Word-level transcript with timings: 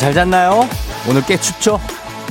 잘 0.00 0.14
잤나요? 0.14 0.66
오늘 1.06 1.20
꽤 1.26 1.36
춥죠? 1.36 1.78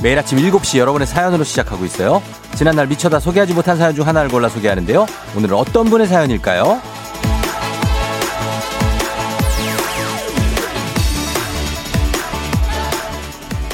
매일 0.02 0.18
아침 0.18 0.38
7시 0.38 0.78
여러분의 0.78 1.06
사연으로 1.06 1.44
시작하고 1.44 1.84
있어요. 1.84 2.20
지난날 2.56 2.88
미쳐다 2.88 3.20
소개하지 3.20 3.54
못한 3.54 3.76
사연 3.76 3.94
중 3.94 4.08
하나를 4.08 4.28
골라 4.28 4.48
소개하는데요. 4.48 5.06
오늘은 5.36 5.56
어떤 5.56 5.88
분의 5.88 6.08
사연일까요? 6.08 6.80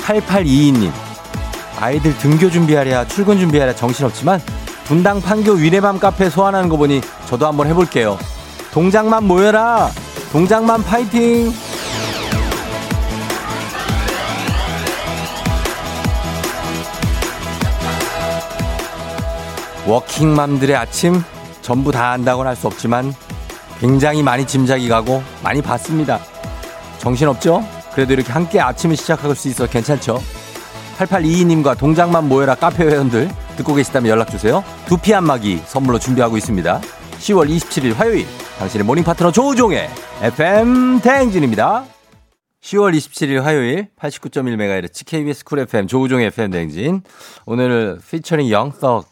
8822님. 0.05 0.93
아이들 1.81 2.15
등교 2.19 2.51
준비하랴 2.51 3.09
출근 3.09 3.39
준비하랴 3.39 3.75
정신없지만 3.77 4.43
분당 4.85 5.23
판교 5.23 5.53
위례밤 5.53 5.99
카페 5.99 6.29
소환하는 6.29 6.69
거 6.69 6.77
보니 6.77 7.01
저도 7.29 7.47
한번 7.47 7.67
해볼게요. 7.67 8.19
동장만 8.73 9.25
모여라! 9.25 9.91
동장만 10.33 10.85
파이팅! 10.85 11.51
워킹맘들의 19.87 20.75
아침 20.77 21.23
전부 21.63 21.93
다 21.93 22.11
안다고는 22.11 22.49
할 22.49 22.57
수 22.57 22.67
없지만 22.67 23.13
굉장히 23.81 24.23
많이 24.23 24.47
짐작이 24.47 24.89
가고 24.89 25.23
많이 25.43 25.61
봤습니다. 25.63 26.21
정신없죠? 26.99 27.63
그래도 27.95 28.15
이렇게 28.15 28.33
함께 28.33 28.61
아침을 28.61 28.97
시작할 28.97 29.35
수 29.35 29.49
있어 29.49 29.67
괜찮죠? 29.67 30.21
8822님과 30.99 31.77
동장만 31.79 32.27
모여라 32.29 32.55
카페 32.55 32.85
회원들 32.85 33.29
듣고 33.59 33.75
계시다면 33.75 34.11
연락주세요. 34.11 34.65
두피 34.87 35.13
안마기 35.15 35.63
선물로 35.67 35.99
준비하고 35.99 36.37
있습니다. 36.39 36.81
10월 37.19 37.49
27일 37.51 37.95
화요일 37.95 38.27
당신의 38.59 38.85
모닝 38.87 39.05
파트너 39.05 39.31
조우종의 39.31 39.91
FM 40.23 41.01
대행진입니다. 41.01 41.85
10월 42.63 42.97
27일 42.97 43.43
화요일 43.43 43.89
89.1MHz 44.01 45.07
KBS 45.07 45.45
쿨 45.45 45.59
FM 45.61 45.87
조우종의 45.87 46.27
FM 46.29 46.51
대행진 46.51 47.03
오늘 47.45 47.99
피처링 48.11 48.51
영석 48.51 49.07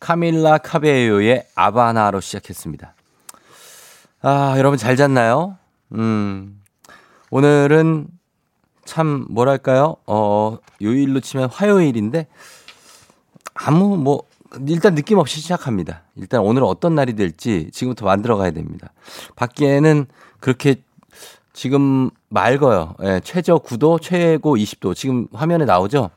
카밀라 0.00 0.58
카베요의 0.58 1.46
아바나로 1.54 2.20
시작했습니다. 2.20 2.94
아, 4.22 4.54
여러분 4.58 4.78
잘 4.78 4.96
잤나요? 4.96 5.56
음, 5.92 6.60
오늘은 7.30 8.08
참, 8.84 9.26
뭐랄까요? 9.28 9.96
어, 10.06 10.56
요일로 10.80 11.20
치면 11.20 11.50
화요일인데, 11.50 12.26
아무, 13.54 13.96
뭐, 13.96 14.22
일단 14.66 14.94
느낌 14.94 15.18
없이 15.18 15.40
시작합니다. 15.40 16.02
일단 16.16 16.40
오늘 16.40 16.62
어떤 16.64 16.94
날이 16.94 17.14
될지 17.14 17.70
지금부터 17.70 18.06
만들어 18.06 18.36
가야 18.38 18.50
됩니다. 18.50 18.92
밖에는 19.36 20.06
그렇게 20.40 20.76
지금 21.52 22.10
맑아요. 22.30 22.94
예, 23.02 23.20
최저 23.22 23.58
9도, 23.58 24.00
최고 24.00 24.56
20도. 24.56 24.94
지금 24.94 25.26
화면에 25.32 25.64
나오죠? 25.64 26.10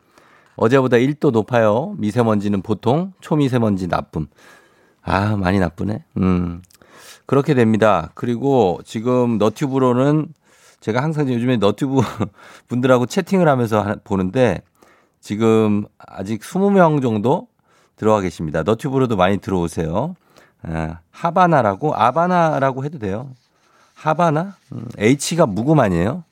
어제보다 0.61 0.97
1도 0.97 1.31
높아요. 1.31 1.95
미세먼지는 1.97 2.61
보통, 2.61 3.13
초미세먼지 3.19 3.87
나쁨. 3.87 4.27
아, 5.01 5.35
많이 5.35 5.59
나쁘네. 5.59 6.03
음. 6.17 6.61
그렇게 7.25 7.55
됩니다. 7.55 8.11
그리고 8.13 8.79
지금 8.85 9.39
너튜브로는 9.39 10.27
제가 10.79 11.01
항상 11.01 11.33
요즘에 11.33 11.57
너튜브 11.57 12.01
분들하고 12.69 13.07
채팅을 13.07 13.47
하면서 13.47 13.95
보는데 14.03 14.61
지금 15.19 15.85
아직 15.97 16.41
20명 16.41 17.01
정도 17.01 17.47
들어와 17.95 18.21
계십니다. 18.21 18.61
너튜브로도 18.61 19.15
많이 19.15 19.39
들어오세요. 19.39 20.15
아, 20.61 20.99
하바나라고 21.09 21.95
아바나라고 21.95 22.85
해도 22.85 22.99
돼요. 22.99 23.31
하바나? 23.95 24.57
음, 24.73 24.85
H가 24.99 25.47
무금 25.47 25.79
아니에요? 25.79 26.23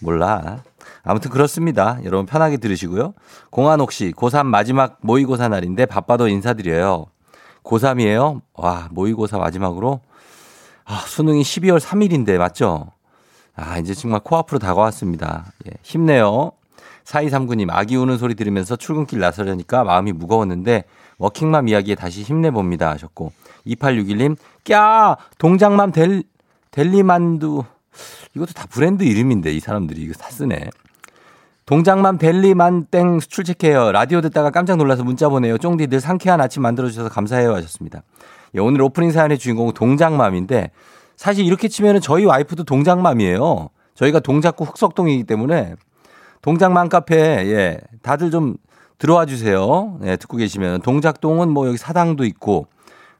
몰라. 0.00 0.64
아무튼 1.04 1.30
그렇습니다. 1.30 1.98
여러분 2.04 2.26
편하게 2.26 2.56
들으시고요. 2.58 3.14
공한옥 3.50 3.92
씨, 3.92 4.12
고3 4.12 4.46
마지막 4.46 4.98
모의고사 5.00 5.48
날인데 5.48 5.86
바빠도 5.86 6.28
인사드려요. 6.28 7.06
고3이에요? 7.64 8.40
와, 8.54 8.88
모의고사 8.90 9.38
마지막으로? 9.38 10.00
아, 10.84 10.96
수능이 11.06 11.42
12월 11.42 11.80
3일인데, 11.80 12.38
맞죠? 12.38 12.90
아, 13.54 13.78
이제 13.78 13.94
정말 13.94 14.20
코앞으로 14.20 14.58
다가왔습니다. 14.58 15.52
예, 15.66 15.72
힘내요. 15.82 16.52
4239님, 17.04 17.68
아기 17.70 17.96
우는 17.96 18.18
소리 18.18 18.34
들으면서 18.34 18.76
출근길 18.76 19.18
나서려니까 19.20 19.84
마음이 19.84 20.12
무거웠는데, 20.12 20.84
워킹맘 21.18 21.68
이야기에 21.68 21.94
다시 21.94 22.22
힘내봅니다. 22.22 22.90
하셨고, 22.90 23.32
2861님, 23.66 24.36
꺄! 24.64 25.16
동장맘 25.38 25.92
델, 25.92 26.24
델리만두. 26.70 27.64
이것도 28.34 28.52
다 28.54 28.66
브랜드 28.68 29.04
이름인데, 29.04 29.52
이 29.52 29.60
사람들이 29.60 30.00
이거 30.02 30.14
다 30.14 30.30
쓰네. 30.30 30.70
동장맘 31.66 32.18
델리만땡 32.18 33.20
수출 33.20 33.44
체크해요. 33.44 33.92
라디오 33.92 34.20
듣다가 34.20 34.50
깜짝 34.50 34.76
놀라서 34.76 35.04
문자 35.04 35.28
보내요. 35.28 35.58
쫑디 35.58 35.86
늘 35.86 36.00
상쾌한 36.00 36.40
아침 36.40 36.62
만들어주셔서 36.62 37.08
감사해요. 37.08 37.54
하셨습니다. 37.54 38.02
예, 38.54 38.60
오늘 38.60 38.82
오프닝 38.82 39.12
사연의 39.12 39.38
주인공은 39.38 39.74
동장맘인데, 39.74 40.70
사실 41.16 41.46
이렇게 41.46 41.68
치면은 41.68 42.00
저희 42.00 42.24
와이프도 42.24 42.64
동장맘이에요. 42.64 43.68
저희가 43.94 44.20
동작구 44.20 44.64
흑석동이기 44.64 45.24
때문에 45.24 45.74
동작맘 46.40 46.88
카페 46.88 47.16
예 47.16 47.78
다들 48.02 48.30
좀 48.30 48.56
들어와 48.98 49.26
주세요. 49.26 49.98
예 50.04 50.16
듣고 50.16 50.38
계시면 50.38 50.80
동작동은 50.82 51.48
뭐 51.50 51.68
여기 51.68 51.76
사당도 51.76 52.24
있고 52.24 52.66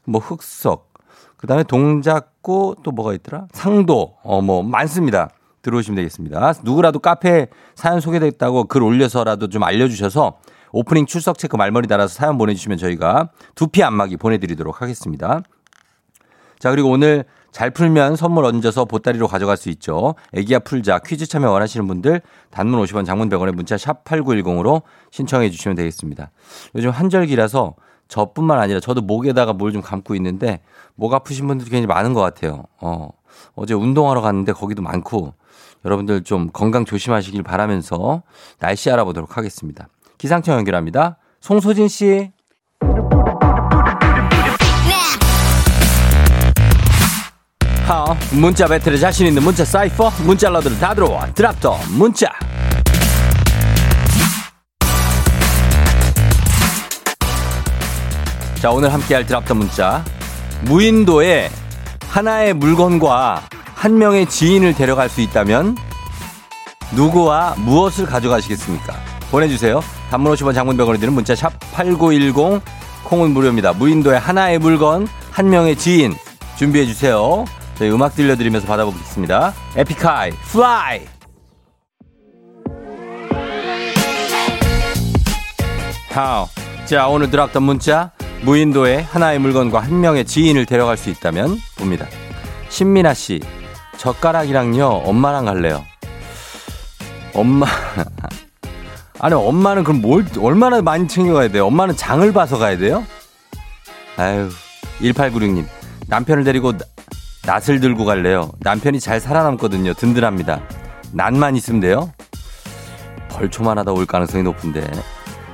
뭐 0.05 0.21
흑석 0.21 0.93
그다음에 1.37 1.63
동작구 1.65 2.75
또 2.83 2.91
뭐가 2.91 3.13
있더라 3.15 3.47
상도 3.53 4.15
어 4.25 4.41
뭐 4.41 4.63
많습니다. 4.63 5.29
들어오시면 5.63 5.97
되겠습니다. 5.97 6.55
누구라도 6.65 6.99
카페 6.99 7.47
사연 7.75 8.01
소개됐다고 8.01 8.65
글 8.65 8.83
올려서라도 8.83 9.49
좀 9.49 9.63
알려주셔서 9.63 10.39
오프닝 10.73 11.07
출석 11.07 11.39
체크 11.39 11.57
말머리 11.57 11.87
달아서 11.87 12.15
사연 12.15 12.39
보내주시면 12.39 12.79
저희가 12.79 13.31
두피 13.55 13.83
안마기 13.83 14.17
보내드리도록 14.17 14.83
하겠습니다. 14.83 15.43
자 16.59 16.71
그리고 16.71 16.91
오늘 16.91 17.25
잘 17.51 17.71
풀면 17.71 18.17
선물 18.17 18.47
얹어서 18.47 18.87
보따리로 18.87 19.29
가져갈 19.29 19.59
수 19.59 19.69
있죠. 19.71 20.15
애기야 20.33 20.61
풀자 20.61 21.01
퀴즈 21.01 21.27
참여 21.27 21.51
원하시는 21.51 21.87
분들 21.87 22.23
단문 22.51 22.83
50원 22.83 23.05
장문 23.05 23.29
100원에 23.29 23.53
문자 23.53 23.77
샵 23.77 24.05
8910으로 24.05 24.83
신청해 25.11 25.51
주시면 25.51 25.77
되겠습니다. 25.77 26.31
요즘 26.75 26.89
한절기라서 26.91 27.75
저뿐만 28.09 28.59
아니라 28.59 28.81
저도 28.81 29.03
목에다가 29.03 29.53
뭘 29.53 29.73
좀 29.73 29.83
감고 29.83 30.15
있는데 30.15 30.61
목 30.95 31.13
아프신 31.13 31.47
분들이 31.47 31.69
굉장히 31.71 31.87
많은 31.87 32.15
것 32.15 32.21
같아요. 32.21 32.65
어. 32.81 33.11
어제 33.55 33.75
운동하러 33.75 34.21
갔는데 34.23 34.53
거기도 34.53 34.83
많고 34.83 35.35
여러분들 35.85 36.23
좀 36.23 36.49
건강 36.53 36.85
조심하시길 36.85 37.43
바라면서 37.43 38.23
날씨 38.59 38.91
알아보도록 38.91 39.37
하겠습니다. 39.37 39.89
기상청 40.19 40.57
연결합니다. 40.57 41.19
송소진 41.41 41.89
씨. 41.89 42.31
하, 47.85 48.17
문자 48.33 48.69
배틀에 48.69 48.97
자신 48.97 49.27
있는 49.27 49.43
문자 49.43 49.65
사이퍼 49.65 50.11
문자러들 50.25 50.79
다 50.79 50.95
들어와 50.95 51.27
드랍더 51.33 51.77
문자 51.91 52.33
자 58.61 58.71
오늘 58.71 58.93
함께할 58.93 59.27
드랍더 59.27 59.55
문자 59.57 60.05
무인도에 60.63 61.51
하나의 62.09 62.55
물건과 62.55 63.43
한 63.83 63.99
명의 63.99 64.27
지인을 64.27 64.77
데려갈 64.77 65.09
수 65.09 65.21
있다면 65.21 65.77
누구와 66.95 67.57
무엇을 67.59 68.07
가져가시겠습니까 68.07 68.95
보내주세요 69.33 69.81
단문 70.09 70.33
50원 70.33 70.55
장문병원에 70.55 71.01
드는 71.01 71.13
문자 71.13 71.35
샵 71.35 71.53
8910 71.73 72.63
콩은 73.03 73.33
무료입니다 73.33 73.73
무인도에 73.73 74.19
하나의 74.19 74.61
물건 74.61 75.09
한 75.33 75.51
명의 75.51 75.75
지인 75.75 76.15
준비해 76.57 76.87
주세요 76.87 77.45
저희 77.75 77.91
음악 77.91 78.15
들려드리면서 78.15 78.69
받아보겠습니다. 78.69 79.53
에픽하이, 79.75 80.31
Fly! 80.31 81.01
하우. 86.11 86.47
자, 86.85 87.09
오늘 87.09 87.31
들어왔던 87.31 87.65
문자. 87.65 88.13
무인도에 88.43 89.01
하나의 89.01 89.41
물건과 89.41 89.81
한 89.81 90.01
명의 90.01 90.25
지인을 90.25 90.67
데려갈 90.67 90.97
수 90.97 91.11
있다면 91.11 91.59
봅니다. 91.77 92.07
신민아 92.69 93.15
씨, 93.15 93.41
젓가락이랑요, 94.03 94.85
엄마랑 95.05 95.45
갈래요. 95.45 95.85
엄마. 97.35 97.67
아니, 99.21 99.35
엄마는 99.35 99.85
그럼 99.85 100.01
뭘, 100.01 100.27
얼마나 100.41 100.83
많이 100.83 101.07
챙겨가야 101.07 101.49
돼요? 101.53 101.67
엄마는 101.67 101.97
장을 101.97 102.33
봐서 102.33 102.59
가야 102.59 102.77
돼요? 102.77 103.05
아유, 104.17 104.49
1896님. 105.01 105.67
남편을 106.09 106.43
데리고 106.43 106.73
낫을 107.47 107.79
들고 107.79 108.05
갈래요. 108.05 108.51
남편이 108.59 108.99
잘 108.99 109.21
살아남거든요. 109.21 109.95
든든합니다. 109.95 110.63
낫만 111.13 111.55
있으면 111.55 111.81
돼요. 111.81 112.13
벌초만 113.29 113.79
하다 113.79 113.93
올 113.93 114.05
가능성이 114.05 114.43
높은데. 114.43 114.85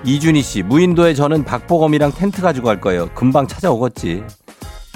이준희 0.05 0.41
씨, 0.41 0.63
무인도에 0.63 1.13
저는 1.13 1.45
박보검이랑 1.45 2.13
텐트 2.13 2.41
가지고 2.41 2.69
갈 2.69 2.81
거예요. 2.81 3.11
금방 3.15 3.47
찾아오겠지. 3.47 4.25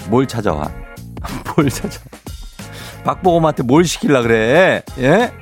뭘 0.09 0.27
찾아와? 0.27 0.71
뭘 1.55 1.69
찾아? 1.69 2.01
박보검한테 3.05 3.63
뭘 3.65 3.85
시킬라 3.85 4.23
그래? 4.23 4.83
예? 4.99 5.33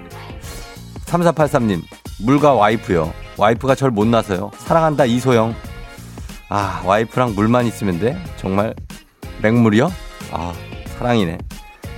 3483님, 1.06 1.82
물과 2.20 2.54
와이프요. 2.54 3.12
와이프가 3.36 3.74
절 3.74 3.90
못 3.90 4.06
나서요. 4.06 4.50
사랑한다, 4.58 5.04
이소영. 5.06 5.54
아, 6.48 6.82
와이프랑 6.84 7.34
물만 7.34 7.66
있으면 7.66 7.98
돼? 7.98 8.18
정말 8.36 8.74
맹물이요? 9.42 9.90
아, 10.32 10.52
사랑이네. 10.98 11.38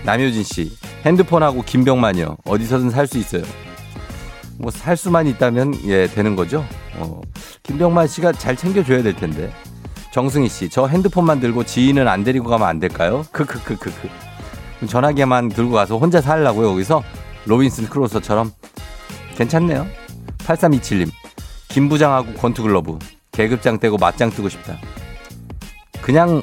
남효진 0.05 0.43
씨, 0.43 0.73
핸드폰하고 1.05 1.63
김병만이요. 1.63 2.39
어디서든 2.45 2.91
살 2.91 3.07
수 3.07 3.19
있어요. 3.19 3.43
뭐 4.59 4.71
살 4.71 4.97
수만 4.97 5.27
있다면 5.27 5.75
예 5.87 6.07
되는 6.07 6.37
거죠. 6.37 6.65
어, 6.97 7.21
김병만 7.63 8.07
씨가 8.09 8.33
잘 8.33 8.57
챙겨줘야 8.57 9.03
될 9.03 9.15
텐데. 9.17 9.53
정승희 10.13 10.49
씨, 10.49 10.69
저 10.69 10.87
핸드폰만 10.87 11.41
들고 11.41 11.65
지인은 11.65 12.07
안 12.07 12.23
데리고 12.23 12.49
가면 12.51 12.69
안 12.69 12.79
될까요? 12.79 13.25
크크크크크. 13.33 14.09
전화기만 14.89 15.49
들고 15.51 15.73
가서 15.73 15.99
혼자 15.99 16.21
살라고요, 16.21 16.71
여기서? 16.73 17.03
로빈슨 17.47 17.89
크루소처럼. 17.89 18.53
괜찮네요. 19.37 19.87
8327님, 20.39 21.11
김 21.69 21.89
부장하고 21.89 22.35
권투글러브. 22.35 22.99
계급장 23.33 23.79
떼고 23.79 23.97
맞짱 23.97 24.31
뜨고 24.31 24.49
싶다. 24.49 24.79
그냥 26.03 26.43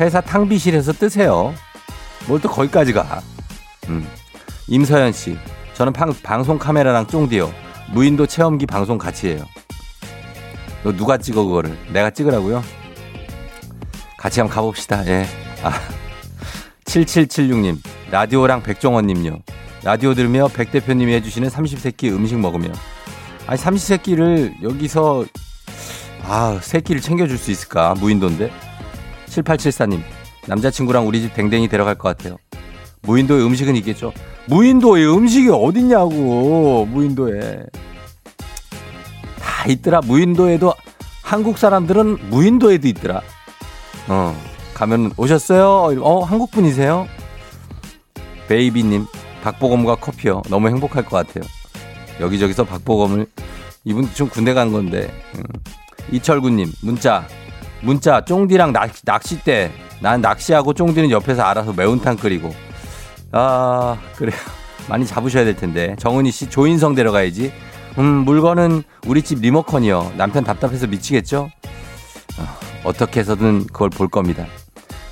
회사 0.00 0.20
탕비실에서 0.20 0.92
뜨세요. 0.94 1.54
뭘 2.26 2.40
또 2.40 2.48
거기까지 2.48 2.92
가. 2.92 3.20
음. 3.88 4.08
임서연 4.68 5.12
씨, 5.12 5.36
저는 5.74 5.92
방, 5.92 6.14
방송 6.22 6.58
카메라랑 6.58 7.06
쫑디요. 7.06 7.52
무인도 7.92 8.26
체험기 8.26 8.66
방송 8.66 8.96
같이 8.98 9.28
해요. 9.28 9.44
너 10.84 10.92
누가 10.96 11.18
찍어 11.18 11.44
그거를? 11.44 11.76
내가 11.92 12.10
찍으라고요? 12.10 12.62
같이 14.16 14.40
한번 14.40 14.54
가봅시다. 14.54 15.04
예. 15.06 15.26
아. 15.62 15.72
7776님, 16.90 17.78
라디오랑 18.10 18.64
백종원님요. 18.64 19.38
라디오 19.84 20.12
들으며 20.14 20.48
백 20.48 20.72
대표님이 20.72 21.12
해주시는 21.14 21.48
30세끼 21.48 22.10
음식 22.12 22.36
먹으며. 22.36 22.72
아니, 23.46 23.60
30세끼를 23.60 24.60
여기서, 24.60 25.24
아, 26.24 26.58
세끼를 26.60 27.00
챙겨줄 27.00 27.38
수 27.38 27.52
있을까? 27.52 27.94
무인도인데? 27.94 28.50
7874님, 29.26 30.00
남자친구랑 30.48 31.06
우리 31.06 31.20
집 31.20 31.32
댕댕이 31.32 31.68
데려갈 31.68 31.94
것 31.94 32.08
같아요. 32.08 32.38
무인도에 33.02 33.40
음식은 33.40 33.76
있겠죠? 33.76 34.12
무인도에 34.48 35.04
음식이 35.06 35.48
어딨냐고, 35.48 36.86
무인도에. 36.86 37.66
다 39.38 39.68
있더라. 39.68 40.00
무인도에도, 40.00 40.74
한국 41.22 41.56
사람들은 41.56 42.30
무인도에도 42.30 42.88
있더라. 42.88 43.20
어, 44.08 44.49
가면 44.80 45.12
오셨어요? 45.18 46.00
어, 46.00 46.24
한국 46.24 46.50
분이세요? 46.52 47.06
베이비님, 48.48 49.04
박보검과 49.42 49.96
커피요. 49.96 50.40
너무 50.48 50.68
행복할 50.68 51.04
것 51.04 51.18
같아요. 51.18 51.44
여기저기서 52.18 52.64
박보검을, 52.64 53.26
이분 53.84 54.10
좀 54.14 54.30
군대 54.30 54.54
간 54.54 54.72
건데. 54.72 55.12
음. 55.36 55.42
이철구님, 56.10 56.72
문자. 56.80 57.26
문자, 57.82 58.24
쫑디랑 58.24 58.72
낚시, 58.72 59.02
낚싯대. 59.04 59.70
난 60.00 60.22
낚시하고 60.22 60.72
쫑디는 60.72 61.10
옆에서 61.10 61.42
알아서 61.42 61.74
매운탕 61.74 62.16
끓이고. 62.16 62.50
아, 63.32 63.98
그래요. 64.16 64.38
많이 64.88 65.04
잡으셔야 65.06 65.44
될 65.44 65.56
텐데. 65.56 65.94
정은희 65.98 66.30
씨, 66.30 66.48
조인성 66.48 66.94
데려가야지. 66.94 67.52
음, 67.98 68.04
물건은 68.24 68.84
우리 69.06 69.20
집 69.20 69.40
리모컨이요. 69.40 70.14
남편 70.16 70.42
답답해서 70.42 70.86
미치겠죠? 70.86 71.50
어, 72.82 72.92
떻게 72.94 73.20
해서든 73.20 73.66
그걸 73.66 73.90
볼 73.90 74.08
겁니다. 74.08 74.46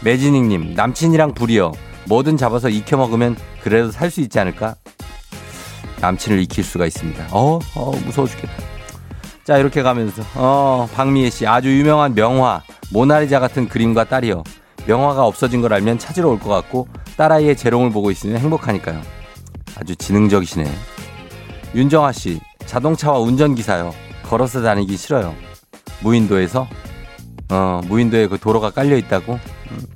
매진익님, 0.02 0.74
남친이랑 0.74 1.34
불이요. 1.34 1.72
뭐든 2.06 2.36
잡아서 2.36 2.68
익혀 2.68 2.96
먹으면 2.96 3.36
그래도 3.62 3.90
살 3.90 4.10
수 4.10 4.20
있지 4.20 4.38
않을까? 4.38 4.76
남친을 6.00 6.38
익힐 6.40 6.62
수가 6.64 6.86
있습니다. 6.86 7.28
어, 7.32 7.58
어, 7.74 7.90
무서워 8.04 8.26
죽겠다. 8.28 8.52
자, 9.44 9.58
이렇게 9.58 9.82
가면서, 9.82 10.22
어, 10.36 10.88
박미애 10.94 11.30
씨, 11.30 11.46
아주 11.46 11.68
유명한 11.76 12.14
명화, 12.14 12.62
모나리자 12.92 13.40
같은 13.40 13.68
그림과 13.68 14.04
딸이요. 14.04 14.44
명화가 14.86 15.24
없어진 15.26 15.60
걸 15.60 15.72
알면 15.74 15.98
찾으러 15.98 16.28
올 16.28 16.38
것 16.38 16.48
같고, 16.50 16.86
딸아이의 17.16 17.56
재롱을 17.56 17.90
보고 17.90 18.10
있으면 18.10 18.38
행복하니까요. 18.38 19.00
아주 19.76 19.96
지능적이시네. 19.96 20.70
윤정아 21.74 22.12
씨, 22.12 22.40
자동차와 22.66 23.18
운전기사요. 23.18 23.92
걸어서 24.22 24.62
다니기 24.62 24.96
싫어요. 24.96 25.34
무인도에서, 26.00 26.68
어, 27.50 27.80
무인도에 27.86 28.28
그 28.28 28.38
도로가 28.38 28.70
깔려 28.70 28.96
있다고? 28.96 29.38
음. 29.72 29.86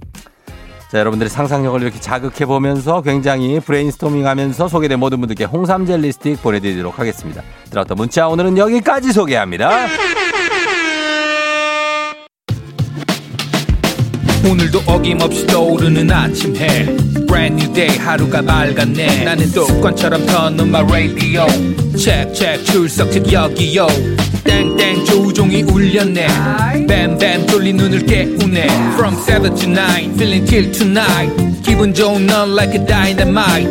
자, 0.90 0.98
여러분들의 0.98 1.30
상상력을 1.30 1.80
이렇게 1.80 1.98
자극해 1.98 2.44
보면서 2.44 3.00
굉장히 3.00 3.60
브레인스토밍 3.60 4.26
하면서 4.26 4.68
소개된 4.68 5.00
모든 5.00 5.20
분들께 5.20 5.44
홍삼 5.44 5.86
젤리 5.86 6.12
스틱 6.12 6.42
보내드리도록 6.42 6.98
하겠습니다. 6.98 7.42
들었던 7.70 7.96
문자 7.96 8.28
오늘은 8.28 8.58
여기까지 8.58 9.10
소개합니다. 9.12 9.86
오늘도 14.48 14.82
어김없이 14.86 15.46
떠오르는 15.46 16.10
아침 16.10 16.56
해. 16.56 16.84
Brand 17.26 17.62
new 17.62 17.72
day 17.72 17.96
하루가 17.98 18.42
밝았네. 18.42 19.24
나는 19.24 19.46
습관처럼 19.46 20.26
켜놓은 20.26 20.68
my 20.68 20.82
radio. 20.84 21.46
Check 21.96 22.34
check 22.34 22.64
출석책 22.64 23.32
여기요. 23.32 23.86
땡땡 24.44 25.04
조종이 25.04 25.62
울렸네. 25.62 26.26
뱀뱀 26.88 27.46
돌린 27.46 27.76
눈을 27.76 28.04
깨우네. 28.04 28.66
From 28.94 29.16
7 29.24 29.54
to 29.54 29.68
9 29.68 30.14
feeling 30.14 30.44
till 30.46 30.72
tonight. 30.72 31.62
기분 31.62 31.94
좋은 31.94 32.26
넌 32.26 32.52
like 32.52 32.78
a 32.78 32.84
dynamite. 32.86 33.70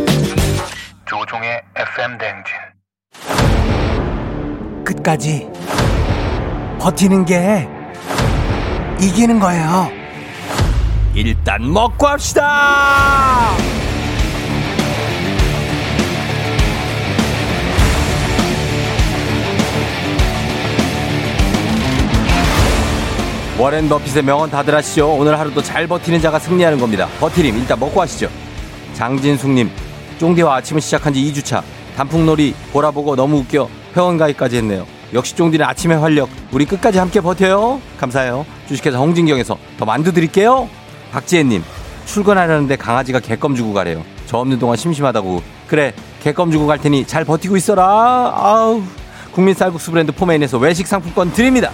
조종의 1.05 1.61
FM 1.75 2.17
댕진. 2.17 2.55
끝까지 4.85 5.47
버티는 6.79 7.25
게 7.25 7.67
이기는 8.99 9.39
거예요. 9.39 10.00
일단 11.13 11.71
먹고 11.71 12.07
합시다! 12.07 13.51
워렌 23.59 23.87
버핏의 23.87 24.23
명언 24.23 24.49
다들 24.49 24.73
하시죠. 24.73 25.13
오늘 25.13 25.37
하루도 25.37 25.61
잘 25.61 25.85
버티는 25.85 26.19
자가 26.19 26.39
승리하는 26.39 26.79
겁니다. 26.79 27.07
버티림 27.19 27.55
일단 27.57 27.79
먹고 27.79 28.01
하시죠. 28.01 28.27
장진숙님, 28.93 29.69
쫑디와 30.17 30.55
아침을 30.55 30.81
시작한 30.81 31.13
지 31.13 31.21
2주차. 31.31 31.61
단풍놀이 31.95 32.55
보라보고 32.71 33.15
너무 33.15 33.37
웃겨 33.39 33.69
회원 33.95 34.17
가입까지 34.17 34.57
했네요. 34.57 34.87
역시 35.13 35.35
쫑디는 35.35 35.63
아침의 35.65 35.99
활력. 35.99 36.29
우리 36.51 36.65
끝까지 36.65 36.97
함께 36.97 37.21
버텨요. 37.21 37.81
감사해요. 37.99 38.45
주식회사 38.67 38.97
홍진경에서 38.97 39.57
더 39.77 39.85
만두 39.85 40.11
드릴게요. 40.11 40.67
박지혜님, 41.11 41.63
출근하려는데 42.05 42.75
강아지가 42.75 43.19
개껌 43.19 43.55
주고 43.55 43.73
가래요. 43.73 44.03
저 44.25 44.37
없는 44.37 44.59
동안 44.59 44.77
심심하다고. 44.77 45.41
그래, 45.67 45.93
개껌 46.21 46.51
주고 46.51 46.67
갈 46.67 46.79
테니 46.79 47.05
잘 47.05 47.25
버티고 47.25 47.57
있어라. 47.57 47.83
아우. 47.85 48.81
국민 49.31 49.53
쌀국수 49.55 49.91
브랜드 49.91 50.11
포메인에서 50.11 50.57
외식 50.57 50.87
상품권 50.87 51.31
드립니다. 51.31 51.71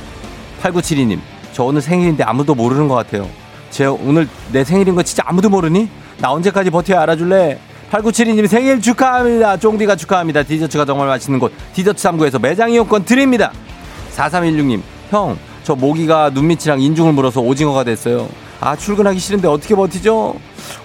8972님, 0.62 1.20
저 1.54 1.64
오늘 1.64 1.82
생일인데 1.82 2.24
아무도 2.24 2.54
모르는 2.54 2.88
것 2.88 2.96
같아요. 2.96 3.28
제 3.72 3.86
오늘 3.86 4.28
내 4.52 4.64
생일인 4.64 4.96
거 4.96 5.04
진짜 5.04 5.24
아무도 5.26 5.50
모르니? 5.50 5.90
나 6.20 6.32
언제까지 6.32 6.70
버텨야 6.70 7.02
알아줄래? 7.02 7.60
8972님 7.92 8.48
생일 8.48 8.82
축하합니다. 8.82 9.58
쫑디가 9.58 9.96
축하합니다. 9.96 10.44
디저트가 10.44 10.86
정말 10.86 11.08
맛있는 11.08 11.40
곳 11.40 11.54
디저트 11.74 12.02
3구에서 12.02 12.40
매장 12.42 12.70
이용권 12.72 13.06
드립니다. 13.06 13.52
4316님 14.16 14.82
형 15.10 15.38
저 15.68 15.76
모기가 15.76 16.30
눈밑이랑 16.30 16.80
인중을 16.80 17.12
물어서 17.12 17.42
오징어가 17.42 17.84
됐어요. 17.84 18.30
아 18.60 18.76
출근하기 18.76 19.20
싫은데 19.20 19.48
어떻게 19.48 19.76
버티죠? 19.76 20.36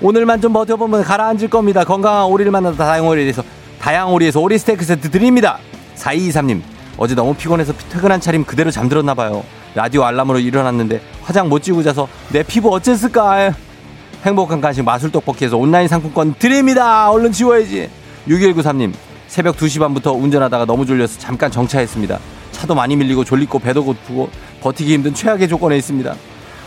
오늘만 0.01 0.41
좀 0.41 0.53
버텨보면 0.53 1.03
가라앉을 1.05 1.49
겁니다. 1.49 1.85
건강한 1.85 2.27
오리를 2.27 2.51
만나다 2.53 2.77
다양오리에서 2.77 3.43
다양오리에서 3.81 4.41
오리 4.41 4.59
스테이크 4.59 4.85
세트 4.85 5.11
드립니다. 5.11 5.59
4223님 5.97 6.61
어제 6.99 7.15
너무 7.15 7.35
피곤해서 7.35 7.73
퇴근한 7.91 8.21
차림 8.21 8.45
그대로 8.45 8.71
잠들었나 8.71 9.15
봐요. 9.15 9.43
라디오 9.75 10.05
알람으로 10.05 10.39
일어났는데 10.39 11.01
화장 11.23 11.49
못 11.49 11.63
지우고 11.63 11.83
자서 11.83 12.09
내 12.31 12.43
피부 12.43 12.69
어쨌을까? 12.75 13.55
행복한 14.25 14.61
간식 14.61 14.83
마술 14.85 15.11
떡볶이에서 15.11 15.57
온라인 15.57 15.89
상품권 15.89 16.35
드립니다. 16.39 17.11
얼른 17.11 17.33
지워야지. 17.33 17.89
6193님 18.29 18.93
새벽 19.27 19.57
2시 19.57 19.81
반부터 19.81 20.13
운전하다가 20.13 20.67
너무 20.67 20.85
졸려서 20.85 21.19
잠깐 21.19 21.51
정차했습니다. 21.51 22.19
차도 22.53 22.75
많이 22.75 22.95
밀리고 22.97 23.25
졸리고 23.25 23.59
배도 23.59 23.83
고프고 23.85 24.29
버티기 24.61 24.93
힘든 24.93 25.15
최악의 25.15 25.49
조건에 25.49 25.79
있습니다. 25.79 26.15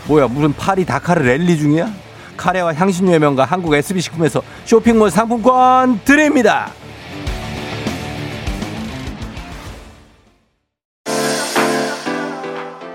뭐야 0.08 0.28
무슨 0.28 0.52
파리 0.52 0.84
다카르 0.84 1.22
랠리 1.22 1.56
중이야? 1.58 1.90
카레와 2.36 2.74
향신료의 2.74 3.18
명가 3.18 3.44
한국 3.44 3.74
SB식품에서 3.74 4.42
쇼핑몰 4.64 5.10
상품권 5.10 6.00
드립니다. 6.04 6.70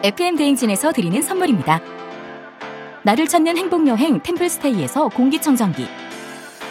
FM 0.03 0.35
대행진에서 0.35 0.91
드리는 0.93 1.21
선물입니다. 1.21 1.79
나를 3.03 3.27
찾는 3.27 3.57
행복 3.57 3.87
여행 3.87 4.21
템플스테이에서 4.21 5.09
공기청정기 5.09 5.87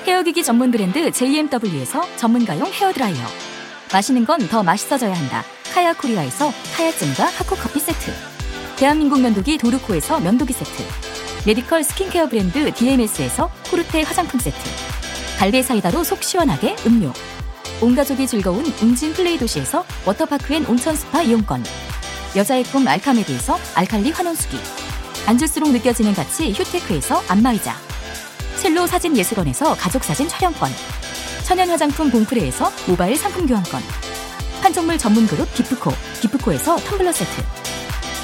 헤어기기 0.06 0.42
전문 0.42 0.70
브랜드 0.70 1.10
JMW에서 1.10 2.02
전문가용 2.16 2.66
헤어 2.72 2.92
드라이어 2.92 3.18
마시는 3.92 4.24
건 4.24 4.38
더 4.48 4.62
맛있어져야 4.62 5.12
한다. 5.14 5.42
카야 5.74 5.92
코리아에서 5.92 6.50
카야잼과 6.76 7.24
하코 7.24 7.56
커피 7.56 7.78
세트. 7.80 8.29
대한민국 8.80 9.20
면도기 9.20 9.58
도르코에서 9.58 10.20
면도기 10.20 10.54
세트. 10.54 10.82
메디컬 11.44 11.84
스킨케어 11.84 12.30
브랜드 12.30 12.72
DMS에서 12.72 13.50
코르테 13.70 14.04
화장품 14.04 14.40
세트. 14.40 14.56
갈배 15.38 15.62
사이다로 15.62 16.02
속 16.02 16.22
시원하게 16.22 16.76
음료. 16.86 17.12
온 17.82 17.94
가족이 17.94 18.26
즐거운 18.26 18.64
웅진 18.80 19.12
플레이 19.12 19.36
도시에서 19.36 19.84
워터파크 20.06 20.54
and 20.54 20.64
온천 20.64 20.96
스파 20.96 21.20
이용권. 21.20 21.62
여자의 22.36 22.64
꿈 22.64 22.88
알카메디에서 22.88 23.58
알칼리 23.74 24.12
환원수기. 24.12 24.56
앉을수록 25.26 25.72
느껴지는 25.72 26.14
가치 26.14 26.50
휴테크에서 26.50 27.22
안마의자. 27.28 27.76
첼로 28.56 28.86
사진 28.86 29.14
예술원에서 29.14 29.74
가족사진 29.74 30.26
촬영권. 30.26 30.70
천연 31.44 31.68
화장품 31.68 32.10
봉프레에서 32.10 32.72
모바일 32.86 33.18
상품 33.18 33.46
교환권. 33.46 33.82
판촉물 34.62 34.96
전문 34.96 35.26
그룹 35.26 35.52
기프코, 35.52 35.92
기프코에서 36.22 36.76
텀블러 36.76 37.12
세트. 37.12 37.59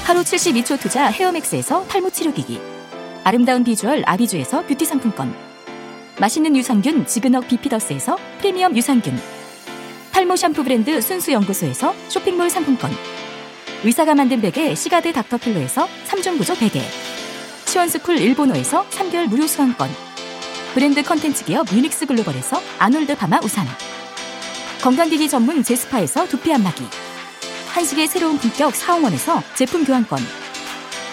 하루 0.07 0.21
72초 0.21 0.79
투자 0.79 1.07
헤어맥스에서 1.07 1.85
탈모 1.87 2.11
치료기기. 2.11 2.61
아름다운 3.25 3.65
비주얼 3.65 4.03
아비주에서 4.05 4.65
뷰티 4.65 4.85
상품권. 4.85 5.35
맛있는 6.17 6.55
유산균 6.55 7.05
지그넉 7.05 7.45
비피더스에서 7.49 8.17
프리미엄 8.37 8.73
유산균. 8.73 9.19
탈모 10.13 10.37
샴푸 10.37 10.63
브랜드 10.63 11.01
순수연구소에서 11.01 11.93
쇼핑몰 12.07 12.49
상품권. 12.49 12.89
의사가 13.83 14.15
만든 14.15 14.39
베개 14.39 14.75
시가드 14.75 15.11
닥터필로에서 15.11 15.89
3종 16.07 16.37
구조 16.37 16.55
베개. 16.55 16.81
시원스쿨 17.65 18.17
일본어에서 18.17 18.87
3개월 18.87 19.27
무료 19.27 19.45
수강권. 19.45 19.89
브랜드 20.73 21.03
컨텐츠 21.03 21.43
기업 21.43 21.69
유닉스 21.69 22.05
글로벌에서 22.05 22.61
아놀드 22.79 23.17
파마 23.17 23.41
우산. 23.43 23.67
건강기기 24.81 25.27
전문 25.27 25.63
제스파에서 25.63 26.29
두피 26.29 26.53
안마기. 26.53 26.85
한식의 27.69 28.07
새로운 28.07 28.37
품격 28.37 28.75
사홍원에서 28.75 29.43
제품 29.55 29.85
교환권. 29.85 30.19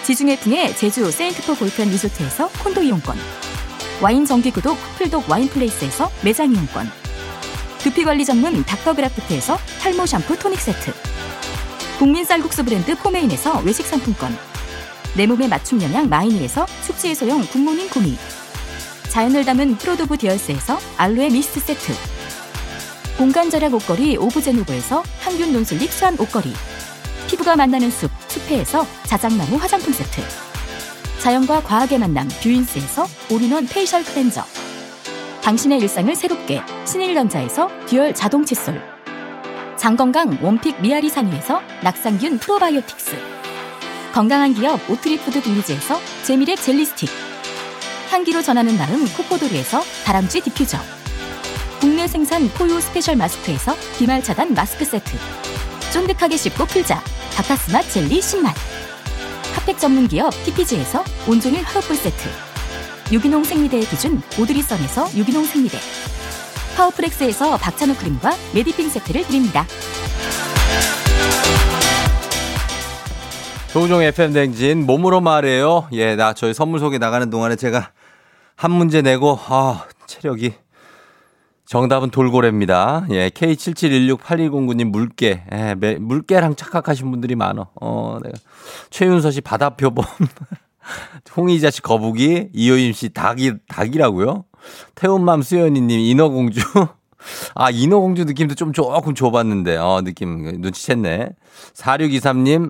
지중해풍의 0.03 0.75
제주 0.77 1.09
세인트포 1.11 1.55
골프앤 1.55 1.89
리조트에서 1.89 2.49
콘도 2.63 2.83
이용권. 2.83 3.17
와인 4.01 4.25
정기구독 4.25 4.77
풀독 4.97 5.29
와인플레이스에서 5.29 6.11
매장 6.23 6.51
이용권. 6.51 6.91
두피관리 7.79 8.25
전문 8.25 8.63
닥터그라프트에서 8.63 9.57
탈모 9.81 10.05
샴푸 10.05 10.37
토닉 10.37 10.59
세트. 10.59 10.93
국민 11.99 12.25
쌀국수 12.25 12.63
브랜드 12.63 12.95
포메인에서 12.95 13.59
외식 13.59 13.85
상품권. 13.85 14.37
내 15.15 15.25
몸에 15.27 15.47
맞춤 15.47 15.81
영양 15.81 16.09
마이니에서 16.09 16.65
숙취 16.81 17.09
해소용 17.09 17.45
굿모닝 17.47 17.89
구미. 17.89 18.17
자연을 19.09 19.45
담은 19.45 19.77
프로도브 19.77 20.17
디얼스에서 20.17 20.77
알로에 20.97 21.29
미스트 21.29 21.59
세트. 21.59 22.14
공간 23.17 23.49
절약 23.49 23.73
옷걸이 23.73 24.17
오브제노브에서 24.17 25.01
항균 25.21 25.53
non-slip 25.53 25.89
수한 25.89 26.19
옷걸이. 26.19 26.53
피부가 27.27 27.55
만나는 27.55 27.89
숲, 27.89 28.11
숲회에서 28.27 28.85
자작나무 29.05 29.55
화장품 29.55 29.93
세트. 29.93 30.21
자연과 31.19 31.63
과학의 31.63 31.97
만남 31.97 32.27
뷰인스에서 32.43 33.07
all-in-one 33.31 33.67
facial 33.67 34.03
cleanser. 34.03 34.43
당신의 35.41 35.79
일상을 35.79 36.13
새롭게 36.13 36.61
신일전자에서 36.85 37.69
듀얼 37.85 38.13
자동 38.13 38.45
칫솔. 38.45 38.81
장건강 39.77 40.39
one 40.41 40.58
pick 40.58 40.81
미아리 40.81 41.09
산유에서 41.09 41.61
낙산균 41.83 42.39
프로바이오틱스. 42.39 43.15
건강한 44.13 44.53
기업 44.53 44.89
오트리푸드 44.89 45.41
빌리지에서 45.41 46.01
재미랩 46.25 46.61
젤리 46.61 46.85
스틱. 46.85 47.09
향기로 48.11 48.41
전하는 48.41 48.77
나름 48.77 49.07
코코도리에서 49.07 49.81
다람쥐 50.03 50.41
디퓨저. 50.41 50.94
국내 51.79 52.07
생산 52.07 52.47
포유 52.49 52.79
스페셜 52.81 53.15
마스크에서 53.15 53.75
비말 53.97 54.23
차단 54.23 54.53
마스크 54.53 54.85
세트. 54.85 55.17
쫀득하게 55.93 56.37
씹고 56.37 56.65
풀자. 56.65 57.01
박카스맛 57.35 57.89
젤리 57.89 58.19
10만. 58.19 58.53
핫팩 59.55 59.77
전문 59.79 60.07
기업 60.07 60.31
TPG에서 60.43 61.03
온종일 61.27 61.63
화롯불 61.63 61.95
세트. 61.95 62.29
유기농 63.11 63.43
생리대의 63.43 63.85
기준 63.85 64.21
오드리선에서 64.39 65.09
유기농 65.15 65.45
생리대. 65.45 65.77
파워프렉스에서 66.75 67.57
박찬호 67.57 67.95
크림과 67.95 68.33
메디핑 68.53 68.89
세트를 68.89 69.25
드립니다. 69.27 69.65
조우종 73.71 74.01
FM 74.01 74.33
댕진 74.33 74.85
몸으로 74.85 75.19
말해요. 75.21 75.87
예, 75.91 76.15
나 76.15 76.33
저희 76.33 76.53
선물 76.53 76.79
소개 76.79 76.97
나가는 76.97 77.29
동안에 77.29 77.57
제가 77.57 77.91
한 78.55 78.71
문제 78.71 79.01
내고 79.01 79.37
아, 79.47 79.85
체력이 80.07 80.53
정답은 81.65 82.11
돌고래입니다. 82.11 83.07
예, 83.09 83.29
K77168109님 83.29 84.91
물개. 84.91 85.43
예, 85.51 85.75
매, 85.75 85.95
물개랑 85.95 86.55
착각하신 86.55 87.09
분들이 87.09 87.35
많어. 87.35 87.69
어, 87.81 88.17
내가 88.23 88.37
최윤서 88.91 89.31
씨 89.31 89.41
바다표범. 89.41 90.05
홍희자 91.35 91.71
씨 91.71 91.81
거북이, 91.81 92.49
이효임 92.53 92.93
씨 92.93 93.09
닭이 93.09 93.53
닭이라고요? 93.67 94.45
태운맘 94.93 95.41
수연이님 95.41 95.99
인어공주. 95.99 96.61
아, 97.55 97.71
인어공주 97.71 98.25
느낌도 98.25 98.53
좀 98.53 98.71
조금 98.71 99.15
줘봤는데, 99.15 99.77
어, 99.77 100.01
느낌 100.03 100.61
눈치챘네. 100.61 101.33
4623님 101.73 102.69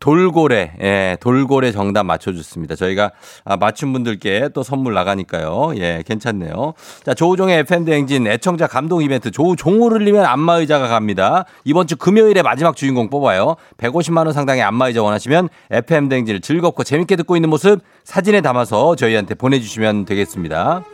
돌고래, 0.00 0.74
예, 0.80 1.16
돌고래 1.20 1.72
정답 1.72 2.04
맞춰줬습니다. 2.04 2.76
저희가 2.76 3.10
아, 3.44 3.56
맞춘 3.56 3.92
분들께 3.92 4.50
또 4.54 4.62
선물 4.62 4.94
나가니까요. 4.94 5.72
예, 5.76 6.04
괜찮네요. 6.06 6.74
자, 7.04 7.14
조우종의 7.14 7.58
FM대행진 7.60 8.28
애청자 8.28 8.68
감동 8.68 9.02
이벤트 9.02 9.32
조우종을 9.32 9.92
흘리면 9.92 10.24
안마의자가 10.24 10.86
갑니다. 10.86 11.46
이번 11.64 11.88
주 11.88 11.96
금요일에 11.96 12.42
마지막 12.42 12.76
주인공 12.76 13.10
뽑아요. 13.10 13.56
150만원 13.78 14.32
상당의 14.32 14.62
안마의자 14.62 15.02
원하시면 15.02 15.48
FM대행진을 15.70 16.42
즐겁고 16.42 16.84
재밌게 16.84 17.16
듣고 17.16 17.34
있는 17.36 17.50
모습 17.50 17.80
사진에 18.04 18.40
담아서 18.40 18.94
저희한테 18.94 19.34
보내주시면 19.34 20.04
되겠습니다. 20.04 20.84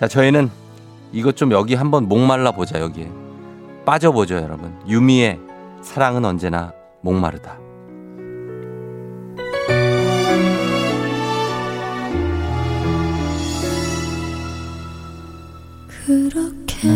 자, 0.00 0.08
저희는 0.08 0.50
이것 1.12 1.36
좀 1.36 1.52
여기 1.52 1.76
한번 1.76 2.08
목말라 2.08 2.50
보자, 2.52 2.80
여기에. 2.80 3.10
빠져보죠, 3.84 4.36
여러분. 4.36 4.76
유미의 4.88 5.38
사랑은 5.82 6.24
언제나 6.24 6.72
목마르다. 7.00 7.59
그렇게 16.06 16.88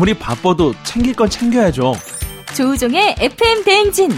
아무리 0.00 0.14
바빠도 0.14 0.72
챙길 0.82 1.14
건 1.14 1.28
챙겨야죠. 1.28 1.92
조우종의 2.56 3.16
FM 3.18 3.64
대행진. 3.64 4.10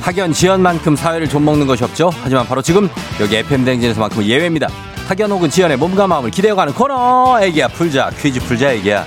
학연 0.00 0.32
지연만큼 0.32 0.96
사회를 0.96 1.28
좀 1.28 1.44
먹는 1.44 1.66
것이 1.66 1.84
없죠. 1.84 2.10
하지만 2.22 2.46
바로 2.46 2.62
지금 2.62 2.88
여기 3.20 3.36
FM 3.36 3.66
댕진에서만큼은 3.66 4.24
예외입니다. 4.24 4.68
사견 5.12 5.30
혹은 5.30 5.50
지연의 5.50 5.76
몸과 5.76 6.06
마음을 6.06 6.30
기대어가는 6.30 6.72
코너 6.72 7.38
애기야 7.38 7.68
풀자 7.68 8.12
퀴즈 8.18 8.40
풀자 8.40 8.72
애기야 8.72 9.04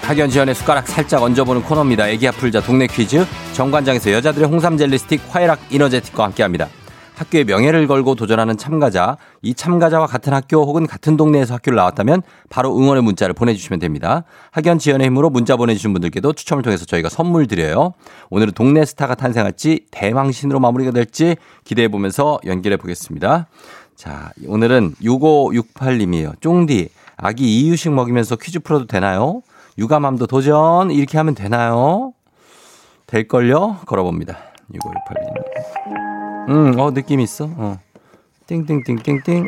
학연 0.00 0.30
지연의 0.30 0.54
숟가락 0.54 0.88
살짝 0.88 1.22
얹어보는 1.22 1.64
코너입니다. 1.64 2.08
애기 2.08 2.26
아플자 2.26 2.62
동네 2.62 2.86
퀴즈 2.86 3.26
정관장에서 3.52 4.10
여자들의 4.10 4.48
홍삼 4.48 4.78
젤리 4.78 4.96
스틱 4.96 5.20
화이락 5.28 5.60
이너제틱과 5.70 6.24
함께합니다. 6.24 6.68
학교의 7.14 7.44
명예를 7.44 7.86
걸고 7.86 8.14
도전하는 8.14 8.56
참가자, 8.56 9.16
이 9.42 9.54
참가자와 9.54 10.06
같은 10.06 10.32
학교 10.32 10.64
혹은 10.64 10.86
같은 10.86 11.16
동네에서 11.16 11.54
학교를 11.54 11.76
나왔다면 11.76 12.22
바로 12.50 12.76
응원의 12.76 13.02
문자를 13.02 13.34
보내주시면 13.34 13.80
됩니다. 13.80 14.24
학연 14.50 14.78
지연의 14.78 15.06
힘으로 15.06 15.30
문자 15.30 15.56
보내주신 15.56 15.92
분들께도 15.92 16.32
추첨을 16.32 16.62
통해서 16.62 16.84
저희가 16.84 17.08
선물 17.08 17.46
드려요. 17.46 17.94
오늘은 18.30 18.52
동네 18.54 18.84
스타가 18.84 19.14
탄생할지 19.14 19.86
대망신으로 19.90 20.58
마무리가 20.60 20.90
될지 20.90 21.36
기대해 21.64 21.88
보면서 21.88 22.38
연결해 22.44 22.76
보겠습니다. 22.76 23.46
자, 23.94 24.30
오늘은 24.46 24.94
6568님이에요. 25.02 26.40
쫑디, 26.40 26.88
아기 27.16 27.60
이유식 27.60 27.92
먹이면서 27.92 28.36
퀴즈 28.36 28.58
풀어도 28.58 28.86
되나요? 28.86 29.42
육아맘도 29.78 30.26
도전 30.26 30.90
이렇게 30.90 31.16
하면 31.18 31.34
되나요? 31.34 32.12
될걸요? 33.06 33.78
걸어봅니다. 33.86 34.36
6568님. 34.72 36.03
음, 36.48 36.78
어, 36.78 36.92
느낌 36.92 37.20
있어. 37.20 37.46
어. 37.56 37.78
띵띵띵띵띵. 38.46 39.46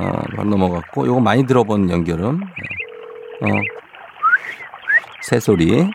어, 0.00 0.12
바로 0.36 0.48
넘어갔고, 0.48 1.06
요거 1.06 1.20
많이 1.20 1.46
들어본 1.46 1.90
연결음. 1.90 2.40
어. 2.42 3.46
새소리. 5.22 5.90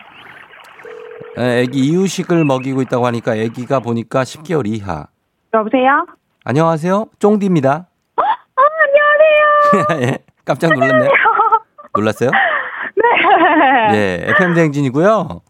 에, 1.38 1.62
애기 1.62 1.80
이유식을 1.80 2.46
먹이고 2.46 2.82
있다고 2.84 3.06
하니까 3.08 3.36
애기가 3.36 3.80
보니까 3.80 4.24
10개월 4.24 4.68
이하. 4.68 5.08
여보세요? 5.54 6.06
안녕하세요. 6.46 7.08
쫑디입니다. 7.20 7.88
어, 8.18 8.22
안녕하세요. 9.76 10.02
예, 10.08 10.18
깜짝 10.46 10.74
놀랐네요. 10.74 11.10
놀랐어요? 11.96 12.30
네. 13.92 13.94
예, 13.94 14.26
FM 14.32 14.54
대행진이고요. 14.54 15.42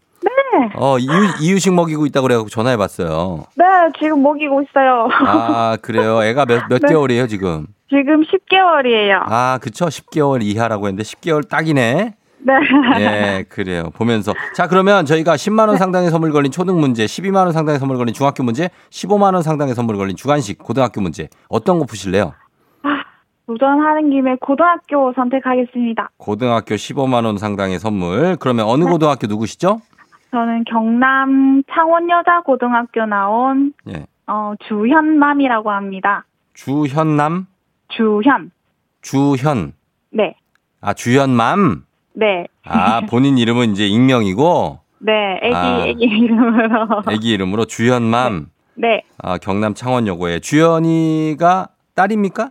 네. 0.58 0.68
어, 0.76 0.98
이유, 0.98 1.10
이유식 1.40 1.74
먹이고 1.74 2.06
있다고 2.06 2.22
그래갖고 2.26 2.48
전화해 2.48 2.76
봤어요. 2.76 3.44
네, 3.56 3.64
지금 3.98 4.22
먹이고 4.22 4.62
있어요. 4.62 5.08
아, 5.26 5.76
그래요? 5.82 6.22
애가 6.22 6.46
몇, 6.46 6.62
몇 6.68 6.78
네. 6.82 6.88
개월이에요, 6.88 7.26
지금? 7.26 7.66
지금 7.88 8.22
10개월이에요. 8.22 9.22
아, 9.26 9.58
그쵸. 9.60 9.86
10개월 9.86 10.42
이하라고 10.42 10.86
했는데 10.86 11.02
10개월 11.02 11.48
딱이네. 11.48 12.14
네. 12.46 12.54
예, 12.98 13.44
그래요. 13.48 13.84
보면서. 13.94 14.34
자, 14.54 14.68
그러면 14.68 15.06
저희가 15.06 15.34
10만원 15.34 15.78
상당의 15.78 16.10
선물 16.10 16.30
걸린 16.30 16.52
초등 16.52 16.78
문제, 16.78 17.04
12만원 17.06 17.52
상당의 17.52 17.78
선물 17.78 17.96
걸린 17.96 18.12
중학교 18.12 18.42
문제, 18.42 18.68
15만원 18.90 19.42
상당의 19.42 19.74
선물 19.74 19.96
걸린 19.96 20.14
주간식 20.16 20.58
고등학교 20.58 21.00
문제. 21.00 21.28
어떤 21.48 21.78
거 21.78 21.86
푸실래요? 21.86 22.34
도전하는 23.46 24.08
김에 24.10 24.36
고등학교 24.40 25.12
선택하겠습니다. 25.14 26.10
고등학교 26.16 26.74
15만 26.76 27.26
원 27.26 27.36
상당의 27.36 27.78
선물. 27.78 28.36
그러면 28.40 28.66
어느 28.66 28.84
고등학교 28.84 29.26
누구시죠? 29.26 29.80
저는 30.34 30.64
경남 30.64 31.62
창원여자고등학교 31.72 33.06
나온 33.06 33.72
예. 33.88 34.04
어, 34.26 34.54
주현맘이라고 34.66 35.70
합니다. 35.70 36.24
주현남? 36.54 37.46
주현. 37.90 38.50
주현. 39.00 39.74
네. 40.10 40.34
아, 40.80 40.92
주현맘? 40.92 41.84
네. 42.14 42.48
아, 42.64 43.02
본인 43.02 43.38
이름은 43.38 43.70
이제 43.72 43.86
익명이고, 43.86 44.80
네, 44.98 45.38
애기, 45.40 45.54
아. 45.54 45.86
애기 45.86 46.04
이름으로. 46.04 47.02
애기 47.12 47.28
이름으로 47.30 47.66
주현맘. 47.66 48.50
네, 48.74 49.04
아, 49.18 49.38
경남 49.38 49.74
창원여고에. 49.74 50.40
주현이가 50.40 51.68
딸입니까? 51.94 52.50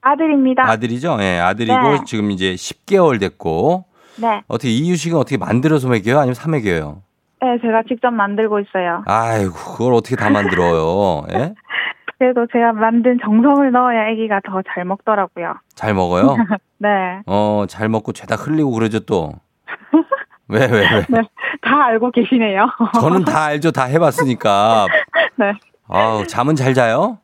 아들입니다. 0.00 0.68
아들이죠? 0.68 1.18
예, 1.20 1.38
아들이고 1.38 1.90
네. 1.92 1.98
지금 2.06 2.32
이제 2.32 2.54
10개월 2.54 3.20
됐고. 3.20 3.84
네. 4.16 4.42
어떻게 4.48 4.70
이유식은 4.70 5.16
어떻게 5.16 5.36
만들어서 5.36 5.88
먹여요? 5.88 6.18
아니면 6.18 6.34
사 6.34 6.48
먹여요? 6.48 7.02
네, 7.42 7.58
제가 7.62 7.82
직접 7.88 8.10
만들고 8.10 8.60
있어요. 8.60 9.02
아이고, 9.06 9.52
그걸 9.54 9.94
어떻게 9.94 10.14
다 10.16 10.28
만들어요? 10.30 11.24
예? 11.32 11.54
그래도 12.18 12.46
제가 12.52 12.74
만든 12.74 13.18
정성을 13.22 13.72
넣어야 13.72 14.08
아기가 14.10 14.40
더 14.44 14.60
잘 14.74 14.84
먹더라고요. 14.84 15.54
잘 15.74 15.94
먹어요? 15.94 16.36
네. 16.78 17.22
어, 17.26 17.64
잘 17.66 17.88
먹고 17.88 18.12
죄다 18.12 18.34
흘리고 18.36 18.70
그러죠 18.72 19.00
또. 19.00 19.32
왜, 20.48 20.66
왜, 20.66 20.80
왜? 20.80 21.06
네. 21.08 21.22
다 21.62 21.84
알고 21.86 22.10
계시네요. 22.10 22.66
저는 23.00 23.24
다 23.24 23.44
알죠. 23.44 23.70
다 23.70 23.84
해봤으니까. 23.84 24.86
네. 25.36 25.52
아우, 25.88 26.26
잠은 26.26 26.56
잘 26.56 26.74
자요? 26.74 27.18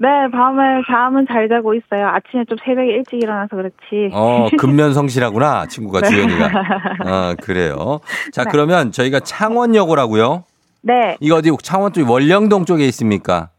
네, 0.00 0.08
밤에 0.30 0.82
잠은 0.86 1.26
잘 1.26 1.48
자고 1.48 1.74
있어요. 1.74 2.06
아침에 2.08 2.44
좀 2.44 2.56
새벽에 2.64 2.86
일찍 2.92 3.20
일어나서 3.20 3.56
그렇지. 3.56 4.10
어, 4.12 4.48
근면 4.58 4.94
성실하구나, 4.94 5.66
친구가 5.66 6.00
네. 6.02 6.08
주연이가. 6.08 6.46
어, 7.04 7.34
그래요. 7.42 7.98
자, 8.32 8.44
네. 8.44 8.50
그러면 8.50 8.92
저희가 8.92 9.20
창원여고라고요? 9.20 10.44
네, 10.82 11.16
이거 11.20 11.36
어디 11.36 11.50
창원 11.62 11.92
쪽 11.92 12.08
월령동 12.08 12.64
쪽에 12.64 12.84
있습니까? 12.86 13.50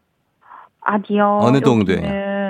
아니요. 0.80 1.40
어느 1.42 1.60
동도에? 1.60 1.98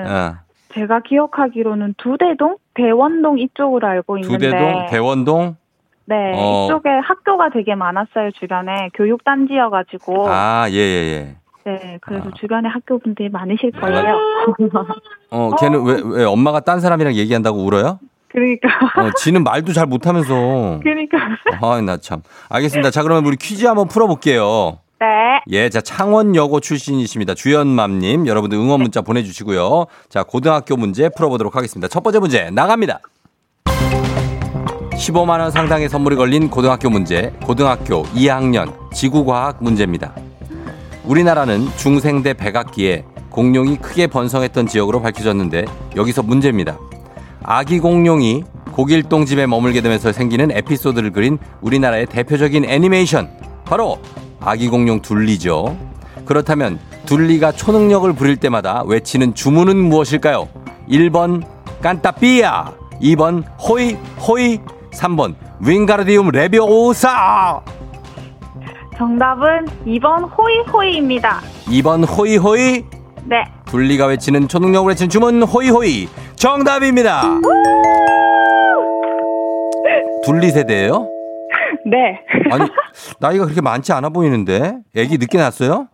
어, 0.07 0.35
제가 0.73 1.01
기억하기로는 1.01 1.95
두대동, 1.97 2.55
대원동 2.75 3.39
이쪽으로 3.39 3.85
알고 3.87 4.19
있는데. 4.19 4.37
두대동, 4.49 4.85
대원동? 4.89 5.55
네, 6.05 6.31
어. 6.35 6.65
이쪽에 6.65 6.89
학교가 6.89 7.49
되게 7.49 7.75
많았어요. 7.75 8.31
주변에 8.39 8.89
교육단지여가지고. 8.93 10.27
아, 10.29 10.67
예, 10.69 10.75
예, 10.75 11.13
예. 11.13 11.35
네, 11.65 11.99
그래서 12.01 12.29
아. 12.29 12.31
주변에 12.39 12.67
학교 12.69 12.99
분들이 12.99 13.29
많으실 13.29 13.71
거예요. 13.71 14.17
어, 15.29 15.51
걔는 15.59 15.83
왜, 15.83 16.01
왜 16.03 16.23
엄마가 16.25 16.61
딴 16.61 16.79
사람이랑 16.79 17.13
얘기한다고 17.13 17.63
울어요? 17.63 17.99
그러니까, 18.29 18.69
어, 18.97 19.11
지는 19.17 19.43
말도 19.43 19.73
잘 19.73 19.85
못하면서. 19.85 20.79
그러니까. 20.81 21.17
아, 21.61 21.81
나 21.81 21.97
참. 21.97 22.21
알겠습니다. 22.49 22.89
자, 22.89 23.03
그러면 23.03 23.25
우리 23.25 23.35
퀴즈 23.35 23.65
한번 23.65 23.87
풀어볼게요. 23.87 24.79
네, 24.99 25.41
예, 25.49 25.69
자, 25.69 25.81
창원여고 25.81 26.59
출신이십니다. 26.59 27.33
주연맘님. 27.33 28.27
여러분들 28.27 28.57
응원 28.57 28.81
문자 28.81 29.01
보내주시고요. 29.01 29.87
자, 30.09 30.23
고등학교 30.23 30.77
문제 30.77 31.09
풀어보도록 31.09 31.55
하겠습니다. 31.55 31.87
첫 31.87 32.03
번째 32.03 32.19
문제 32.19 32.49
나갑니다. 32.51 32.99
15만원 34.93 35.49
상당의 35.49 35.89
선물이 35.89 36.15
걸린 36.15 36.49
고등학교 36.49 36.89
문제, 36.89 37.33
고등학교 37.43 38.03
2학년 38.03 38.71
지구과학 38.93 39.63
문제입니다. 39.63 40.13
우리나라는 41.05 41.67
중생대 41.77 42.33
백악기에 42.33 43.05
공룡이 43.29 43.77
크게 43.77 44.07
번성했던 44.07 44.67
지역으로 44.67 45.01
밝혀졌는데 45.01 45.65
여기서 45.95 46.21
문제입니다. 46.21 46.77
아기 47.43 47.79
공룡이 47.79 48.43
고길동 48.71 49.25
집에 49.25 49.47
머물게 49.47 49.81
되면서 49.81 50.11
생기는 50.11 50.51
에피소드를 50.51 51.11
그린 51.11 51.37
우리나라의 51.61 52.05
대표적인 52.05 52.65
애니메이션 52.65 53.29
바로 53.65 53.99
아기 54.39 54.69
공룡 54.69 55.01
둘리죠. 55.01 55.77
그렇다면 56.25 56.79
둘리가 57.05 57.51
초능력을 57.51 58.11
부릴 58.13 58.37
때마다 58.37 58.83
외치는 58.85 59.33
주문은 59.33 59.75
무엇일까요? 59.77 60.47
1번 60.89 61.43
깐따삐야 61.81 62.73
2번 63.01 63.43
호이 63.59 63.97
호이 64.19 64.59
3번 64.93 65.35
윙가르디움 65.61 66.29
레비오사 66.29 67.61
정답은 69.05 69.65
2번 69.87 70.29
호이호이입니다. 70.37 71.39
2번 71.65 72.05
호이 72.07 72.37
호이 72.37 72.85
네, 73.25 73.43
둘리가 73.65 74.05
외치는 74.05 74.47
초능력을 74.47 74.87
외치는 74.89 75.09
주문 75.09 75.41
호이 75.41 75.69
호이 75.71 76.05
정답입니다. 76.35 77.23
둘리 80.23 80.51
세대예요? 80.51 81.09
네. 81.87 82.21
아니 82.51 82.69
나이가 83.19 83.45
그렇게 83.45 83.59
많지 83.61 83.91
않아 83.91 84.09
보이는데 84.09 84.77
애기 84.95 85.17
늦게 85.17 85.39
낳았어요? 85.39 85.87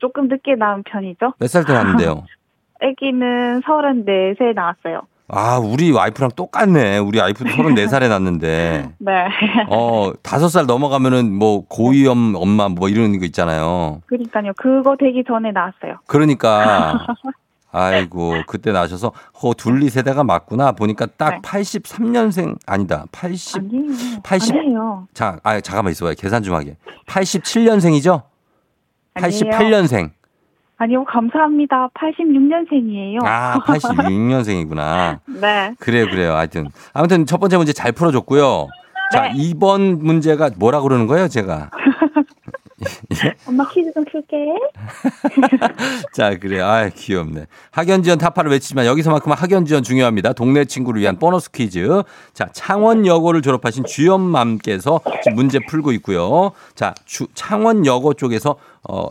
조금 0.00 0.26
늦게 0.26 0.56
낳은 0.56 0.82
편이죠. 0.90 1.34
몇 1.38 1.46
살 1.48 1.64
때 1.64 1.72
낳았는데요? 1.72 2.24
아기는 2.82 3.60
34세 3.60 4.54
나왔어요. 4.56 5.02
아 5.30 5.58
우리 5.58 5.90
와이프랑 5.92 6.30
똑같네. 6.34 6.98
우리 6.98 7.18
와이프도 7.18 7.50
34살에 7.50 8.08
낳았는데 8.08 8.94
네. 8.98 9.12
어 9.68 10.12
다섯 10.22 10.48
살 10.48 10.64
넘어가면은 10.66 11.32
뭐 11.32 11.66
고위험 11.68 12.34
엄마 12.34 12.68
뭐 12.68 12.88
이런 12.88 13.18
거 13.18 13.26
있잖아요. 13.26 14.00
그러니까요. 14.06 14.52
그거 14.56 14.96
되기 14.98 15.22
전에 15.26 15.52
나왔어요. 15.52 15.98
그러니까 16.06 17.06
아이고 17.70 18.36
그때 18.46 18.72
나셔서 18.72 19.12
어 19.42 19.52
둘리 19.54 19.90
세대가 19.90 20.24
맞구나 20.24 20.72
보니까 20.72 21.06
딱 21.18 21.30
네. 21.30 21.40
83년생 21.42 22.56
아니다 22.66 23.04
80 23.12 23.58
아니에요. 23.58 24.22
80 24.22 24.56
아니에요. 24.56 25.08
자, 25.12 25.38
아, 25.42 25.60
잠깐만 25.60 25.92
있어봐요. 25.92 26.14
계산 26.16 26.42
좀 26.42 26.54
하게. 26.54 26.76
87년생이죠? 27.06 28.22
아니에요. 29.12 29.40
88년생. 29.42 30.10
아니요. 30.78 31.04
감사합니다. 31.04 31.88
86년생이에요. 31.94 33.18
아, 33.24 33.58
86년생이구나. 33.64 35.18
네. 35.40 35.74
그래요, 35.80 36.06
그래요. 36.06 36.34
하여튼. 36.34 36.68
아무튼 36.92 37.26
첫 37.26 37.38
번째 37.38 37.56
문제 37.56 37.72
잘 37.72 37.90
풀어줬고요. 37.90 38.68
자, 39.12 39.22
네. 39.22 39.32
2번 39.32 40.00
문제가 40.00 40.50
뭐라 40.56 40.80
그러는 40.80 41.08
거예요, 41.08 41.26
제가? 41.26 41.70
엄마 43.48 43.68
퀴즈 43.68 43.92
좀 43.92 44.04
풀게. 44.04 44.54
자, 46.14 46.36
그래. 46.38 46.60
아, 46.60 46.88
귀엽네. 46.88 47.46
학연지원 47.72 48.18
타파를 48.18 48.52
외치지만 48.52 48.86
여기서만큼 48.86 49.32
학연지원 49.32 49.82
중요합니다. 49.82 50.32
동네 50.32 50.64
친구를 50.64 51.00
위한 51.00 51.18
보너스 51.18 51.50
퀴즈. 51.50 52.02
자, 52.34 52.48
창원여고를 52.52 53.42
졸업하신 53.42 53.84
주연맘께서 53.84 55.00
지금 55.24 55.34
문제 55.34 55.58
풀고 55.58 55.90
있고요. 55.92 56.52
자, 56.76 56.94
주, 57.04 57.26
창원여고 57.34 58.14
쪽에서 58.14 58.56
어 58.88 59.08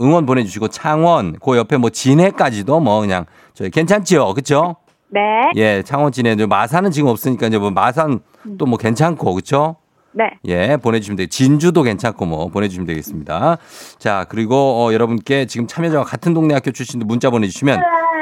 응원 0.00 0.26
보내주시고 0.26 0.68
창원 0.68 1.36
그 1.44 1.56
옆에 1.56 1.76
뭐 1.76 1.90
진해까지도 1.90 2.80
뭐 2.80 3.00
그냥 3.00 3.26
저희 3.54 3.70
괜찮지요, 3.70 4.32
그렇죠? 4.34 4.76
네. 5.08 5.20
예, 5.56 5.82
창원 5.82 6.12
진해. 6.12 6.34
마산은 6.34 6.90
지금 6.90 7.08
없으니까 7.08 7.46
이제 7.48 7.58
뭐 7.58 7.70
마산 7.70 8.20
또 8.58 8.66
뭐 8.66 8.78
괜찮고 8.78 9.32
그렇죠? 9.34 9.76
네. 10.12 10.24
예, 10.46 10.76
보내주시면 10.76 11.16
되고, 11.16 11.28
진주도 11.28 11.82
괜찮고 11.82 12.24
뭐 12.26 12.48
보내주시면 12.48 12.86
되겠습니다. 12.86 13.58
자, 13.98 14.26
그리고 14.28 14.54
어, 14.84 14.92
여러분께 14.92 15.46
지금 15.46 15.66
참여자와 15.66 16.04
같은 16.04 16.34
동네 16.34 16.54
학교 16.54 16.70
출신도 16.72 17.06
문자 17.06 17.30
보내주시면 17.30 17.80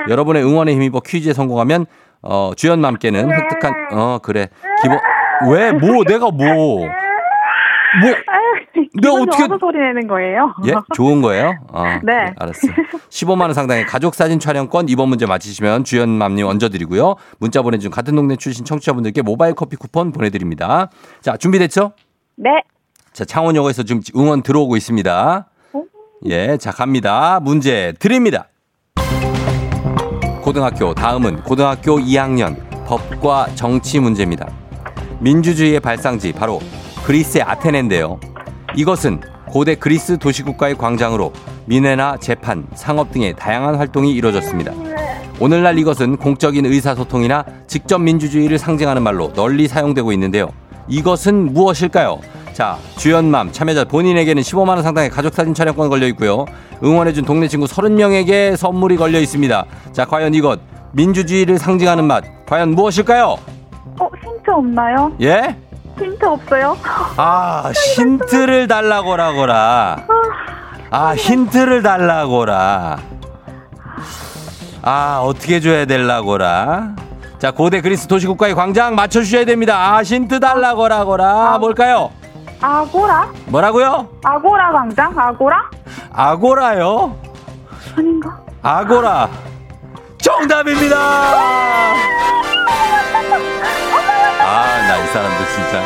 여러분의 0.09 0.45
응원에 0.45 0.73
힘입어 0.73 1.01
퀴즈에 1.01 1.33
성공하면 1.33 1.87
어, 2.23 2.51
주연맘께는 2.57 3.31
획득한, 3.33 3.75
어, 3.93 4.19
그래. 4.23 4.49
기본, 4.83 4.99
왜, 5.51 5.71
뭐, 5.73 6.03
내가 6.05 6.31
뭐, 6.31 6.85
뭐, 8.01 8.11
내가 9.01 9.15
어떻게- 9.23 9.45
어떻게 9.45 9.59
소리 9.59 9.79
내는 9.79 10.07
거예요? 10.09 10.55
예? 10.67 10.75
좋은 10.95 11.23
거예요? 11.23 11.55
어, 11.73 11.85
네. 11.85 11.99
그래, 12.01 12.33
알았어. 12.39 12.61
15만 13.11 13.43
원 13.43 13.55
상당의 13.55 13.87
가족 13.87 14.15
사진 14.15 14.39
촬영권 14.39 14.89
이번 14.89 15.09
문제 15.09 15.27
맞히시면 15.27 15.85
주연맘님 15.85 16.47
얹어드리고요. 16.47 17.17
문자 17.39 17.63
보내준 17.63 17.91
같은 17.91 18.15
동네 18.15 18.37
출신 18.37 18.65
청취자분들께 18.65 19.23
모바일 19.23 19.55
커피 19.55 19.77
쿠폰 19.77 20.13
보내드립니다. 20.13 20.91
자, 21.21 21.37
준비됐죠? 21.37 21.93
네. 22.37 22.51
자, 23.13 23.25
창원여고에서 23.25 23.83
지금 23.85 24.01
응원 24.17 24.43
들어오고 24.43 24.77
있습니다. 24.77 25.47
예, 26.27 26.57
자, 26.59 26.71
갑니다. 26.73 27.41
문제 27.41 27.95
드립니다. 27.99 28.49
고등학교, 30.43 30.95
다음은 30.95 31.43
고등학교 31.43 31.99
2학년 31.99 32.57
법과 32.87 33.49
정치 33.55 34.01
문제입니다. 34.01 34.49
민주주의의 35.21 35.81
발상지, 35.81 36.33
바로 36.33 36.61
그리스의 37.09 37.43
아테네인데요. 37.43 38.21
이것은 38.77 39.23
고대 39.47 39.75
그리스 39.75 40.19
도시국가의 40.19 40.77
광장으로 40.77 41.33
민회나 41.65 42.19
재판, 42.19 42.67
상업 42.75 43.13
등의 43.13 43.35
다양한 43.35 43.77
활동이 43.77 44.13
이루어졌습니다. 44.13 44.73
오늘날 45.41 45.79
이것은 45.79 46.19
공적인 46.19 46.67
의사소통이나 46.67 47.47
직접 47.67 47.99
민주주의를 48.03 48.59
상징하는 48.59 49.03
말로 49.03 49.33
널리 49.33 49.69
사용되고 49.69 50.13
있는데요. 50.13 50.51
이것은 50.87 51.55
무엇일까요? 51.55 52.21
자, 52.53 52.77
주연맘 52.99 53.53
참여자 53.53 53.85
본인에게는 53.85 54.43
15만 54.43 54.69
원 54.69 54.83
상당의 54.83 55.09
가족 55.09 55.33
사진 55.33 55.55
촬영권 55.55 55.89
걸려 55.89 56.07
있고요. 56.09 56.45
응원해 56.85 57.15
준 57.15 57.25
동네 57.25 57.49
친구 57.49 57.65
30명에게 57.65 58.55
선물이 58.55 58.99
걸려 58.99 59.19
있습니다. 59.19 59.65
자, 59.93 60.05
과연 60.05 60.35
이것 60.35 60.61
민주주의를 60.93 61.59
상징하는 61.59 62.05
맛 62.05 62.23
과연 62.45 62.73
무엇일까요? 62.73 63.39
어, 63.99 64.11
힌트 64.23 64.51
없나요? 64.51 65.11
예? 65.23 65.57
힌트 65.99 66.25
없어요? 66.25 66.77
아, 67.17 67.71
힌트를 67.97 68.69
달라고라고라. 68.69 69.97
아, 70.91 71.15
힌트를 71.15 71.83
달라고라. 71.83 72.99
아, 74.83 75.21
어떻게 75.23 75.61
줘야 75.61 75.85
될라고라. 75.85 76.95
자, 77.39 77.51
고대 77.51 77.81
그리스 77.81 78.07
도시국가의 78.07 78.55
광장 78.55 78.95
맞춰주셔야 78.95 79.45
됩니다. 79.45 79.77
아, 79.97 80.03
힌트 80.03 80.41
달라고라고라. 80.41 81.59
뭘까요? 81.59 82.11
아고라? 82.61 83.29
뭐라고요? 83.47 84.09
아고라 84.25 84.73
광장? 84.73 85.17
아고라? 85.17 85.71
아고라요? 86.13 87.17
아닌가? 87.97 88.37
아고라. 88.63 89.29
정답입니다! 90.21 90.97
아, 94.51 94.89
나 94.89 94.99
이 95.03 95.07
사람들 95.09 95.47
진짜. 95.47 95.83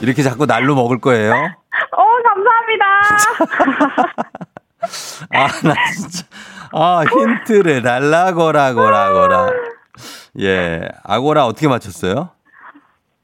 이렇게 0.00 0.22
자꾸 0.22 0.46
날로 0.46 0.74
먹을 0.74 0.98
거예요? 1.00 1.32
어, 1.32 2.04
감사합니다. 2.24 2.84
아, 5.34 5.46
나 5.66 5.74
진짜. 5.92 6.24
아, 6.72 7.04
힌트를 7.04 7.82
달라고라고라고라. 7.82 9.50
예. 10.40 10.88
아고라 11.04 11.46
어떻게 11.46 11.68
맞췄어요? 11.68 12.30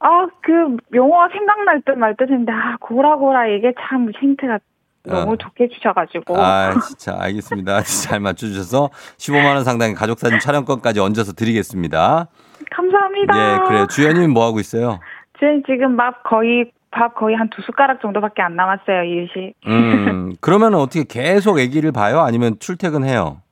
아, 0.00 0.26
그 0.42 0.76
용어 0.94 1.28
생각날 1.32 1.80
듯 1.86 1.92
말듯 1.96 2.28
했는데, 2.28 2.52
아, 2.52 2.76
고라고라 2.80 3.46
이게 3.48 3.72
참 3.88 4.10
힌트가 4.20 4.58
너무 5.04 5.32
어. 5.32 5.36
좋게 5.36 5.68
주셔가지고. 5.68 6.36
아, 6.42 6.72
진짜 6.80 7.16
알겠습니다. 7.18 7.82
잘 7.82 8.20
맞춰주셔서 8.20 8.90
15만 9.18 9.54
원 9.54 9.64
상당의 9.64 9.94
가족사진 9.94 10.38
촬영권까지 10.38 11.00
얹어서 11.00 11.32
드리겠습니다. 11.32 12.28
감사합니다. 12.74 13.36
예, 13.36 13.58
그래요. 13.66 13.86
주연님 13.86 14.30
뭐 14.32 14.46
하고 14.46 14.60
있어요? 14.60 14.98
저는 15.40 15.62
지금 15.66 15.96
밥 15.96 16.22
거의, 16.24 16.70
밥 16.90 17.14
거의 17.14 17.36
한 17.36 17.48
두 17.50 17.62
숟가락 17.62 18.00
정도밖에 18.00 18.42
안 18.42 18.56
남았어요, 18.56 19.02
이유식. 19.04 19.54
음, 19.66 20.32
그러면 20.40 20.74
어떻게 20.74 21.04
계속 21.04 21.58
아기를 21.58 21.92
봐요? 21.92 22.20
아니면 22.20 22.56
출퇴근해요? 22.58 23.42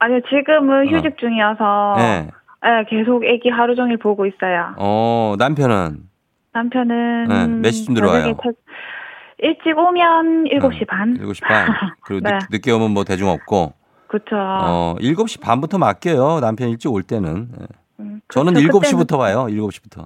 아니요, 0.00 0.20
지금은 0.28 0.88
휴직 0.88 1.18
중이어서. 1.18 1.94
네. 1.98 2.28
네, 2.62 2.84
계속 2.88 3.24
애기 3.24 3.48
하루 3.50 3.74
종일 3.76 3.96
보고 3.98 4.26
있어요. 4.26 4.74
어, 4.78 5.34
남편은? 5.38 5.98
남편은. 6.52 7.28
네, 7.28 7.46
몇 7.46 7.70
시쯤 7.70 7.94
들어와요? 7.94 8.34
일찍 9.40 9.78
오면 9.78 10.44
7시 10.44 10.86
반. 10.88 11.16
7시 11.18 11.42
반. 11.46 11.68
그리고 12.02 12.20
네. 12.28 12.36
늦, 12.38 12.46
늦게 12.50 12.72
오면 12.72 12.90
뭐 12.90 13.04
대중 13.04 13.28
없고. 13.28 13.72
그쵸. 14.08 14.34
어, 14.36 14.94
7시 15.00 15.40
반부터 15.40 15.78
맡겨요. 15.78 16.40
남편 16.40 16.70
일찍 16.70 16.90
올 16.92 17.02
때는. 17.04 17.48
예. 18.00 18.02
음, 18.02 18.20
저는 18.28 18.54
그쵸, 18.54 18.68
7시부터 18.80 19.18
봐요. 19.18 19.46
7시부터. 19.48 20.04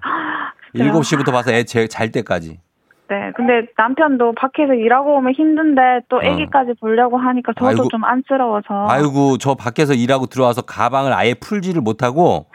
그래요? 0.73 0.93
7시부터 0.93 1.33
봐서 1.33 1.53
애 1.53 1.65
잘 1.65 2.11
때까지. 2.11 2.61
네, 3.09 3.31
근데 3.37 3.67
남편도 3.77 4.33
밖에서 4.37 4.73
일하고 4.73 5.17
오면 5.17 5.35
힘든데 5.35 5.81
또 6.09 6.17
어. 6.17 6.21
애기까지 6.23 6.73
보려고 6.81 7.19
하니까 7.19 7.53
저도 7.53 7.67
아이고. 7.67 7.89
좀 7.89 8.05
안쓰러워서. 8.05 8.87
아이고, 8.89 9.37
저 9.37 9.55
밖에서 9.55 9.93
일하고 9.93 10.27
들어와서 10.27 10.63
가방을 10.63 11.13
아예 11.13 11.35
풀지를 11.35 11.83
못하고 11.83 12.47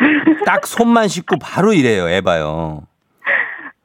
딱 0.46 0.66
손만 0.66 1.10
씻고 1.10 1.36
바로 1.40 1.74
일해요. 1.74 2.10
애 2.10 2.22
봐요. 2.22 2.82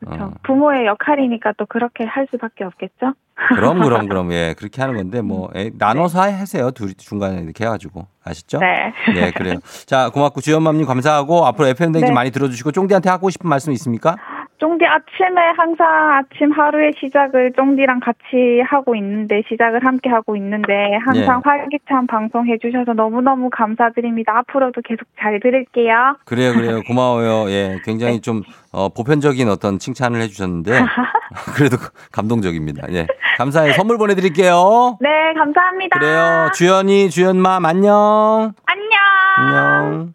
그쵸. 0.05 0.25
어. 0.25 0.33
부모의 0.43 0.87
역할이니까 0.87 1.53
또 1.59 1.67
그렇게 1.67 2.05
할 2.05 2.27
수밖에 2.31 2.65
없겠죠? 2.65 3.15
그럼, 3.55 3.81
그럼, 3.81 4.09
그럼. 4.09 4.33
예, 4.33 4.55
그렇게 4.57 4.81
하는 4.83 4.97
건데, 4.97 5.21
뭐, 5.21 5.51
애, 5.55 5.71
나눠서 5.79 6.21
하세요. 6.21 6.71
둘이 6.71 6.95
중간에 6.95 7.41
이렇게 7.43 7.65
해가지고. 7.65 8.07
아시죠? 8.25 8.59
네. 8.59 8.93
예, 9.17 9.31
그래요. 9.33 9.59
자, 9.87 10.11
고맙고 10.11 10.41
주연맘님 10.41 10.87
감사하고 10.87 11.47
앞으로 11.47 11.69
FM 11.69 11.93
댕지 11.93 12.07
네. 12.09 12.13
많이 12.13 12.31
들어주시고 12.31 12.73
쫑디한테 12.73 13.11
하고 13.11 13.31
싶은 13.31 13.49
말씀 13.49 13.73
있습니까? 13.73 14.17
쫑디 14.63 14.85
아침에 14.87 15.43
항상 15.57 16.13
아침 16.13 16.53
하루의 16.53 16.93
시작을 17.01 17.53
쫑디랑 17.57 17.99
같이 17.99 18.61
하고 18.65 18.95
있는데 18.95 19.43
시작을 19.49 19.85
함께 19.85 20.09
하고 20.09 20.37
있는데 20.37 20.73
항상 21.05 21.43
예. 21.45 21.49
활기찬 21.51 22.07
방송 22.07 22.47
해주셔서 22.47 22.93
너무너무 22.93 23.51
감사드립니다. 23.51 24.39
앞으로도 24.39 24.83
계속 24.83 25.09
잘 25.19 25.41
들을게요. 25.41 26.17
그래요, 26.25 26.53
그래요. 26.53 26.81
고마워요. 26.87 27.51
예, 27.51 27.81
굉장히 27.85 28.21
좀, 28.21 28.43
어, 28.71 28.89
보편적인 28.89 29.49
어떤 29.49 29.81
칭찬을 29.81 30.21
해주셨는데, 30.21 30.71
그래도 31.57 31.77
감동적입니다. 32.13 32.87
예. 32.93 33.09
감사해요. 33.39 33.73
선물 33.73 33.99
보내드릴게요. 33.99 34.99
네, 35.01 35.09
감사합니다. 35.35 35.99
그래요. 35.99 36.51
주연이, 36.55 37.11
주연맘, 37.11 37.65
안녕. 37.65 38.53
안녕. 38.65 38.93
안녕. 39.39 40.15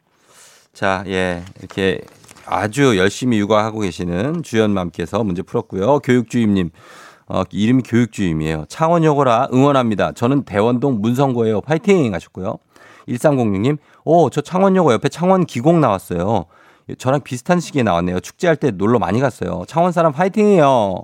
자, 0.71 1.03
예. 1.07 1.41
이렇게 1.59 1.99
아주 2.47 2.97
열심히 2.97 3.39
육아하고 3.39 3.79
계시는 3.81 4.43
주연맘께서 4.43 5.23
문제 5.23 5.41
풀었고요. 5.41 5.99
교육주임님. 5.99 6.71
어, 7.29 7.43
이름이 7.51 7.83
교육주임이에요. 7.83 8.65
창원여고라 8.69 9.49
응원합니다. 9.53 10.13
저는 10.13 10.43
대원동 10.43 11.01
문성고예요. 11.01 11.61
파이팅 11.61 12.13
하셨고요. 12.13 12.57
1306님, 13.09 13.77
오, 14.05 14.29
저 14.29 14.41
창원여고 14.41 14.93
옆에 14.93 15.09
창원 15.09 15.45
기공 15.45 15.81
나왔어요. 15.81 16.45
저랑 16.97 17.21
비슷한 17.21 17.59
시기에 17.59 17.83
나왔네요. 17.83 18.19
축제할 18.21 18.55
때 18.55 18.71
놀러 18.71 18.99
많이 18.99 19.19
갔어요. 19.19 19.63
창원 19.67 19.91
사람 19.91 20.13
파이팅이에요. 20.13 21.03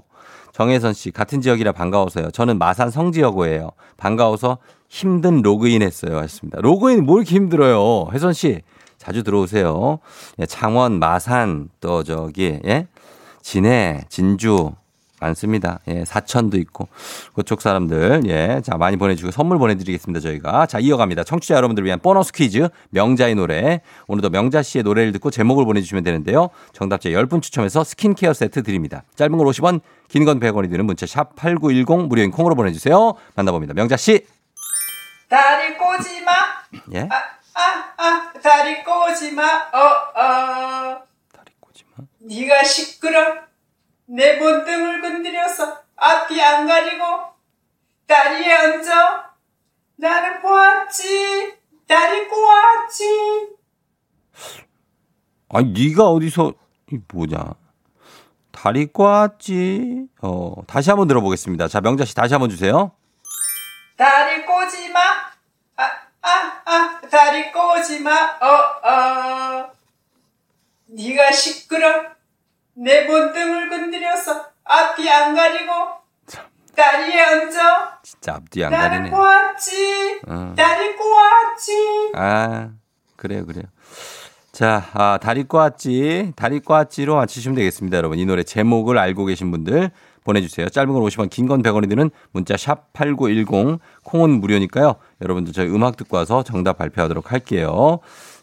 정혜선 0.54 0.94
씨, 0.94 1.12
같은 1.12 1.42
지역이라 1.42 1.72
반가워서요. 1.72 2.32
저는 2.32 2.58
마산 2.58 2.90
성지여고예요. 2.90 3.72
반가워서 3.98 4.60
힘든 4.88 5.42
로그인 5.42 5.82
했어요. 5.82 6.18
하셨습니다. 6.18 6.62
로그인 6.62 7.06
뭘 7.06 7.22
이렇게 7.22 7.36
힘들어요? 7.36 8.10
혜선 8.14 8.34
씨, 8.34 8.62
자주 9.04 9.24
들어오세요. 9.24 10.00
예, 10.40 10.46
창원, 10.46 11.00
마산, 11.00 11.70
또 11.82 12.04
저기, 12.04 12.60
예? 12.66 12.88
진해, 13.42 14.02
진주. 14.10 14.72
많습니다. 15.20 15.80
예, 15.88 16.04
사천도 16.04 16.58
있고 16.58 16.90
그쪽 17.34 17.62
사람들 17.62 18.24
예, 18.26 18.60
자 18.62 18.76
많이 18.76 18.98
보내주고 18.98 19.32
선물 19.32 19.58
보내드리겠습니다 19.58 20.20
저희가 20.20 20.66
자 20.66 20.80
이어갑니다. 20.80 21.24
청취자 21.24 21.56
여러분들을 21.56 21.86
위한 21.86 22.00
보너스 22.00 22.34
퀴즈 22.34 22.68
명자의 22.90 23.34
노래 23.36 23.80
오늘도 24.08 24.32
명자 24.32 24.62
씨의 24.62 24.84
노래를 24.84 25.14
듣고 25.14 25.32
제목을 25.32 25.64
보내주시면 25.64 26.04
되는데요. 26.04 26.50
정답자 26.74 27.08
10분 27.08 27.42
추첨해서 27.42 27.86
스킨케어 27.86 28.34
세트 28.34 28.64
드립니다. 28.64 29.04
짧은 29.16 29.38
걸 29.38 29.48
50원, 29.48 29.80
긴 30.10 30.26
건 30.26 30.42
100원이 30.42 30.70
드는 30.70 30.86
문자 30.86 31.06
샵 31.06 31.38
#8910 31.38 32.08
무료인 32.10 32.30
콩으로 32.30 32.56
보내주세요. 32.56 33.14
만나봅니다. 33.36 33.74
명자 33.76 33.96
씨, 33.96 34.26
다리 35.30 35.78
꼬지 35.78 36.22
마. 36.22 36.32
예, 36.96 37.08
아, 37.10 37.16
아, 37.56 37.94
아, 37.98 38.34
다리 38.42 38.84
꼬지 38.84 39.32
마. 39.34 39.44
어, 39.44 39.80
어. 40.20 41.04
다리 41.32 41.54
꼬지 41.60 41.86
마. 41.96 42.04
네가 42.20 42.64
시끄러. 42.64 43.36
내 44.06 44.38
몸등을 44.38 45.02
건드려서 45.02 45.82
앞이 45.96 46.42
안 46.42 46.68
가리고 46.68 47.06
다리에 48.08 48.54
얹어. 48.54 49.24
나를 49.96 50.42
보았지. 50.42 51.58
다리 51.88 52.28
꼬았지. 52.28 53.50
아니 55.50 55.72
네가 55.72 56.10
어디서 56.10 56.54
이 56.92 57.00
뭐냐? 57.08 57.54
다리 58.52 58.92
꽈지. 58.92 60.08
어 60.22 60.56
다시 60.68 60.90
한번 60.90 61.08
들어보겠습니다. 61.08 61.68
자 61.68 61.82
명자 61.82 62.06
씨 62.06 62.16
다시 62.16 62.34
한번 62.34 62.50
주세요. 62.50 62.92
다리 63.96 64.46
꼬지 64.46 64.90
마. 64.90 65.33
아, 66.24 66.30
아, 66.30 66.62
아, 66.66 67.02
다리 67.10 67.52
꼬지 67.52 68.00
마. 68.00 68.12
어, 68.40 68.90
어. 68.90 69.72
네가 70.88 71.32
시끄러. 71.32 72.14
내 72.76 73.06
몸등을 73.06 73.70
건드려서 73.70 74.48
앞이 74.64 75.08
안 75.10 75.36
가리고 75.36 75.72
다리에 76.76 77.22
얹어. 77.24 78.00
진짜 78.02 78.34
앞뒤 78.36 78.64
안 78.64 78.72
가리네. 78.72 79.10
꼬았지. 79.12 80.22
어. 80.28 80.54
다리 80.58 80.96
꼬았지. 80.96 82.12
아 82.16 82.70
그래요 83.16 83.46
그래요. 83.46 83.66
자, 84.52 84.88
아, 84.94 85.18
다리 85.20 85.48
꽈지, 85.48 86.34
다리 86.36 86.60
꽈지로 86.60 87.16
맞히시면 87.16 87.56
되겠습니다, 87.56 87.98
여러분. 87.98 88.20
이 88.20 88.26
노래 88.26 88.44
제목을 88.44 89.00
알고 89.00 89.26
계신 89.26 89.50
분들 89.50 89.90
보내주세요. 90.24 90.70
짧은 90.70 90.94
건 90.94 91.02
50원, 91.04 91.30
긴 91.30 91.48
건 91.48 91.62
100원이 91.64 91.90
드는 91.90 92.10
문자 92.32 92.56
샵 92.58 92.92
8910, 92.94 93.80
콩은 94.04 94.30
무료니까요. 94.40 94.96
여러분들 95.22 95.54
저희 95.54 95.68
음악 95.68 95.98
듣고 95.98 96.18
와서 96.18 96.44
정답 96.44 96.78
발표하도록 96.78 97.32
할게요. 97.32 98.00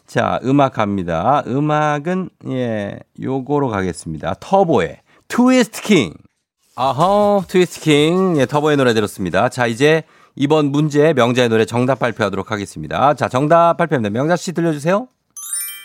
자, 0.07 0.39
음악 0.43 0.73
갑니다. 0.73 1.43
음악은, 1.47 2.29
예, 2.49 2.99
요거로 3.21 3.69
가겠습니다. 3.69 4.35
터보의 4.39 4.97
트위스트 5.27 5.81
킹. 5.83 6.13
아하, 6.75 7.41
트위스트 7.47 7.79
킹. 7.81 8.37
예, 8.37 8.45
터보의 8.45 8.77
노래 8.77 8.93
들었습니다. 8.93 9.49
자, 9.49 9.67
이제 9.67 10.03
이번 10.35 10.67
문제 10.71 11.13
명자의 11.13 11.49
노래 11.49 11.65
정답 11.65 11.99
발표하도록 11.99 12.51
하겠습니다. 12.51 13.13
자, 13.13 13.27
정답 13.29 13.75
발표합니다. 13.77 14.11
명자 14.11 14.35
씨 14.35 14.51
들려주세요. 14.53 15.07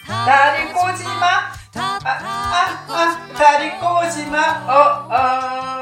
다리 0.07 0.73
꼬지 0.73 1.05
마. 1.05 1.27
아, 1.83 1.99
아, 2.05 2.87
아, 2.89 3.29
다리 3.37 3.71
꼬지 3.79 4.27
마. 4.31 4.39
어, 4.67 5.09
어. 5.11 5.76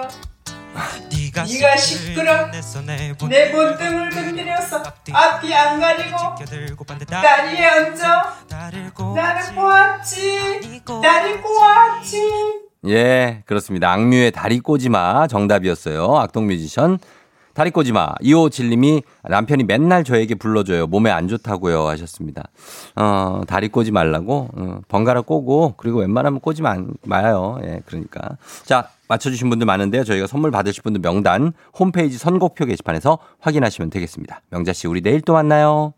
네가 1.42 1.76
시크를 1.76 2.50
내 3.28 3.52
본능을 3.52 4.10
건드려서 4.10 4.82
앞이 5.12 5.52
안 5.54 5.80
가리고 5.80 6.16
다리에 7.08 7.66
얹어. 7.66 8.22
나를 8.48 8.90
꼬았지. 8.94 10.82
다리 11.02 11.40
꼬았지. 11.40 12.30
예, 12.86 13.42
그렇습니다. 13.46 13.92
악뮤의 13.92 14.30
다리 14.30 14.60
꼬지마 14.60 15.26
정답이었어요. 15.26 16.16
악동 16.18 16.46
뮤지션. 16.46 16.98
다리 17.54 17.70
꼬지마. 17.70 18.14
이호질님이 18.20 19.02
남편이 19.22 19.64
맨날 19.64 20.02
저에게 20.04 20.34
불러줘요. 20.34 20.88
몸에 20.88 21.10
안 21.10 21.28
좋다고요. 21.28 21.86
하셨습니다. 21.86 22.48
어, 22.96 23.42
다리 23.46 23.68
꼬지 23.68 23.92
말라고. 23.92 24.48
어, 24.54 24.80
번갈아 24.88 25.20
꼬고, 25.22 25.74
그리고 25.76 26.00
웬만하면 26.00 26.40
꼬지 26.40 26.62
마, 26.62 26.76
마요. 27.04 27.58
예, 27.62 27.80
그러니까. 27.86 28.36
자, 28.64 28.88
맞춰주신 29.08 29.50
분들 29.50 29.66
많은데요. 29.66 30.04
저희가 30.04 30.26
선물 30.26 30.50
받으실 30.50 30.82
분들 30.82 31.00
명단 31.00 31.52
홈페이지 31.78 32.18
선곡표 32.18 32.66
게시판에서 32.66 33.18
확인하시면 33.40 33.90
되겠습니다. 33.90 34.42
명자 34.50 34.72
씨, 34.72 34.86
우리 34.86 35.00
내일 35.00 35.20
또 35.20 35.32
만나요. 35.32 35.94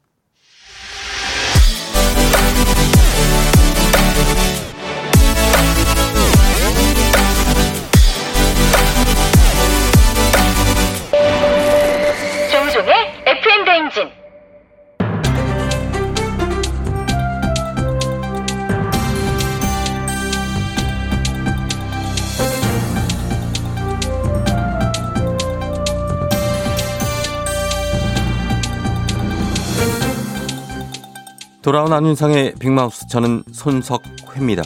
돌아온 31.66 31.92
안윤상의 31.92 32.54
빅마우스 32.60 33.08
저는 33.08 33.42
손석회입니다. 33.50 34.62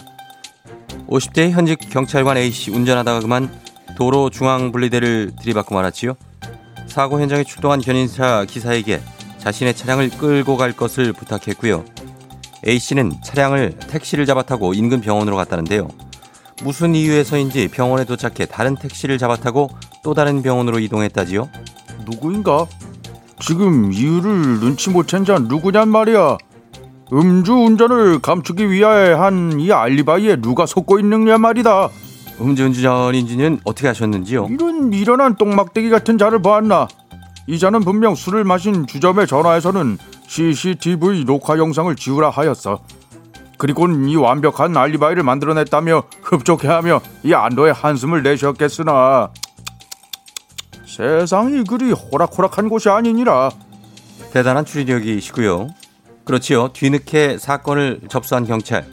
50대 1.09 1.49
현직 1.49 1.79
경찰관 1.89 2.37
A씨 2.37 2.71
운전하다가 2.71 3.21
그만 3.21 3.51
도로 3.97 4.29
중앙 4.29 4.71
분리대를 4.71 5.33
들이받고 5.41 5.75
말았지요. 5.75 6.13
사고 6.89 7.19
현장에 7.19 7.43
출동한 7.45 7.81
견인차 7.81 8.45
기사에게 8.45 9.01
자신의 9.39 9.77
차량을 9.77 10.11
끌고 10.11 10.59
갈 10.59 10.73
것을 10.73 11.15
부탁했고요. 11.15 11.87
A씨는 12.69 13.13
차량을 13.25 13.79
택시를 13.79 14.27
잡아 14.27 14.43
타고 14.43 14.75
인근 14.75 15.01
병원으로 15.01 15.37
갔다는데요. 15.37 15.89
무슨 16.65 16.95
이유에서인지 16.95 17.69
병원에 17.69 18.05
도착해 18.05 18.45
다른 18.45 18.75
택시를 18.75 19.17
잡아 19.17 19.37
타고 19.37 19.71
또 20.05 20.13
다른 20.13 20.43
병원으로 20.43 20.79
이동했다지요. 20.79 21.49
누구인가? 22.05 22.67
지금 23.41 23.91
이유를 23.91 24.61
눈치 24.61 24.91
못 24.91 25.07
챈 25.07 25.25
자 25.25 25.39
누구냔 25.39 25.89
말이야. 25.89 26.37
음주 27.12 27.53
운전을 27.53 28.20
감추기 28.20 28.70
위하여 28.70 29.20
한 29.20 29.59
이 29.59 29.73
알리바이에 29.73 30.37
누가 30.37 30.64
속고 30.66 30.99
있느냐 31.01 31.38
말이다. 31.38 31.88
음주운전인지는 32.40 33.61
어떻게 33.64 33.88
하셨는지요? 33.88 34.46
이런 34.51 34.88
미련한 34.90 35.35
똥막대기 35.37 35.90
같은 35.90 36.16
자를 36.16 36.40
보았나? 36.40 36.88
이 37.46 37.59
자는 37.59 37.81
분명 37.81 38.14
술을 38.14 38.44
마신 38.44 38.87
주점에 38.87 39.27
전화해서는 39.27 39.99
CCTV 40.27 41.25
녹화 41.27 41.59
영상을 41.59 41.94
지우라 41.96 42.31
하였어. 42.31 42.81
그리고는 43.59 44.09
이 44.09 44.16
완벽한 44.16 44.75
알리바이를 44.77 45.23
만들어냈다며 45.23 46.05
흡족해하며 46.23 47.01
이 47.25 47.35
안도의 47.35 47.75
한숨을 47.75 48.23
내쉬었겠으나 48.23 49.31
세상이 50.87 51.64
그리 51.64 51.92
호락호락한 51.92 52.68
곳이 52.70 52.88
아니니라. 52.88 53.51
대단한 54.33 54.64
추리력이시고요. 54.64 55.68
그렇지요. 56.31 56.69
뒤늦게 56.69 57.38
사건을 57.38 58.03
접수한 58.09 58.47
경찰 58.47 58.87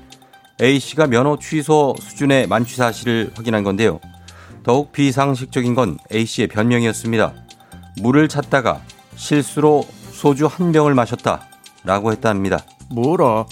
A씨가 0.59 1.05
면허 1.05 1.37
취소 1.37 1.93
수준의 1.99 2.47
만취 2.47 2.75
사실을 2.75 3.29
확인한 3.35 3.63
건데요. 3.63 3.99
더욱 4.63 4.91
비상식적인 4.91 5.75
건 5.75 5.99
A씨의 6.11 6.47
변명이었습니다. 6.47 7.35
물을 8.01 8.27
찾다가 8.27 8.81
실수로 9.15 9.85
소주 10.09 10.47
한 10.47 10.71
병을 10.71 10.95
마셨다 10.95 11.41
라고 11.83 12.11
했답니다. 12.11 12.57
뭐라? 12.89 13.45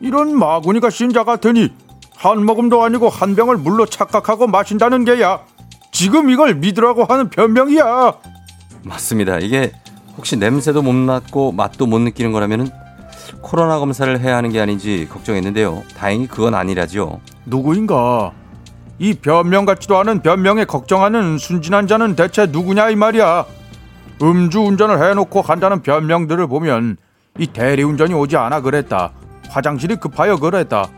이런 0.00 0.34
마구니가 0.34 0.88
신자 0.88 1.22
같으니 1.22 1.68
한 2.16 2.46
모금도 2.46 2.82
아니고 2.82 3.10
한 3.10 3.36
병을 3.36 3.58
물로 3.58 3.84
착각하고 3.84 4.46
마신다는 4.46 5.04
게야. 5.04 5.42
지금 5.90 6.30
이걸 6.30 6.54
믿으라고 6.54 7.04
하는 7.04 7.28
변명이야. 7.28 8.14
맞습니다. 8.84 9.38
이게 9.38 9.70
혹시 10.16 10.36
냄새도 10.36 10.80
못 10.80 10.94
맡고 10.94 11.52
맛도 11.52 11.84
못 11.84 11.98
느끼는 11.98 12.32
거라면은 12.32 12.80
코로나 13.40 13.78
검사를 13.78 14.20
해야 14.20 14.36
하는 14.36 14.50
게 14.50 14.60
아닌지 14.60 15.08
걱정했는데요. 15.10 15.82
다행히 15.96 16.26
그건 16.26 16.54
아니라지요. 16.54 17.20
누구인가? 17.46 18.32
이 18.98 19.14
변명 19.14 19.64
같지도 19.64 19.98
않은 19.98 20.22
변명에 20.22 20.64
걱정하는 20.64 21.38
순진한 21.38 21.86
자는 21.86 22.14
대체 22.14 22.46
누구냐 22.46 22.90
이 22.90 22.96
말이야. 22.96 23.46
음주 24.22 24.60
운전을 24.60 25.02
해놓고 25.10 25.42
간다는 25.42 25.82
변명들을 25.82 26.46
보면 26.46 26.96
이 27.38 27.46
대리운전이 27.46 28.14
오지 28.14 28.36
않아 28.36 28.60
그랬다. 28.60 29.10
화장실이 29.48 29.96
급하여 29.96 30.36
그랬다. 30.36 30.88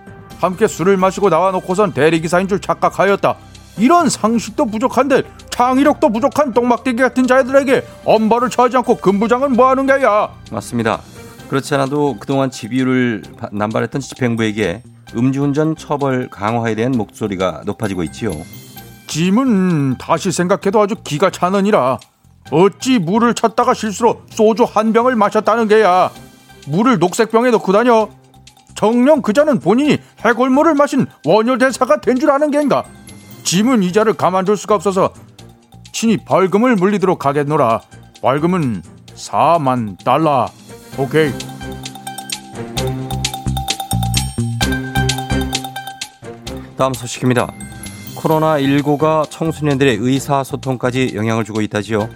함께 0.40 0.66
술을 0.66 0.97
마시고 0.97 1.31
나와놓고선 1.31 1.94
대리기사인 1.94 2.49
줄 2.49 2.61
착각하였다. 2.61 3.37
이런 3.79 4.09
상식도 4.09 4.66
부족한데 4.66 5.23
창의력도 5.51 6.11
부족한 6.11 6.53
똥막대기 6.53 7.01
같은 7.01 7.27
자들에게 7.27 7.87
엄벌을 8.05 8.51
처하지 8.51 8.77
않고 8.79 8.97
근부장은 8.97 9.53
뭐하는 9.53 9.87
게야? 9.87 10.29
맞습니다. 10.51 11.01
그렇지 11.54 11.72
않아도 11.76 12.16
그동안 12.18 12.50
집유를 12.50 13.22
바- 13.38 13.48
남발했던 13.52 14.00
집행부에게 14.00 14.82
음주운전 15.14 15.76
처벌 15.76 16.28
강화에 16.28 16.74
대한 16.74 16.90
목소리가 16.90 17.62
높아지고 17.64 18.02
있지요. 18.04 18.32
짐은 19.06 19.98
다시 19.98 20.32
생각해도 20.32 20.80
아주 20.80 20.96
기가 21.04 21.30
차느니라. 21.30 22.00
어찌 22.50 22.98
물을 22.98 23.34
찾다가 23.34 23.72
실수로 23.72 24.22
소주 24.30 24.64
한 24.64 24.92
병을 24.92 25.14
마셨다는 25.14 25.68
게야. 25.68 26.10
물을 26.66 26.98
녹색병에 26.98 27.52
넣고 27.52 27.72
다녀. 27.72 28.08
정녕 28.74 29.22
그자는 29.22 29.60
본인이 29.60 29.98
해골물을 30.24 30.74
마신 30.74 31.06
원효 31.24 31.56
대사가 31.58 32.00
된 32.00 32.16
줄 32.18 32.32
아는 32.32 32.50
게인가. 32.50 32.82
짐은 33.44 33.84
이자를 33.84 34.14
가만둘 34.14 34.56
수가 34.56 34.74
없어서 34.74 35.12
친히 35.92 36.16
벌금을 36.16 36.74
물리도록 36.74 37.24
하겠노라. 37.26 37.80
벌금은 38.22 38.82
4만 39.14 40.02
달러. 40.04 40.48
오케이. 40.96 41.33
다음 46.76 46.94
소식입니다. 46.94 47.48
코로나19가 48.16 49.28
청소년들의 49.30 49.96
의사소통까지 50.00 51.12
영향을 51.14 51.44
주고 51.44 51.61
있다지요. 51.61 52.09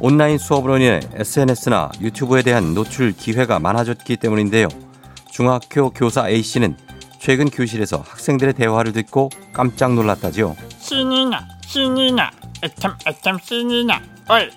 온라인 0.00 0.38
수업으로 0.38 0.78
인해 0.78 1.00
SNS나 1.14 1.90
유튜브에 2.00 2.42
대한 2.42 2.74
노출 2.74 3.12
기회가 3.12 3.58
많아졌기 3.58 4.16
때문인데요. 4.16 4.68
중학교 5.30 5.90
교사 5.90 6.28
A씨는 6.28 6.76
최근 7.18 7.50
교실에서 7.50 7.98
학생들의 8.06 8.54
대화를 8.54 8.92
듣고 8.92 9.30
깜짝 9.52 9.94
놀랐다지요. 9.94 10.56
신이나 10.78 11.46
신이나 11.66 12.30
애참 12.64 12.96
애참 13.06 13.38
신이나 13.42 14.00
얼얼 14.28 14.50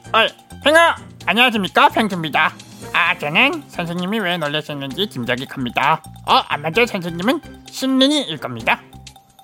팽아 0.63 0.95
안녕하십니까 1.25 1.89
팽수입니다 1.89 2.53
아 2.93 3.17
저는 3.17 3.63
선생님이 3.67 4.19
왜 4.19 4.37
놀라셨는지 4.37 5.09
짐작이 5.09 5.45
갑니다. 5.45 6.01
어 6.25 6.43
아마도 6.47 6.85
선생님은 6.85 7.41
신린이일 7.69 8.37
겁니다. 8.37 8.79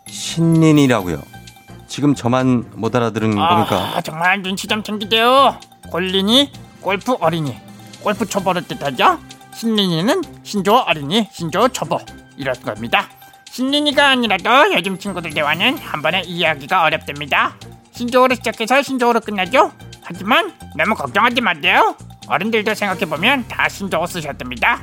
신린이라고요. 0.08 1.22
지금 1.88 2.14
저만 2.14 2.72
못 2.76 2.96
알아들은 2.96 3.32
겁니까? 3.36 3.94
아 3.96 4.02
정말 4.02 4.42
눈치 4.42 4.68
좀 4.68 4.84
챙기세요. 4.84 5.60
골린이 5.92 6.52
골프 6.82 7.14
어린이 7.20 7.58
골프 8.02 8.26
초보를 8.26 8.68
뜻하죠? 8.68 9.20
신린이는 9.54 10.22
신조 10.44 10.76
어린이 10.76 11.28
신조 11.32 11.68
초보. 11.70 12.00
이럴 12.38 12.54
겁니다. 12.56 13.10
신린이가 13.50 14.10
아니라도 14.10 14.74
요즘 14.74 14.98
친구들 14.98 15.32
대화는 15.32 15.78
한 15.80 16.02
번에 16.02 16.22
이해하기가 16.22 16.84
어렵답니다. 16.84 17.56
신조어로 17.92 18.36
시작해서 18.36 18.82
신조어로 18.82 19.20
끝나죠? 19.22 19.74
하지만 20.04 20.54
너무 20.78 20.96
걱정하지 20.96 21.42
마세요 21.42 21.96
어른들도 22.30 22.74
생각해보면 22.74 23.46
다 23.48 23.68
신조어 23.68 24.06
쓰셨답니다 24.06 24.80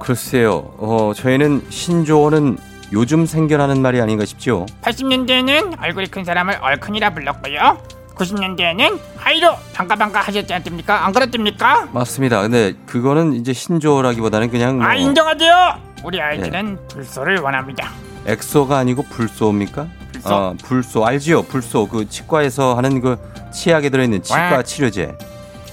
글쎄요. 0.00 0.74
어, 0.78 1.12
저희는 1.16 1.66
신조어는 1.70 2.58
요즘 2.92 3.24
생겨나는 3.26 3.80
말이 3.82 4.00
아닌가 4.00 4.24
싶지요. 4.24 4.66
80년대에는 4.82 5.82
얼굴이 5.82 6.06
큰 6.08 6.22
사람을 6.24 6.58
얼큰이라 6.60 7.10
불렀고요 7.14 7.78
90년대에는 8.14 8.98
하이루 9.16 9.54
방가방가 9.74 10.20
하셨지 10.20 10.52
않습니까 10.54 11.04
안 11.06 11.12
그렇습니까 11.12 11.86
맞습니다. 11.92 12.42
근데 12.42 12.74
그거는 12.86 13.32
이제 13.34 13.52
신조어라기보다는 13.52 14.50
그냥 14.50 14.76
뭐 14.78 14.86
아 14.86 14.94
인정하세요 14.94 15.80
우리 16.04 16.20
아이들은 16.20 16.78
불소를 16.88 17.38
원합니다 17.40 17.90
엑소가 18.26 18.78
아니고 18.78 19.02
불소입니까? 19.04 19.86
불소. 20.12 20.28
어, 20.34 20.54
불소 20.62 21.06
알지요? 21.06 21.42
불소 21.42 21.88
그 21.88 22.08
치과에서 22.08 22.74
하는 22.74 23.00
그 23.00 23.16
치약에 23.52 23.88
들어있는 23.90 24.22
치과 24.22 24.56
와. 24.56 24.62
치료제. 24.62 25.14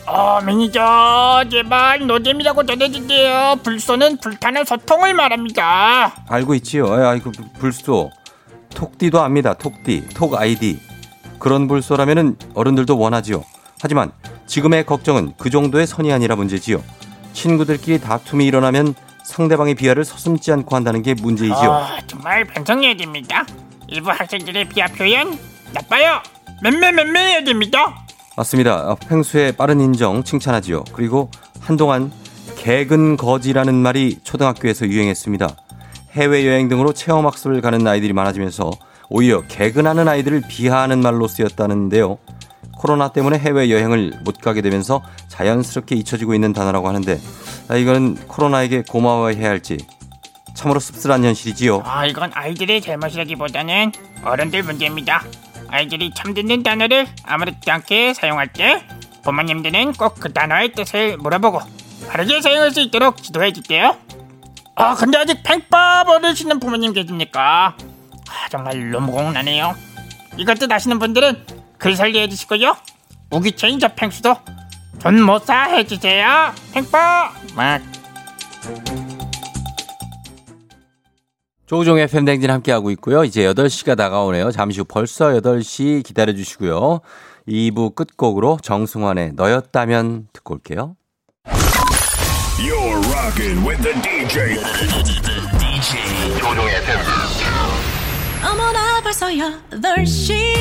어 0.05 0.41
매니저 0.41 1.45
제발 1.49 2.05
노잼이라고 2.05 2.65
전해주세요 2.65 3.57
불소는 3.63 4.17
불타는 4.17 4.65
소통을 4.65 5.13
말합니다 5.13 6.13
알고 6.27 6.55
있지요. 6.55 6.91
아, 6.93 7.15
이고 7.15 7.31
불소. 7.59 8.11
톡디도 8.75 9.21
압니다. 9.21 9.53
톡디, 9.53 10.09
톡 10.15 10.35
아이디. 10.35 10.79
그런 11.39 11.67
불소라면은 11.67 12.37
어른들도 12.55 12.97
원하지요. 12.97 13.43
하지만 13.81 14.11
지금의 14.47 14.85
걱정은 14.85 15.33
그 15.37 15.49
정도의 15.49 15.85
선이 15.87 16.11
아니라 16.11 16.35
문제지요. 16.35 16.83
친구들끼리 17.33 17.99
다툼이 18.01 18.45
일어나면 18.45 18.95
상대방의 19.23 19.75
비하를 19.75 20.03
서슴지 20.05 20.51
않고 20.51 20.75
한다는 20.75 21.01
게 21.01 21.13
문제이지요. 21.13 21.71
아, 21.71 21.99
정말 22.07 22.43
반성해야 22.45 22.95
됩니다 22.95 23.45
일부 23.87 24.11
학생들의 24.11 24.65
비하 24.69 24.87
표현 24.87 25.37
나빠요 25.71 26.21
맴매맴매해야 26.61 27.43
됩니다 27.43 28.02
맞습니다. 28.35 28.91
어, 28.91 28.95
펭수의 28.95 29.53
빠른 29.53 29.79
인정 29.79 30.23
칭찬하지요. 30.23 30.83
그리고 30.93 31.29
한동안 31.59 32.11
개근 32.57 33.17
거지라는 33.17 33.75
말이 33.75 34.19
초등학교에서 34.23 34.87
유행했습니다. 34.87 35.49
해외여행 36.11 36.67
등으로 36.67 36.93
체험학습을 36.93 37.61
가는 37.61 37.85
아이들이 37.85 38.13
많아지면서 38.13 38.71
오히려 39.09 39.41
개근하는 39.47 40.07
아이들을 40.07 40.43
비하하는 40.47 41.01
말로 41.01 41.27
쓰였다는데요. 41.27 42.17
코로나 42.77 43.09
때문에 43.09 43.37
해외여행을 43.37 44.19
못 44.23 44.39
가게 44.39 44.61
되면서 44.61 45.01
자연스럽게 45.29 45.95
잊혀지고 45.95 46.33
있는 46.33 46.53
단어라고 46.53 46.87
하는데 46.87 47.19
아, 47.69 47.75
이건 47.75 48.15
코로나에게 48.27 48.83
고마워해야 48.89 49.49
할지 49.49 49.77
참으로 50.53 50.79
씁쓸한 50.79 51.23
현실이지요. 51.23 51.81
아 51.85 52.05
이건 52.05 52.31
아이들의 52.33 52.81
잘못이라기보다는 52.81 53.91
어른들 54.23 54.63
문제입니다 54.63 55.23
아이들이 55.73 56.11
처음 56.13 56.35
듣는 56.35 56.61
단어를 56.61 57.07
아무렇지 57.25 57.71
않게 57.71 58.13
사용할 58.13 58.47
때 58.53 58.85
부모님들은 59.23 59.93
꼭 59.93 60.15
그 60.19 60.31
단어의 60.31 60.73
뜻을 60.73 61.17
물어보고 61.17 61.59
바르게 62.07 62.41
사용할 62.41 62.71
수 62.71 62.79
있도록 62.81 63.21
지도해 63.23 63.53
주세요. 63.53 63.97
아 64.75 64.93
근데 64.93 65.17
아직 65.17 65.41
팽빠 65.43 66.03
버리시는 66.03 66.59
부모님 66.59 66.93
계십니까? 66.93 67.75
아 67.75 68.49
정말 68.51 68.91
너무 68.91 69.11
공나네요. 69.11 69.75
이것 70.37 70.59
뜻 70.59 70.71
아시는 70.71 70.99
분들은 70.99 71.45
글 71.79 71.95
설계해 71.95 72.27
주시고요. 72.29 72.77
우기체인 73.31 73.79
저 73.79 73.87
팽수도 73.87 74.35
돈못사 74.99 75.63
해주세요. 75.63 76.53
팽빠 76.71 77.33
막 77.55 77.81
조우종의 81.73 82.05
팬댕진 82.07 82.51
함께하고 82.51 82.91
있고요. 82.91 83.23
이제 83.23 83.51
8시가 83.51 83.97
다가오네요. 83.97 84.51
잠시 84.51 84.79
후 84.79 84.85
벌써 84.85 85.29
8시 85.29 86.03
기다려주시고요. 86.03 86.99
2부 87.47 87.95
끝곡으로 87.95 88.59
정승환의 88.61 89.31
너였다면 89.33 90.27
듣고 90.33 90.53
올게요. 90.53 90.95
You're 92.59 93.01
rocking 93.11 93.67
with 93.67 93.81
the 93.81 93.99
DJ. 94.03 94.59
DJ 95.57 96.37
조종의 96.37 96.75
FM. 96.75 96.99
어머나 98.45 99.01
벌써 99.01 99.29
8시 99.29 100.53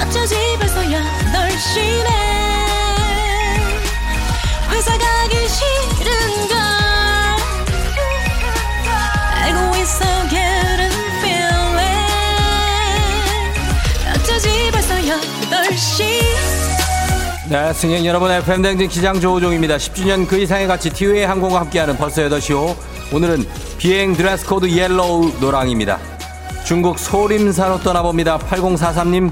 어쩌지 0.00 0.34
벌써 0.58 0.80
8시네 0.80 2.08
회사 4.70 4.96
가기 4.96 5.36
싫은걸 5.46 6.65
네, 17.48 17.72
승객 17.72 18.04
여러분, 18.04 18.30
FM 18.30 18.39
대행진 18.39 18.88
기장 18.88 19.20
조우종입니다. 19.20 19.76
10주년 19.76 20.26
그 20.26 20.36
이상의 20.38 20.66
가치 20.66 20.90
티웨이 20.90 21.22
항공과 21.22 21.60
함께하는 21.60 21.96
벌써 21.96 22.22
8시호. 22.22 22.74
오늘은 23.12 23.46
비행 23.78 24.14
드레스 24.14 24.44
코드 24.44 24.68
yellow 24.68 25.34
노랑입니다. 25.40 26.00
중국 26.64 26.98
소림사로 26.98 27.78
떠나봅니다. 27.80 28.38
8043님, 28.38 29.30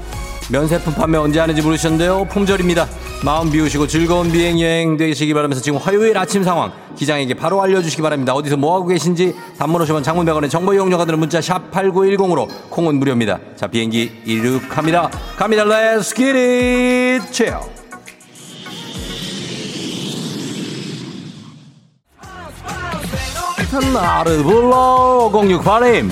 면세품 0.51 0.93
판매 0.93 1.17
언제 1.17 1.39
하는지 1.39 1.61
물으셨는데요. 1.61 2.25
품절입니다. 2.25 2.87
마음 3.23 3.51
비우시고 3.51 3.87
즐거운 3.87 4.31
비행 4.31 4.59
여행 4.61 4.97
되시기 4.97 5.33
바라면서 5.33 5.61
지금 5.61 5.79
화요일 5.79 6.17
아침 6.17 6.43
상황 6.43 6.71
기장에게 6.95 7.33
바로 7.33 7.61
알려주시기 7.61 8.01
바랍니다. 8.01 8.33
어디서 8.33 8.57
뭐하고 8.57 8.87
계신지 8.87 9.35
단문 9.57 9.81
오시면 9.81 10.03
장문 10.03 10.25
100원의 10.25 10.49
정보 10.49 10.73
이용료가 10.73 11.05
드는 11.05 11.19
문자 11.19 11.41
샵 11.41 11.71
8910으로 11.71 12.47
콩은 12.69 12.95
무료입니다. 12.99 13.39
자, 13.55 13.67
비행기 13.67 14.21
이륙합니다. 14.25 15.09
갑니다. 15.37 15.65
Let's 15.65 16.15
get 16.15 16.37
it! 16.37 17.31
chill. 17.31 17.75
나를 23.93 24.41
불러 24.43 25.29
068님 25.33 26.09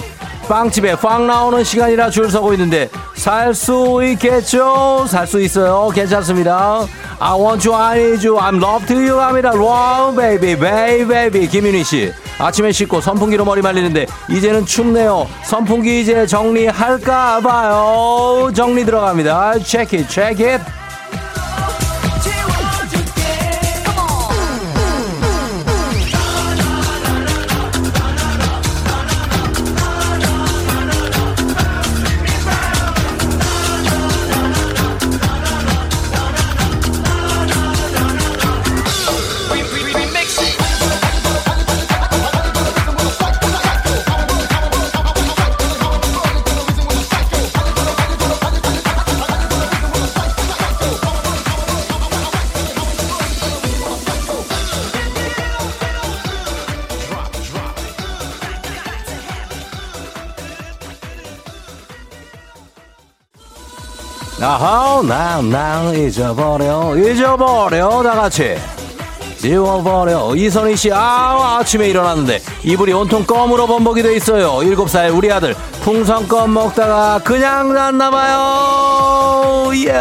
빵집에 0.48 0.96
빵 0.98 1.26
나오는 1.28 1.64
시간이라 1.64 2.10
줄 2.10 2.30
서고 2.30 2.54
있는데 2.54 2.90
살 3.16 3.54
수 3.54 4.02
있겠죠? 4.04 5.06
살 5.08 5.26
수 5.28 5.40
있어요. 5.42 5.90
괜찮습니다. 5.94 6.86
I 7.20 7.40
want 7.40 7.68
you, 7.68 7.78
I 7.80 8.00
need 8.00 8.28
you, 8.28 8.38
I'm 8.38 8.62
love 8.62 8.86
to 8.88 8.96
you 8.98 9.20
합니다. 9.20 9.52
Wow, 9.54 10.16
baby, 10.16 10.56
baby, 10.60 11.08
baby. 11.08 11.48
김윤희 11.48 11.84
씨. 11.84 12.12
아침에 12.40 12.72
씻고 12.72 13.00
선풍기로 13.00 13.46
머리 13.46 13.62
말리는데 13.62 14.08
이제는 14.30 14.66
춥네요. 14.66 15.28
선풍기 15.46 16.02
이제 16.02 16.26
정리할까 16.26 17.40
봐요. 17.42 18.52
정리 18.54 18.84
들어갑니다. 18.84 19.60
Check 19.60 20.00
it, 20.00 20.10
check 20.14 20.46
it. 20.46 20.64
나, 65.08 65.42
나 65.42 65.92
잊어버려, 65.94 66.96
잊어버려, 66.98 68.04
다 68.04 68.16
같이. 68.16 68.56
지워버려. 69.44 70.36
이선희 70.36 70.78
씨, 70.78 70.90
아, 70.94 71.58
아침에 71.60 71.90
일어났는데 71.90 72.42
이불이 72.64 72.94
온통 72.94 73.26
껌으로 73.26 73.68
범벅이 73.68 74.02
돼 74.02 74.16
있어요. 74.16 74.64
일곱 74.64 74.90
살 74.90 75.10
우리 75.10 75.30
아들 75.30 75.54
풍선껌 75.82 76.54
먹다가 76.54 77.20
그냥 77.22 77.74
잤나봐요. 77.74 79.72
예. 79.76 79.94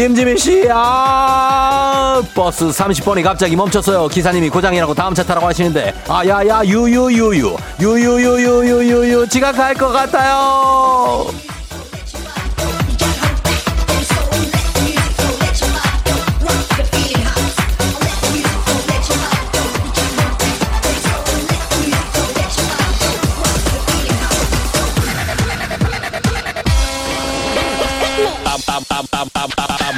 임지민 0.00 0.36
씨, 0.36 0.68
아, 0.70 2.22
버스 2.32 2.66
30번이 2.66 3.24
갑자기 3.24 3.56
멈췄어요. 3.56 4.06
기사님이 4.06 4.50
고장이라고 4.50 4.94
다음 4.94 5.12
차 5.12 5.24
타라고 5.24 5.48
하시는데, 5.48 5.92
아, 6.06 6.24
야, 6.28 6.46
야, 6.46 6.62
유유유유, 6.64 7.56
유유유유유유유, 7.80 9.26
지각할 9.26 9.74
것 9.74 9.88
같아요. 9.88 11.26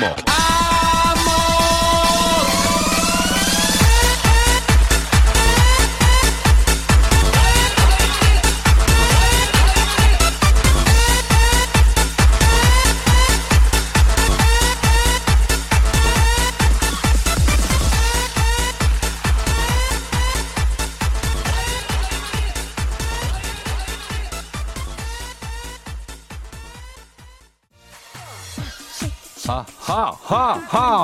하 0.00 0.49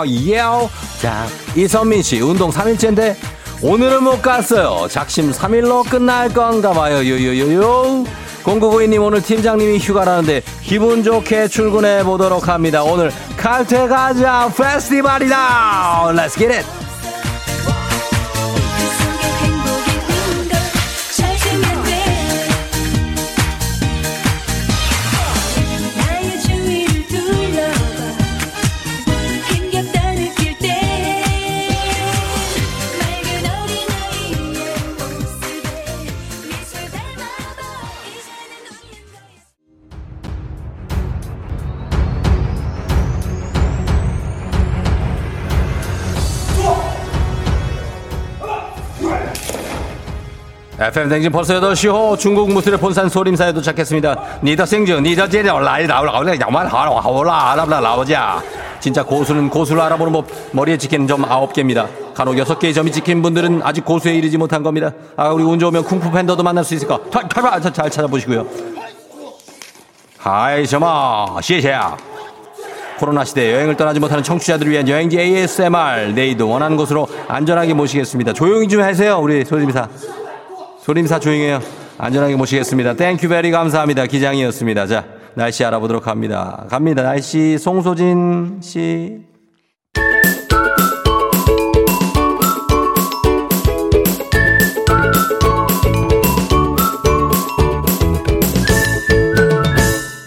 예오. 0.06 0.68
자 1.00 1.26
이선민 1.54 2.02
씨 2.02 2.20
운동 2.20 2.50
3일째인데 2.50 3.14
오늘은 3.62 4.02
못 4.02 4.20
갔어요. 4.20 4.86
작심 4.88 5.30
3일로 5.30 5.88
끝날 5.88 6.28
건가 6.28 6.72
봐요. 6.72 6.96
요요요요. 6.96 8.04
0992님 8.44 9.02
오늘 9.02 9.22
팀장님이 9.22 9.78
휴가라는데 9.78 10.42
기분 10.62 11.02
좋게 11.02 11.48
출근해 11.48 12.04
보도록 12.04 12.48
합니다. 12.48 12.82
오늘 12.82 13.10
칼퇴 13.36 13.88
가자. 13.88 14.50
페스티벌이다. 14.56 16.12
Let's 16.12 16.36
get 16.38 16.52
it 16.54 16.85
FM 50.86 51.08
댕진 51.08 51.32
벌써 51.32 51.60
8시 51.60 51.90
호 51.90 52.16
중국 52.16 52.52
무술의 52.52 52.78
본산 52.78 53.08
소림사에 53.08 53.52
도착했습니다. 53.52 54.40
니더 54.44 54.64
생즈, 54.66 54.92
니더 54.92 55.28
제려, 55.28 55.58
라이 55.58 55.86
나올라, 55.86 56.12
야만 56.40 56.66
하라, 56.66 57.00
하올라, 57.00 57.52
알아보라, 57.52 57.80
나오자. 57.80 58.42
진짜 58.78 59.02
고수는 59.02 59.50
고수를 59.50 59.82
알아보는 59.82 60.12
법, 60.12 60.26
머리에 60.52 60.76
찍히는 60.76 61.08
점 61.08 61.22
9개입니다. 61.22 61.88
간혹 62.14 62.36
6개의 62.36 62.72
점이 62.72 62.92
찍힌 62.92 63.20
분들은 63.20 63.62
아직 63.64 63.84
고수에 63.84 64.14
이르지 64.14 64.38
못한 64.38 64.62
겁니다. 64.62 64.92
아, 65.16 65.30
우리 65.30 65.42
운 65.42 65.58
좋으면 65.58 65.82
쿵푸 65.82 66.12
팬더도 66.12 66.44
만날 66.44 66.62
수 66.62 66.74
있을까? 66.74 67.00
잘, 67.10 67.28
잘, 67.28 67.72
잘 67.72 67.90
찾아보시고요. 67.90 68.46
하이, 70.18 70.66
셔마, 70.66 71.40
시에샤. 71.42 71.96
코로나 72.98 73.24
시대 73.24 73.52
여행을 73.52 73.76
떠나지 73.76 73.98
못하는 73.98 74.22
청취자들을 74.22 74.70
위한 74.70 74.88
여행지 74.88 75.18
ASMR 75.18 76.12
내일도 76.14 76.48
원하는 76.48 76.76
곳으로 76.76 77.08
안전하게 77.28 77.74
모시겠습니다. 77.74 78.32
조용히 78.32 78.68
좀 78.68 78.80
하세요, 78.82 79.18
우리 79.18 79.44
소림사. 79.44 79.88
소림사 80.86 81.18
조용해요. 81.18 81.60
안전하게 81.98 82.36
모시겠습니다. 82.36 82.94
Thank 82.94 83.28
you 83.28 83.38
very 83.38 83.50
감사합니다. 83.50 84.06
기장이었습니다. 84.06 84.86
자, 84.86 85.04
날씨 85.34 85.64
알아보도록 85.64 86.06
합니다. 86.06 86.64
갑니다. 86.70 87.02
날씨 87.02 87.58
송소진 87.58 88.60
씨. 88.62 89.18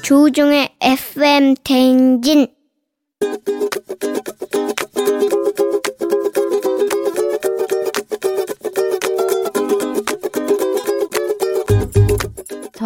조우종의 0.03 0.75
FM 0.81 1.55
대행진 1.63 2.49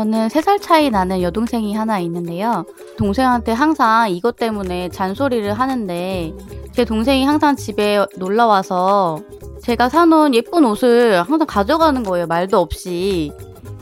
저는 0.03 0.27
3살 0.27 0.61
차이 0.61 0.89
나는 0.89 1.21
여동생이 1.21 1.73
하나 1.75 1.97
있는데요. 1.99 2.65
동생한테 2.97 3.53
항상 3.53 4.11
이것 4.11 4.35
때문에 4.35 4.89
잔소리를 4.89 5.53
하는데 5.53 6.33
제 6.73 6.83
동생이 6.83 7.23
항상 7.23 7.55
집에 7.55 8.05
놀러 8.17 8.47
와서 8.47 9.21
제가 9.61 9.87
사놓은 9.87 10.35
예쁜 10.35 10.65
옷을 10.65 11.21
항상 11.21 11.47
가져가는 11.47 12.03
거예요. 12.03 12.27
말도 12.27 12.57
없이. 12.59 13.31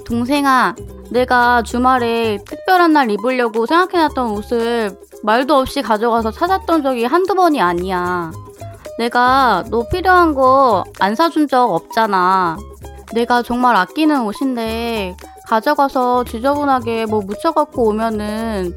동생아, 0.05 0.75
내가 1.09 1.63
주말에 1.63 2.37
특별한 2.45 2.93
날 2.93 3.09
입으려고 3.09 3.65
생각해놨던 3.65 4.29
옷을 4.29 4.91
말도 5.23 5.55
없이 5.55 5.81
가져가서 5.81 6.29
찾았던 6.29 6.83
적이 6.83 7.05
한두 7.05 7.33
번이 7.33 7.59
아니야. 7.59 8.31
내가 8.99 9.63
너 9.71 9.87
필요한 9.87 10.35
거 10.35 10.83
안 10.99 11.15
사준 11.15 11.47
적 11.47 11.73
없잖아. 11.73 12.59
내가 13.13 13.41
정말 13.41 13.75
아끼는 13.75 14.21
옷인데 14.21 15.15
가져가서 15.51 16.23
지저분하게 16.23 17.07
뭐 17.07 17.19
묻혀갖고 17.19 17.89
오면은 17.89 18.73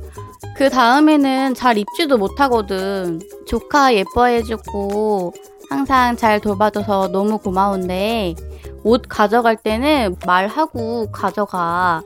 그 0.56 0.68
다음에는 0.68 1.54
잘 1.54 1.78
입지도 1.78 2.18
못하거든. 2.18 3.20
조카 3.46 3.94
예뻐해주고 3.94 5.32
항상 5.70 6.16
잘 6.16 6.40
돌봐줘서 6.40 7.12
너무 7.12 7.38
고마운데 7.38 8.34
옷 8.82 9.02
가져갈 9.08 9.54
때는 9.54 10.16
말하고 10.26 11.12
가져가. 11.12 12.02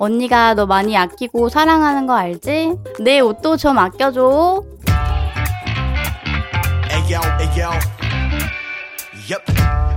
언니가 0.00 0.54
너 0.54 0.66
많이 0.66 0.96
아끼고 0.96 1.48
사랑하는 1.48 2.08
거 2.08 2.14
알지? 2.14 2.74
내 2.98 3.20
옷도 3.20 3.56
좀 3.56 3.78
아껴줘. 3.78 4.64
Ayo, 6.90 7.20
ayo. 7.40 7.70
Yep. 9.30 9.87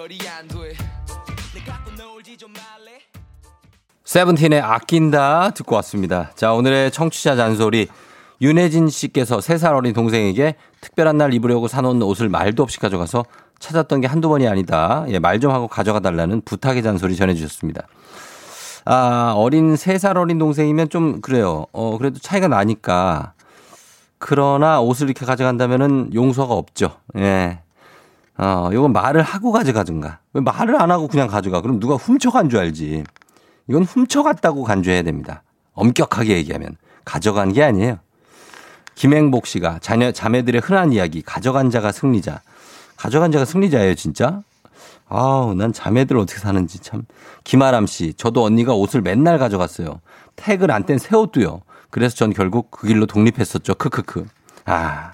조절이 0.00 0.18
좀 2.38 2.52
말래 2.54 3.00
세븐틴의 4.04 4.60
아낀다 4.62 5.50
듣고 5.50 5.74
왔습니다. 5.76 6.30
자, 6.36 6.54
오늘의 6.54 6.90
청취자 6.90 7.36
잔소리. 7.36 7.86
윤혜진 8.40 8.88
씨께서 8.88 9.38
3살 9.38 9.76
어린 9.76 9.92
동생에게 9.92 10.54
특별한 10.80 11.18
날 11.18 11.34
입으려고 11.34 11.68
사놓은 11.68 12.00
옷을 12.00 12.30
말도 12.30 12.62
없이 12.62 12.80
가져가서 12.80 13.26
찾았던 13.58 14.00
게 14.00 14.06
한두 14.06 14.30
번이 14.30 14.48
아니다. 14.48 15.04
예, 15.08 15.18
말 15.18 15.38
좀 15.38 15.52
하고 15.52 15.68
가져가 15.68 16.00
달라는 16.00 16.40
부탁의 16.46 16.82
잔소리 16.82 17.14
전해주셨습니다. 17.14 17.86
아, 18.86 19.34
어린 19.36 19.76
세살 19.76 20.16
어린 20.16 20.38
동생이면 20.38 20.88
좀 20.88 21.20
그래요. 21.20 21.66
어, 21.72 21.98
그래도 21.98 22.18
차이가 22.20 22.48
나니까. 22.48 23.34
그러나 24.18 24.80
옷을 24.80 25.08
이렇게 25.10 25.26
가져간다면은 25.26 26.14
용서가 26.14 26.54
없죠. 26.54 26.96
예. 27.18 27.58
어, 28.42 28.70
이건 28.72 28.92
말을 28.94 29.20
하고 29.20 29.52
가져가든가. 29.52 30.20
왜 30.32 30.40
말을 30.40 30.80
안 30.80 30.90
하고 30.90 31.08
그냥 31.08 31.28
가져가? 31.28 31.60
그럼 31.60 31.78
누가 31.78 31.96
훔쳐간 31.96 32.48
줄 32.48 32.58
알지. 32.58 33.04
이건 33.68 33.84
훔쳐갔다고 33.84 34.64
간주해야 34.64 35.02
됩니다. 35.02 35.42
엄격하게 35.74 36.36
얘기하면. 36.38 36.76
가져간 37.04 37.52
게 37.52 37.62
아니에요. 37.62 37.98
김행복 38.94 39.46
씨가 39.46 39.78
자녀, 39.80 40.10
자매들의 40.10 40.60
흔한 40.62 40.92
이야기, 40.92 41.20
가져간 41.22 41.70
자가 41.70 41.92
승리자. 41.92 42.40
가져간 42.96 43.30
자가 43.30 43.44
승리자예요, 43.44 43.94
진짜? 43.94 44.40
아우, 45.08 45.54
난 45.54 45.72
자매들 45.72 46.16
어떻게 46.16 46.38
사는지 46.38 46.78
참. 46.78 47.04
김아람 47.44 47.86
씨, 47.86 48.14
저도 48.14 48.42
언니가 48.44 48.74
옷을 48.74 49.02
맨날 49.02 49.38
가져갔어요. 49.38 50.00
택을 50.36 50.70
안 50.70 50.84
뗀 50.84 50.98
새 50.98 51.14
옷도요. 51.14 51.60
그래서 51.90 52.16
전 52.16 52.32
결국 52.32 52.70
그 52.70 52.86
길로 52.86 53.04
독립했었죠. 53.06 53.74
크크크. 53.74 54.26
아. 54.64 55.12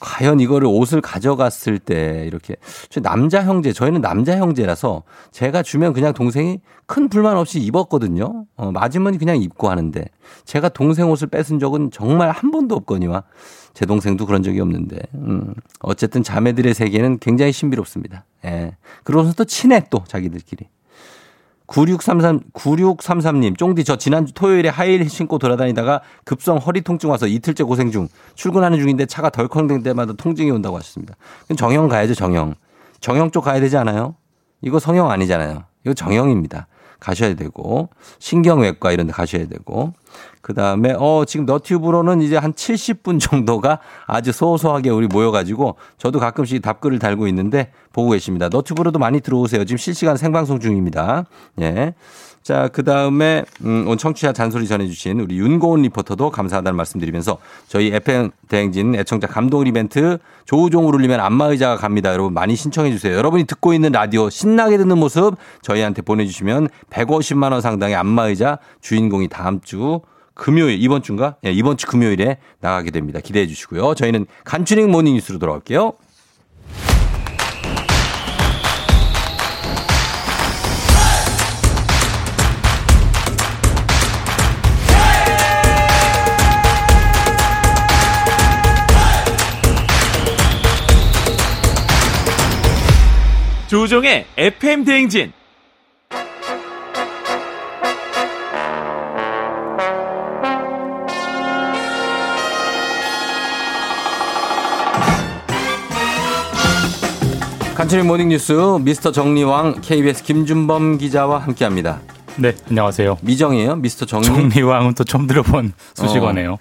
과연 0.00 0.40
이거를 0.40 0.66
옷을 0.66 1.00
가져갔을 1.00 1.78
때 1.78 2.24
이렇게 2.26 2.56
저 2.88 3.00
남자 3.00 3.42
형제 3.44 3.72
저희는 3.72 4.00
남자 4.00 4.36
형제라서 4.36 5.02
제가 5.30 5.62
주면 5.62 5.92
그냥 5.92 6.14
동생이 6.14 6.60
큰 6.86 7.08
불만 7.08 7.36
없이 7.36 7.60
입었거든요. 7.60 8.46
어, 8.56 8.72
맞으면 8.72 9.18
그냥 9.18 9.36
입고 9.36 9.70
하는데 9.70 10.04
제가 10.44 10.70
동생 10.70 11.10
옷을 11.10 11.28
뺏은 11.28 11.58
적은 11.58 11.90
정말 11.92 12.30
한 12.30 12.50
번도 12.50 12.74
없거니와 12.74 13.24
제 13.74 13.86
동생도 13.86 14.26
그런 14.26 14.42
적이 14.42 14.60
없는데 14.60 14.98
음, 15.14 15.54
어쨌든 15.80 16.22
자매들의 16.22 16.74
세계는 16.74 17.18
굉장히 17.18 17.52
신비롭습니다. 17.52 18.24
예. 18.46 18.76
그러면서 19.04 19.34
또 19.34 19.44
친해 19.44 19.84
또 19.90 20.02
자기들끼리. 20.08 20.66
9633, 21.70 22.40
9633님, 22.52 23.56
쫑디, 23.56 23.84
저 23.84 23.94
지난주 23.94 24.34
토요일에 24.34 24.68
하이힐 24.68 25.08
신고 25.08 25.38
돌아다니다가 25.38 26.00
급성 26.24 26.58
허리 26.58 26.80
통증 26.80 27.10
와서 27.10 27.28
이틀째 27.28 27.62
고생 27.62 27.92
중. 27.92 28.08
출근하는 28.34 28.76
중인데 28.76 29.06
차가 29.06 29.30
덜컹댈 29.30 29.84
때마다 29.84 30.12
통증이 30.14 30.50
온다고 30.50 30.76
하셨습니다. 30.78 31.14
그럼 31.44 31.56
정형 31.56 31.88
가야죠, 31.88 32.14
정형. 32.14 32.56
정형 32.98 33.30
쪽 33.30 33.44
가야 33.44 33.60
되지 33.60 33.76
않아요? 33.76 34.16
이거 34.62 34.80
성형 34.80 35.12
아니잖아요. 35.12 35.62
이거 35.84 35.94
정형입니다. 35.94 36.66
가셔야 36.98 37.34
되고, 37.34 37.88
신경외과 38.18 38.90
이런 38.90 39.06
데 39.06 39.12
가셔야 39.12 39.46
되고, 39.46 39.94
그 40.40 40.54
다음에, 40.54 40.94
어, 40.98 41.24
지금 41.26 41.46
너튜브로는 41.46 42.22
이제 42.22 42.36
한 42.36 42.52
70분 42.52 43.20
정도가 43.20 43.80
아주 44.06 44.32
소소하게 44.32 44.90
우리 44.90 45.06
모여가지고, 45.06 45.76
저도 45.98 46.18
가끔씩 46.18 46.62
답글을 46.62 46.98
달고 46.98 47.26
있는데, 47.28 47.70
보고 47.92 48.10
계십니다. 48.10 48.48
너튜브로도 48.48 48.98
많이 48.98 49.20
들어오세요. 49.20 49.64
지금 49.64 49.76
실시간 49.76 50.16
생방송 50.16 50.60
중입니다. 50.60 51.26
예. 51.60 51.94
자, 52.42 52.68
그 52.72 52.82
다음에, 52.84 53.44
음, 53.64 53.84
오늘 53.86 53.98
청취자 53.98 54.32
잔소리 54.32 54.66
전해주신 54.66 55.20
우리 55.20 55.38
윤고은 55.38 55.82
리포터도 55.82 56.30
감사하다는 56.30 56.74
말씀 56.74 56.98
드리면서 56.98 57.36
저희 57.68 57.92
FM 57.92 58.30
대행진 58.48 58.94
애청자 58.94 59.26
감동 59.26 59.66
이벤트 59.66 60.18
조우종을 60.46 60.94
울리면 60.94 61.20
안마의자가 61.20 61.76
갑니다. 61.76 62.12
여러분 62.12 62.32
많이 62.32 62.56
신청해주세요. 62.56 63.14
여러분이 63.14 63.44
듣고 63.44 63.74
있는 63.74 63.92
라디오 63.92 64.30
신나게 64.30 64.78
듣는 64.78 64.96
모습 64.98 65.36
저희한테 65.60 66.00
보내주시면 66.00 66.68
150만원 66.88 67.60
상당의 67.60 67.94
안마의자 67.94 68.58
주인공이 68.80 69.28
다음 69.28 69.60
주 69.60 69.99
금요일, 70.40 70.82
이번 70.82 71.02
주인가? 71.02 71.36
예, 71.44 71.52
이번 71.52 71.76
주 71.76 71.86
금요일에 71.86 72.38
나가게 72.60 72.90
됩니다. 72.90 73.20
기대해 73.22 73.46
주시고요. 73.46 73.94
저희는 73.94 74.24
간추린 74.44 74.90
morning 74.90 75.12
뉴스로 75.14 75.38
돌아올게요. 75.38 75.92
조우종의 93.68 94.24
FM 94.38 94.84
대행진. 94.84 95.32
간추린 107.80 108.06
morning 108.06 108.28
뉴스 108.28 108.52
미스터 108.82 109.10
정리왕 109.10 109.80
KBS 109.80 110.22
김준범 110.24 110.98
기자와 110.98 111.38
함께합니다. 111.38 112.02
네, 112.36 112.54
안녕하세요. 112.68 113.16
미정이에요, 113.22 113.76
미스터 113.76 114.04
정리. 114.04 114.26
정리왕은 114.26 114.92
또 114.92 115.02
처음 115.04 115.26
들어본 115.26 115.72
수식어네요. 115.94 116.52
어, 116.52 116.58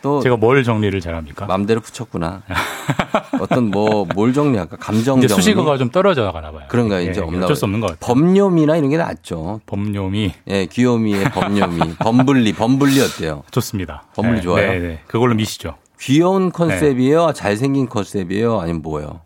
또 0.00 0.20
제가 0.20 0.36
뭘 0.36 0.62
정리를 0.62 1.00
잘합니까? 1.00 1.46
맘대로 1.46 1.80
붙였구나. 1.80 2.42
어떤 3.40 3.72
뭐 3.72 4.04
뭘 4.14 4.32
정리할까? 4.32 4.76
감정 4.76 5.20
정리. 5.20 5.26
수식어가 5.26 5.76
좀 5.76 5.90
떨어져 5.90 6.30
가나 6.30 6.52
봐요. 6.52 6.66
그런가 6.68 7.02
예, 7.04 7.10
이제 7.10 7.20
없나 7.20 7.46
어쩔 7.46 7.56
수 7.56 7.64
없는 7.64 7.80
것 7.80 7.88
같아요. 7.98 8.14
범요미나 8.14 8.76
이런 8.76 8.90
게 8.90 8.96
낫죠. 8.96 9.62
범요미. 9.66 10.34
예, 10.46 10.66
귀요미의 10.66 11.32
범요미. 11.32 11.94
범블리, 11.98 12.52
범블리 12.52 13.00
어때요? 13.00 13.42
좋습니다. 13.50 14.04
범블리 14.14 14.36
네, 14.36 14.42
좋아요? 14.42 14.70
네, 14.70 14.78
네. 14.78 15.00
그걸로 15.08 15.34
미시죠. 15.34 15.74
귀여운 16.00 16.52
컨셉이에요? 16.52 17.32
잘생긴 17.34 17.88
컨셉이에요? 17.88 18.60
아니면 18.60 18.82
뭐예요? 18.82 19.22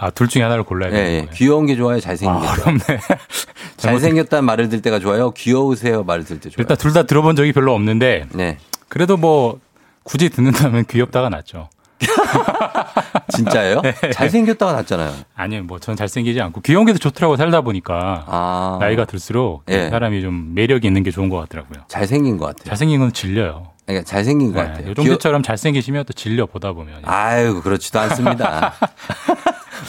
어? 0.00 0.06
아, 0.06 0.10
둘 0.10 0.28
중에 0.28 0.42
하나를 0.42 0.62
골라야 0.64 0.90
예, 0.90 0.94
되는 0.94 1.10
예. 1.10 1.16
거예요. 1.20 1.30
귀여운 1.34 1.66
게 1.66 1.76
좋아요? 1.76 2.00
잘생긴 2.00 2.40
게 2.40 2.46
아, 2.46 2.54
좋아요? 2.54 2.62
어렵네. 2.62 3.00
잘생겼다는 3.76 4.44
말을 4.44 4.68
들 4.68 4.80
때가 4.82 4.98
좋아요? 5.00 5.30
귀여우세요? 5.32 6.04
말을 6.04 6.24
들 6.24 6.40
때 6.40 6.50
좋아요? 6.50 6.56
일단 6.62 6.76
둘 6.76 6.92
다 6.92 7.02
들어본 7.04 7.36
적이 7.36 7.52
별로 7.52 7.74
없는데 7.74 8.26
네. 8.32 8.58
그래도 8.88 9.16
뭐 9.16 9.58
굳이 10.04 10.30
듣는다면 10.30 10.84
귀엽다가 10.86 11.28
낫죠. 11.28 11.68
진짜예요? 13.34 13.80
네. 13.82 13.92
잘생겼다가 14.12 14.72
낫잖아요. 14.72 15.12
아니요, 15.34 15.64
뭐 15.64 15.78
저는 15.78 15.96
잘생기지 15.96 16.40
않고 16.40 16.60
귀여운 16.62 16.86
게 16.86 16.92
더 16.92 16.98
좋더라고 16.98 17.36
살다 17.36 17.60
보니까 17.60 18.24
아. 18.26 18.78
나이가 18.80 19.04
들수록 19.04 19.64
예. 19.68 19.90
사람이 19.90 20.22
좀 20.22 20.54
매력이 20.54 20.86
있는 20.86 21.02
게 21.02 21.10
좋은 21.10 21.28
것 21.28 21.36
같더라고요. 21.38 21.84
잘생긴 21.88 22.36
것 22.38 22.46
같아요. 22.46 22.64
잘생긴 22.68 23.00
건 23.00 23.12
질려요. 23.12 23.72
그러니까 23.86 24.08
잘생긴 24.08 24.52
것 24.52 24.62
네, 24.62 24.68
같아요. 24.68 24.88
요정도처럼 24.90 25.42
잘생기시면 25.42 26.04
또 26.04 26.12
질려 26.12 26.46
보다 26.46 26.72
보면. 26.72 27.02
아유, 27.04 27.60
그렇지도 27.62 27.98
않습니다. 28.00 28.74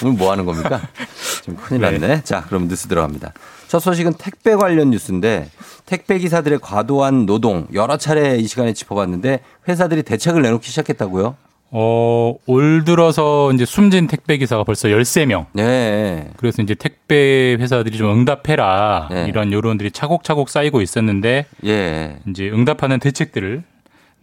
오늘 0.03 0.17
뭐 0.17 0.31
하는 0.31 0.45
겁니까? 0.45 0.81
지금 1.41 1.55
큰일 1.57 1.81
네. 1.81 1.97
났네. 1.97 2.23
자, 2.23 2.43
그럼 2.47 2.67
뉴스 2.67 2.87
들어갑니다. 2.87 3.33
첫 3.67 3.79
소식은 3.79 4.13
택배 4.13 4.55
관련 4.55 4.89
뉴스인데 4.89 5.49
택배 5.85 6.17
기사들의 6.17 6.59
과도한 6.61 7.25
노동 7.25 7.67
여러 7.73 7.97
차례 7.97 8.37
이 8.37 8.47
시간에 8.47 8.73
짚어봤는데 8.73 9.41
회사들이 9.67 10.03
대책을 10.03 10.41
내놓기 10.41 10.67
시작했다고요? 10.67 11.35
어, 11.71 12.35
올 12.47 12.83
들어서 12.83 13.51
이제 13.53 13.65
숨진 13.65 14.07
택배 14.07 14.37
기사가 14.37 14.63
벌써 14.63 14.87
13명. 14.87 15.45
네. 15.53 16.31
그래서 16.37 16.63
이제 16.63 16.73
택배 16.73 17.57
회사들이 17.59 17.97
좀 17.97 18.11
응답해라. 18.11 19.09
네. 19.11 19.25
이런 19.27 19.53
요론들이 19.53 19.91
차곡차곡 19.91 20.49
쌓이고 20.49 20.81
있었는데 20.81 21.45
예. 21.65 22.17
이제 22.27 22.49
응답하는 22.49 22.99
대책들을 22.99 23.63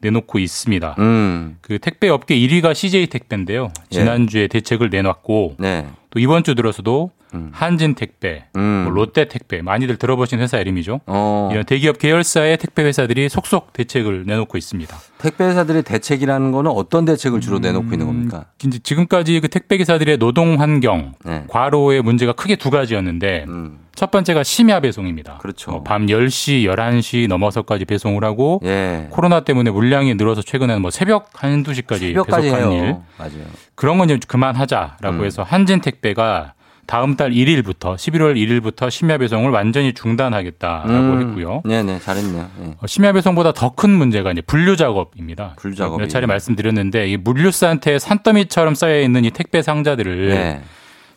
내놓고 0.01 0.39
있습니다. 0.39 0.97
음. 0.99 1.59
그 1.61 1.79
택배 1.79 2.09
업계 2.09 2.37
1위가 2.37 2.75
CJ 2.75 3.07
택배인데요. 3.09 3.73
지난주에 3.91 4.49
대책을 4.49 4.91
내놨고 4.91 5.57
네. 5.59 5.87
또 6.11 6.19
이번 6.19 6.45
주 6.45 6.55
들어서도 6.55 7.11
한진 7.53 7.95
택배, 7.95 8.45
뭐 8.55 8.91
롯데 8.91 9.27
택배 9.29 9.61
많이들 9.63 9.97
들어보신 9.97 10.39
회사 10.41 10.59
이름이죠. 10.59 11.01
어. 11.07 11.49
이런 11.53 11.65
대기업 11.65 11.99
계열사의 11.99 12.57
택배 12.59 12.83
회사들이 12.85 13.29
속속 13.29 13.73
대책을 13.73 14.25
내놓고 14.27 14.57
있습니다. 14.57 14.97
택배 15.19 15.45
회사들의 15.45 15.83
대책이라는 15.83 16.53
거는 16.53 16.71
어떤 16.71 17.05
대책을 17.05 17.41
주로 17.41 17.59
내놓고 17.59 17.93
있는 17.93 18.07
겁니까? 18.07 18.47
이제 18.65 18.79
지금까지 18.79 19.41
그 19.41 19.49
택배 19.49 19.77
기사들의 19.77 20.19
노동 20.19 20.61
환경, 20.61 21.15
네. 21.25 21.45
과로의 21.49 22.03
문제가 22.03 22.33
크게 22.33 22.57
두 22.57 22.71
가지였는데 22.71 23.47
첫 23.95 24.11
번째가 24.11 24.43
심야 24.43 24.81
배송입니다. 24.81 25.35
음. 25.35 25.39
그렇죠. 25.41 25.71
뭐 25.71 25.83
밤 25.83 26.07
10시, 26.07 26.65
11시 26.65 27.29
넘어서까지 27.29 27.87
배송을 27.87 28.25
하고 28.25 28.61
예. 28.65 29.07
코로나 29.11 29.41
때문에 29.41 29.71
물량이 29.71 30.15
늘어서 30.17 30.43
최근에는 30.43 30.83
뭐 30.83 30.91
새벽 30.91 31.31
1, 31.43 31.63
2시까지 31.63 31.99
새벽까지 31.99 32.51
배송하는 32.51 32.73
해요. 32.73 32.83
일. 32.85 32.97
맞아요. 33.19 33.47
그런 33.75 33.97
건 33.99 34.07
좀 34.09 34.19
그만하자라고 34.27 35.17
음. 35.19 35.25
해서 35.25 35.43
한진 35.43 35.81
택배가 35.81 36.53
다음 36.87 37.17
달 37.17 37.31
1일부터 37.33 37.95
11월 37.97 38.35
1일부터 38.37 38.91
심야 38.91 39.19
배송을 39.19 39.51
완전히 39.51 39.93
중단하겠다라고 39.93 40.91
음. 40.93 41.21
했고요. 41.21 41.63
네네, 41.65 42.01
잘했네요. 42.01 42.49
예. 42.63 42.75
어, 42.81 42.87
심야 42.87 43.13
배송보다 43.13 43.53
더 43.53 43.71
큰 43.77 43.91
문제가 43.91 44.33
이제 44.33 44.41
분류 44.41 44.77
작업입니다. 44.77 45.55
분류 45.59 45.77
작업이. 45.77 46.01
몇 46.03 46.09
차례 46.09 46.27
말씀드렸는데 46.27 47.09
이 47.09 47.17
물류센터에 47.17 47.99
산더미처럼 47.99 48.75
쌓여 48.75 49.01
있는 49.01 49.25
이 49.25 49.31
택배 49.31 49.61
상자들을 49.63 50.29
네. 50.29 50.63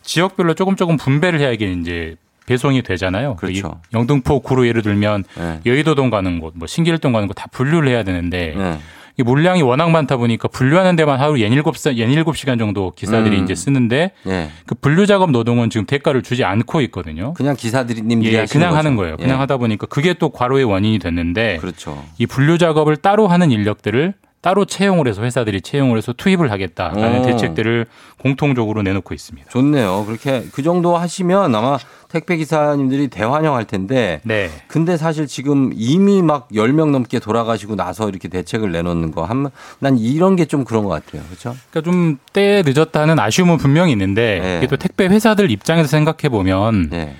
지역별로 0.02 0.54
조금 0.54 0.76
조금 0.76 0.96
분배를 0.96 1.40
해야 1.40 1.50
이게 1.50 1.72
이제 1.72 2.16
배송이 2.46 2.82
되잖아요. 2.82 3.36
그렇죠. 3.36 3.80
이 3.92 3.96
영등포 3.96 4.40
구로 4.40 4.66
예를 4.66 4.82
들면 4.82 5.24
네. 5.38 5.60
여의도동 5.64 6.10
가는 6.10 6.40
곳, 6.40 6.52
뭐 6.56 6.66
신길동 6.66 7.12
가는 7.12 7.28
곳 7.28 7.34
다 7.34 7.46
분류를 7.52 7.88
해야 7.88 8.02
되는데 8.02 8.54
네. 8.56 8.78
이 9.20 9.22
물량이 9.22 9.60
워낙 9.60 9.90
많다 9.90 10.16
보니까 10.16 10.48
분류하는 10.48 10.96
데만 10.96 11.20
하루 11.20 11.34
17시간, 11.34 11.96
17시간 11.96 12.58
정도 12.58 12.92
기사들이 12.96 13.38
음. 13.38 13.44
이제 13.44 13.54
쓰는데 13.54 14.12
예. 14.26 14.48
그 14.64 14.74
분류 14.74 15.06
작업 15.06 15.30
노동은 15.30 15.68
지금 15.68 15.84
대가를 15.84 16.22
주지 16.22 16.42
않고 16.42 16.80
있거든요. 16.82 17.34
그냥 17.34 17.54
기사들님들이 17.54 18.34
예, 18.34 18.38
하시는 18.40 18.60
그냥 18.60 18.70
거죠. 18.70 18.78
하는 18.78 18.96
거예요. 18.96 19.16
그냥 19.18 19.32
예. 19.32 19.40
하다 19.40 19.58
보니까 19.58 19.86
그게 19.86 20.14
또 20.14 20.30
과로의 20.30 20.64
원인이 20.64 20.98
됐는데 20.98 21.58
그렇죠. 21.60 22.02
이 22.16 22.26
분류 22.26 22.56
작업을 22.56 22.96
따로 22.96 23.28
하는 23.28 23.50
인력들을 23.50 24.14
따로 24.42 24.64
채용을 24.64 25.08
해서 25.08 25.22
회사들이 25.22 25.60
채용을 25.60 25.98
해서 25.98 26.12
투입을 26.12 26.50
하겠다라는 26.50 27.20
오. 27.20 27.22
대책들을 27.26 27.86
공통적으로 28.18 28.82
내놓고 28.82 29.14
있습니다. 29.14 29.48
좋네요. 29.50 30.04
그렇게 30.06 30.44
그 30.52 30.62
정도 30.62 30.96
하시면 30.96 31.54
아마 31.54 31.78
택배 32.08 32.36
기사님들이 32.36 33.08
대환영할 33.08 33.64
텐데. 33.66 34.20
네. 34.24 34.50
근데 34.66 34.96
사실 34.96 35.26
지금 35.26 35.70
이미 35.74 36.22
막 36.22 36.48
10명 36.50 36.90
넘게 36.90 37.18
돌아가시고 37.20 37.76
나서 37.76 38.08
이렇게 38.08 38.28
대책을 38.28 38.72
내놓는 38.72 39.10
거 39.12 39.24
하면 39.24 39.50
난 39.78 39.96
이런 39.98 40.36
게 40.36 40.44
좀 40.50 40.64
그런 40.64 40.82
것 40.82 40.90
같아요. 40.90 41.22
그렇죠? 41.28 41.54
그러니까 41.70 41.90
좀때 41.92 42.64
늦었다는 42.66 43.20
아쉬움은 43.20 43.58
분명히 43.58 43.92
있는데 43.92 44.40
네. 44.42 44.56
이게 44.58 44.66
또 44.66 44.76
택배 44.76 45.06
회사들 45.06 45.48
입장에서 45.50 45.86
생각해 45.86 46.28
보면 46.28 46.86
이게 46.86 47.12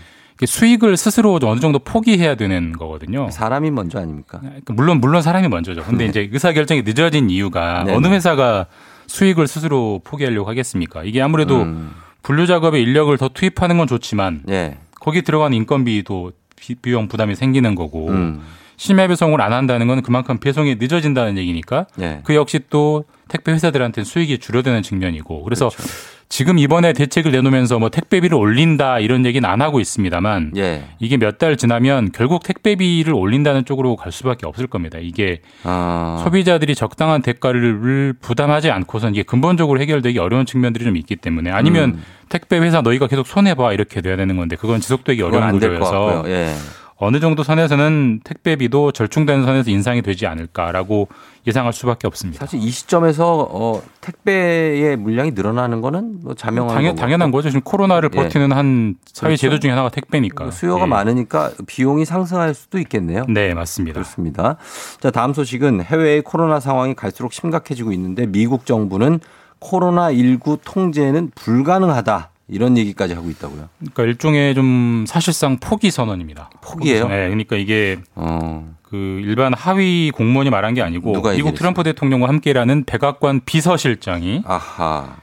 수익을 0.46 0.96
스스로 0.96 1.38
좀 1.38 1.50
어느 1.50 1.60
정도 1.60 1.78
포기해야 1.78 2.34
되는 2.34 2.72
거거든요. 2.72 3.30
사람이 3.30 3.70
먼저 3.70 3.98
아닙니까? 3.98 4.38
그러니까 4.40 4.72
물론 4.74 5.00
물론 5.00 5.22
사람이 5.22 5.48
먼저죠. 5.48 5.82
근데 5.84 6.06
이제 6.06 6.28
의사 6.32 6.52
결정이 6.52 6.82
늦어진 6.82 7.30
이유가 7.30 7.84
네, 7.84 7.94
어느 7.94 8.06
네. 8.06 8.14
회사가 8.14 8.66
수익을 9.06 9.46
스스로 9.48 10.00
포기하려고 10.04 10.48
하겠습니까? 10.48 11.04
이게 11.04 11.20
아무래도 11.20 11.62
음. 11.62 11.90
분류 12.22 12.46
작업에 12.46 12.80
인력을 12.80 13.16
더 13.18 13.28
투입하는 13.28 13.78
건 13.78 13.86
좋지만 13.86 14.42
예. 14.50 14.78
거기 15.00 15.22
들어간 15.22 15.52
인건비도 15.54 16.32
비- 16.56 16.74
비용 16.74 17.08
부담이 17.08 17.34
생기는 17.34 17.74
거고 17.74 18.08
음. 18.08 18.40
심야 18.76 19.06
배송을 19.08 19.40
안 19.42 19.52
한다는 19.52 19.86
건 19.88 20.00
그만큼 20.02 20.38
배송이 20.38 20.76
늦어진다는 20.76 21.36
얘기니까 21.38 21.86
예. 22.00 22.20
그 22.24 22.34
역시 22.34 22.60
또 22.70 23.04
택배 23.28 23.52
회사들한테는 23.52 24.04
수익이 24.04 24.38
줄어드는 24.38 24.82
측면이고 24.82 25.42
그래서 25.44 25.68
그렇죠. 25.68 25.88
지금 26.30 26.58
이번에 26.60 26.92
대책을 26.92 27.32
내놓으면서 27.32 27.80
뭐 27.80 27.88
택배비를 27.90 28.36
올린다 28.36 29.00
이런 29.00 29.26
얘기는 29.26 29.46
안 29.48 29.60
하고 29.60 29.80
있습니다만 29.80 30.52
예. 30.56 30.84
이게 31.00 31.16
몇 31.16 31.38
달 31.40 31.56
지나면 31.56 32.12
결국 32.12 32.44
택배비를 32.44 33.12
올린다는 33.14 33.64
쪽으로 33.64 33.96
갈 33.96 34.12
수밖에 34.12 34.46
없을 34.46 34.66
겁니다. 34.68 34.98
이게 35.00 35.40
아. 35.64 36.20
소비자들이 36.22 36.74
적당한 36.76 37.20
대가를 37.22 38.14
부담하지 38.20 38.70
않고선 38.70 39.14
이게 39.14 39.22
근본적으로 39.24 39.80
해결되기 39.80 40.18
어려운 40.20 40.46
측면들이 40.46 40.84
좀 40.84 40.96
있기 40.96 41.16
때문에 41.16 41.50
아니면 41.50 41.90
음. 41.96 42.02
택배 42.28 42.58
회사 42.58 42.80
너희가 42.80 43.08
계속 43.08 43.26
손해 43.26 43.54
봐 43.54 43.72
이렇게 43.72 44.00
돼야 44.00 44.16
되는 44.16 44.36
건데 44.36 44.54
그건 44.54 44.80
지속되기 44.80 45.22
어려운 45.22 45.42
구조여서. 45.52 46.24
예. 46.30 46.54
어느 47.02 47.18
정도 47.18 47.42
선에서는 47.42 48.20
택배비도 48.24 48.92
절충되는 48.92 49.44
선에서 49.46 49.70
인상이 49.70 50.02
되지 50.02 50.26
않을까라고 50.26 51.08
예상할 51.46 51.72
수밖에 51.72 52.06
없습니다. 52.06 52.40
사실 52.40 52.60
이 52.60 52.68
시점에서 52.68 53.48
어, 53.50 53.82
택배의 54.02 54.98
물량이 54.98 55.30
늘어나는 55.30 55.80
거는 55.80 56.20
뭐 56.22 56.34
자명한 56.34 56.74
당연. 56.74 56.94
당연한 56.96 57.30
거죠. 57.30 57.48
지금 57.48 57.62
코로나를 57.62 58.10
예. 58.12 58.16
버티는 58.16 58.52
한 58.52 58.96
사회 59.06 59.30
그렇죠. 59.30 59.40
제도 59.40 59.58
중에 59.58 59.70
하나가 59.70 59.88
택배니까. 59.88 60.50
수요가 60.50 60.82
예. 60.82 60.86
많으니까 60.86 61.52
비용이 61.66 62.04
상승할 62.04 62.52
수도 62.52 62.78
있겠네요. 62.78 63.24
네, 63.30 63.54
맞습니다. 63.54 63.94
그렇습니다. 63.94 64.56
자, 65.00 65.10
다음 65.10 65.32
소식은 65.32 65.82
해외의 65.82 66.20
코로나 66.20 66.60
상황이 66.60 66.94
갈수록 66.94 67.32
심각해지고 67.32 67.92
있는데 67.92 68.26
미국 68.26 68.66
정부는 68.66 69.20
코로나19 69.60 70.58
통제는 70.64 71.30
불가능하다. 71.34 72.28
이런 72.50 72.76
얘기까지 72.76 73.14
하고 73.14 73.30
있다고요. 73.30 73.68
그러니까 73.78 74.02
일종의 74.02 74.54
좀 74.54 75.04
사실상 75.06 75.58
포기 75.58 75.90
선언입니다. 75.90 76.50
포기예요? 76.60 77.08
네, 77.08 77.26
그러니까 77.26 77.56
이게 77.56 77.98
어. 78.14 78.74
그 78.82 78.96
일반 79.24 79.54
하위 79.54 80.10
공무원이 80.10 80.50
말한 80.50 80.74
게 80.74 80.82
아니고 80.82 81.12
미국 81.12 81.28
얘기했어요? 81.30 81.54
트럼프 81.54 81.82
대통령과 81.84 82.28
함께라는 82.28 82.84
백악관 82.84 83.42
비서실장이 83.46 84.42
아하. 84.44 85.16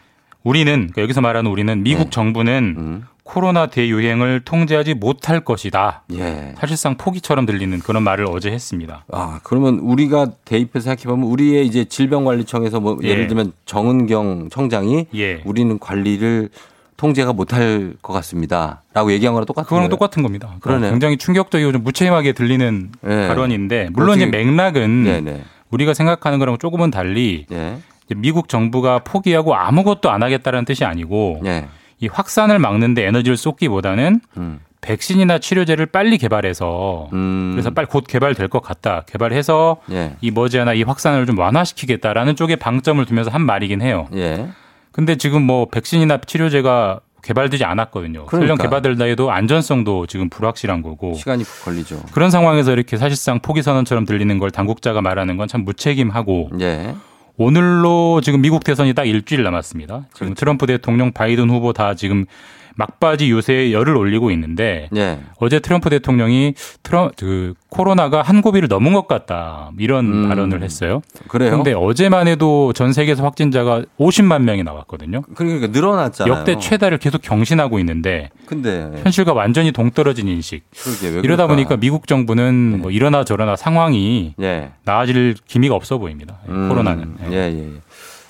우리는 0.44 0.74
그러니까 0.74 1.02
여기서 1.02 1.20
말하는 1.20 1.52
우리는 1.52 1.84
미국 1.84 2.06
네. 2.06 2.10
정부는 2.10 2.76
음. 2.78 3.04
코로나 3.24 3.68
대유행을 3.68 4.40
통제하지 4.46 4.94
못할 4.94 5.42
것이다. 5.42 6.04
예. 6.14 6.54
사실상 6.58 6.96
포기처럼 6.96 7.46
들리는 7.46 7.78
그런 7.80 8.04
말을 8.04 8.26
어제 8.30 8.50
했습니다. 8.52 9.04
아, 9.12 9.42
그러면 9.44 9.80
우리가 9.80 10.32
대입해서 10.46 10.86
생각해보면 10.86 11.30
우리의 11.30 11.68
이제 11.68 11.84
질병관리청에서 11.84 12.80
뭐 12.80 12.98
예. 13.04 13.10
예를 13.10 13.28
들면 13.28 13.52
정은경 13.66 14.48
청장이 14.50 15.08
예. 15.14 15.42
우리는 15.44 15.78
관리를 15.78 16.50
통제가 16.98 17.32
못할 17.32 17.94
것 18.02 18.12
같습니다. 18.14 18.82
라고 18.94 19.12
얘기한 19.12 19.34
거랑 19.34 19.46
똑같은 19.46 19.66
그거랑 19.66 19.84
거예요. 19.84 19.90
똑같은 19.90 20.24
겁니다. 20.24 20.48
그러니까 20.48 20.64
그러네요. 20.64 20.92
굉장히 20.92 21.18
충격적이고 21.18 21.72
좀 21.72 21.84
무책임하게 21.84 22.34
들리는 22.34 22.92
네. 23.02 23.28
발언인데 23.28 23.90
물론 23.94 24.18
이제 24.18 24.26
맥락은 24.26 25.04
네네. 25.04 25.44
우리가 25.70 25.94
생각하는 25.94 26.40
거랑 26.40 26.58
조금은 26.58 26.92
달리 26.92 27.46
예. 27.52 27.78
이제 28.06 28.16
미국 28.16 28.50
정부가 28.50 29.00
포기하고 29.00 29.56
아무것도 29.56 30.10
안 30.10 30.24
하겠다는 30.24 30.66
뜻이 30.66 30.86
아니고 30.86 31.42
예. 31.46 31.68
이 32.00 32.08
확산을 32.08 32.58
막는데 32.58 33.06
에너지를 33.06 33.38
쏟기보다는 33.38 34.22
음. 34.38 34.60
백신이나 34.82 35.40
치료제를 35.40 35.88
빨리 35.88 36.18
개발해서 36.18 37.10
음. 37.14 37.52
그래서 37.54 37.72
빨리 37.72 37.88
곧 37.88 38.06
개발될 38.08 38.48
것 38.48 38.62
같다. 38.62 39.04
개발해서 39.08 39.78
예. 39.92 40.16
이 40.22 40.32
머지않아 40.32 40.74
이 40.74 40.84
확산을 40.84 41.26
좀 41.26 41.38
완화시키겠다라는 41.38 42.36
쪽에 42.36 42.56
방점을 42.56 43.04
두면서 43.06 43.30
한 43.30 43.42
말이긴 43.42 43.82
해요. 43.82 44.08
예. 44.98 45.02
근데 45.02 45.16
지금 45.16 45.44
뭐 45.44 45.68
백신이나 45.68 46.20
치료제가 46.26 47.02
개발되지 47.24 47.64
않았거든요. 47.66 48.26
설령 48.30 48.56
그러니까. 48.58 48.64
개발된다 48.64 49.06
해도 49.06 49.32
안전성도 49.32 50.06
지금 50.08 50.30
불확실한 50.30 50.82
거고 50.82 51.14
시간이 51.14 51.44
걸리죠. 51.64 52.02
그런 52.14 52.30
상황에서 52.32 52.72
이렇게 52.72 52.98
사실상 52.98 53.40
포기 53.40 53.62
선언처럼 53.62 54.06
들리는 54.06 54.38
걸 54.40 54.50
당국자가 54.52 55.02
말하는 55.02 55.36
건 55.38 55.48
참 55.48 55.64
무책임하고 55.66 56.52
예. 56.62 56.96
오늘로 57.38 58.22
지금 58.22 58.42
미국 58.42 58.64
대선이 58.64 58.94
딱 58.94 59.06
일주일 59.06 59.44
남았습니다. 59.44 59.94
그렇죠. 59.96 60.10
지금 60.18 60.34
트럼프 60.34 60.66
대통령, 60.68 61.12
바이든 61.12 61.50
후보 61.50 61.72
다 61.74 61.94
지금 61.94 62.26
막바지 62.78 63.30
요새에 63.32 63.74
열을 63.74 63.98
올리고 63.98 64.32
있는데 64.32 64.88
예. 64.96 65.20
어제 65.40 65.60
트럼프 65.60 65.90
대통령이 65.90 66.54
트럼 66.84 67.10
그 67.18 67.54
코로나가 67.70 68.22
한 68.22 68.42
고비를 68.42 68.68
넘은 68.68 68.94
것 68.94 69.08
같다 69.08 69.72
이런 69.80 70.06
음. 70.26 70.30
발언을 70.30 70.64
했어요. 70.64 71.02
그래요? 71.28 71.52
그런데 71.52 71.74
어제만 71.74 72.28
해도 72.28 72.72
전 72.74 72.94
세계에서 72.94 73.24
확진자가 73.24 73.84
50만 74.00 74.44
명이 74.44 74.64
나왔거든요. 74.64 75.24
그러니까 75.36 75.68
늘어났잖아요. 75.68 76.34
역대 76.34 76.58
최다를 76.58 77.00
계속 77.00 77.22
경신하고 77.22 77.80
있는데 77.80 78.30
근데 78.46 78.92
현실과 79.04 79.34
완전히 79.34 79.72
동떨어진 79.72 80.28
인식. 80.28 80.64
이러다? 81.24 81.48
보니까 81.48 81.78
미국 81.78 82.08
정부는 82.08 82.82
뭐 82.82 82.92
이러나 82.92 83.24
저러나 83.24 83.56
상황이 83.56 84.36
예. 84.42 84.72
나아질 84.84 85.36
기미가 85.48 85.76
없어 85.76 85.98
보입니다. 85.98 86.40
음, 86.50 86.70
코로나는. 86.70 87.16
예, 87.32 87.36
예, 87.36 87.58
예. 87.58 87.68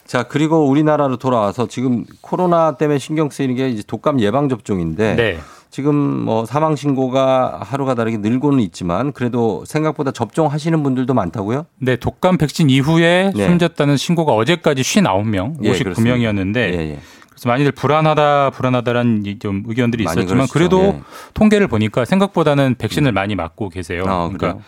자, 0.08 0.24
그리고 0.24 0.68
우리나라로 0.68 1.18
돌아와서 1.18 1.68
지금 1.68 2.06
코로나 2.22 2.78
때문에 2.78 2.98
신경 2.98 3.30
쓰이는 3.30 3.56
게 3.56 3.70
이제 3.70 3.84
독감 3.86 4.22
예방 4.22 4.48
접종인데 4.50 5.16
네. 5.16 5.38
지금 5.70 5.96
뭐 5.96 6.46
사망 6.46 6.76
신고가 6.78 7.60
하루가 7.62 7.94
다르게 7.94 8.18
늘고는 8.18 8.62
있지만 8.62 9.12
그래도 9.12 9.66
생각보다 9.66 10.12
접종하시는 10.12 10.82
분들도 10.82 11.14
많다고요? 11.14 11.66
네, 11.80 11.98
독감 11.98 12.38
백신 12.38 12.70
이후에 12.70 13.32
네. 13.36 13.48
숨졌다는 13.48 13.98
신고가 13.98 14.34
어제까지 14.34 14.82
59명, 14.82 15.58
예, 15.64 15.72
59명이었는데 15.74 16.56
예, 16.56 16.74
예. 16.74 17.00
그래서 17.30 17.50
많이들 17.50 17.74
불안하다, 17.74 18.52
불안하다라는 18.52 19.26
이좀 19.26 19.64
의견들이 19.68 20.06
있었지만 20.06 20.28
그러시죠. 20.28 20.54
그래도 20.54 20.82
예. 20.84 21.02
통계를 21.34 21.68
보니까 21.68 22.06
생각보다는 22.06 22.76
백신을 22.80 23.12
많이 23.12 23.36
맞고 23.36 23.70
계세요. 23.70 24.04
아, 24.08 24.30
그러니까 24.30 24.54
그래요? 24.54 24.62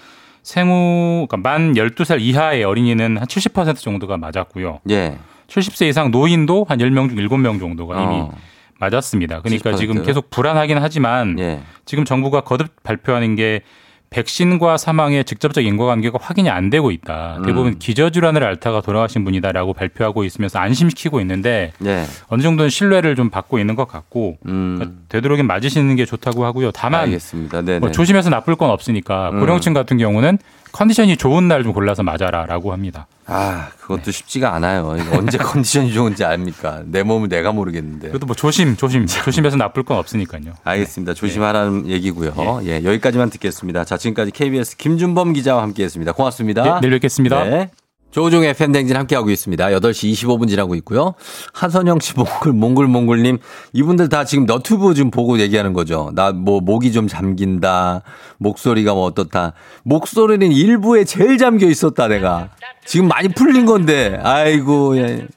생후 0.49 1.27
그러니까 1.29 1.37
만 1.37 1.73
12살 1.73 2.19
이하의 2.21 2.63
어린이는 2.63 3.17
한 3.17 3.27
70% 3.27 3.77
정도가 3.77 4.17
맞았고요. 4.17 4.79
예. 4.89 5.17
70세 5.47 5.87
이상 5.87 6.09
노인도 6.09 6.65
한 6.67 6.79
10명 6.79 7.09
중 7.09 7.17
7명 7.17 7.59
정도가 7.59 8.03
이미 8.03 8.21
어. 8.21 8.31
맞았습니다. 8.79 9.41
그러니까 9.41 9.71
70%? 9.71 9.77
지금 9.77 10.03
계속 10.03 10.31
불안하긴 10.31 10.79
하지만 10.79 11.37
예. 11.37 11.61
지금 11.85 12.03
정부가 12.03 12.41
거듭 12.41 12.81
발표하는 12.81 13.35
게 13.35 13.61
백신과 14.09 14.77
사망의 14.77 15.23
직접적 15.23 15.63
인과관계가 15.63 16.17
확인이 16.21 16.49
안 16.49 16.69
되고 16.69 16.91
있다. 16.91 17.41
대부분 17.45 17.73
음. 17.73 17.75
기저질환을 17.79 18.43
앓다가 18.43 18.81
돌아가신 18.81 19.23
분이다라고 19.23 19.73
발표하고 19.73 20.23
있으면서 20.23 20.59
안심시키고 20.59 21.21
있는데 21.21 21.73
예. 21.85 22.05
어느 22.27 22.41
정도는 22.41 22.69
신뢰를 22.69 23.15
좀 23.15 23.29
받고 23.29 23.59
있는 23.59 23.75
것 23.75 23.87
같고 23.87 24.37
그러니까 24.41 24.91
되도록이면 25.09 25.47
맞으시는 25.47 25.95
게 25.95 26.05
좋다고 26.05 26.43
하고요. 26.45 26.71
다만 26.71 27.13
음. 27.13 27.49
네, 27.65 27.79
뭐 27.79 27.89
네. 27.89 27.91
조심해서 27.91 28.29
나쁠 28.29 28.55
건 28.55 28.71
없으니까 28.71 29.29
음. 29.31 29.39
고령층 29.39 29.73
같은 29.73 29.97
경우는 29.97 30.39
컨디션이 30.71 31.17
좋은 31.17 31.47
날 31.47 31.63
좀 31.63 31.73
골라서 31.73 32.03
맞아라라고 32.03 32.71
합니다. 32.71 33.07
아, 33.25 33.67
그것도 33.79 34.11
쉽지가 34.11 34.53
않아요. 34.55 34.95
언제 35.13 35.37
컨디션이 35.39 35.93
좋은지 35.93 36.23
압니까? 36.25 36.81
내 36.85 37.03
몸을 37.03 37.29
내가 37.29 37.51
모르겠는데. 37.51 38.07
그래도 38.09 38.25
뭐 38.25 38.35
조심, 38.35 38.75
조심, 38.77 39.05
조심해서 39.05 39.57
나쁠 39.57 39.83
건 39.83 39.97
없으니까요. 39.97 40.53
알겠습니다. 40.63 41.13
조심하라는 41.13 41.87
얘기고요. 41.87 42.61
예. 42.63 42.83
여기까지만 42.83 43.29
듣겠습니다. 43.29 43.83
자, 43.85 43.97
지금까지 43.97 44.31
KBS 44.31 44.77
김준범 44.77 45.33
기자와 45.33 45.61
함께했습니다. 45.63 46.13
고맙습니다. 46.13 46.63
네, 46.63 46.79
내일 46.81 46.91
뵙겠습니다. 46.93 47.69
네. 48.09 48.11
조종의 48.11 48.53
팬댕진 48.53 48.95
함께하고 48.95 49.29
있습니다. 49.29 49.67
8시 49.67 50.11
25분 50.13 50.49
지나고 50.49 50.75
있고요. 50.75 51.13
한선영 51.53 51.99
씨, 51.99 52.13
몽글, 52.15 52.53
몽글몽글님, 52.53 53.37
이분들 53.73 54.09
다 54.09 54.25
지금 54.25 54.45
너튜브 54.45 54.93
좀 54.93 55.11
보고 55.11 55.39
얘기하는 55.39 55.73
거죠. 55.73 56.11
나 56.15 56.31
뭐, 56.31 56.59
목이 56.59 56.91
좀 56.91 57.07
잠긴다. 57.07 58.01
목소리가 58.37 58.93
뭐 58.93 59.05
어떻다. 59.05 59.53
목소리는 59.83 60.51
일부에 60.51 61.03
제일 61.03 61.37
잠겨 61.37 61.67
있었다, 61.67 62.07
내가. 62.07 62.49
지금 62.85 63.07
많이 63.07 63.29
풀린 63.29 63.65
건데. 63.65 64.19
아이고, 64.23 64.97
예. 64.97 65.27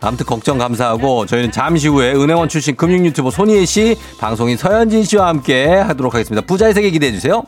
아무튼 0.00 0.26
걱정 0.26 0.58
감사하고 0.58 1.24
저희는 1.24 1.50
잠시 1.50 1.88
후에 1.88 2.12
은행원 2.12 2.48
출신 2.48 2.76
금융 2.76 3.06
유튜버 3.06 3.30
손희애 3.30 3.64
씨, 3.64 3.96
방송인 4.18 4.56
서현진 4.56 5.04
씨와 5.04 5.28
함께 5.28 5.66
하도록 5.66 6.12
하겠습니다. 6.12 6.46
부자의 6.46 6.74
세계 6.74 6.90
기대해 6.90 7.12
주세요. 7.12 7.44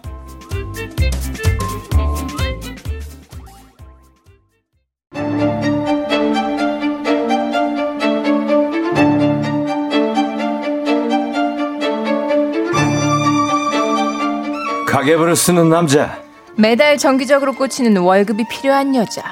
가계부를 15.07 15.37
쓰는 15.37 15.69
남자. 15.69 16.19
매달 16.57 16.99
정기적으로 16.99 17.53
꽂히는 17.53 17.97
월급이 17.99 18.45
필요한 18.49 18.95
여자. 18.97 19.23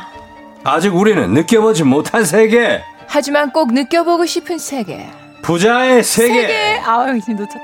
아직 0.63 0.95
우리는 0.95 1.35
느껴보지 1.35 1.83
못한 1.83 2.25
세계. 2.25 2.81
하지만 3.09 3.51
꼭 3.53 3.73
느껴보고 3.73 4.25
싶은 4.25 4.59
세계. 4.59 5.11
부자의 5.43 6.05
세계. 6.05 6.43
세계. 6.43 6.81
아유, 6.87 7.17
이제 7.17 7.33
놓쳤다. 7.33 7.59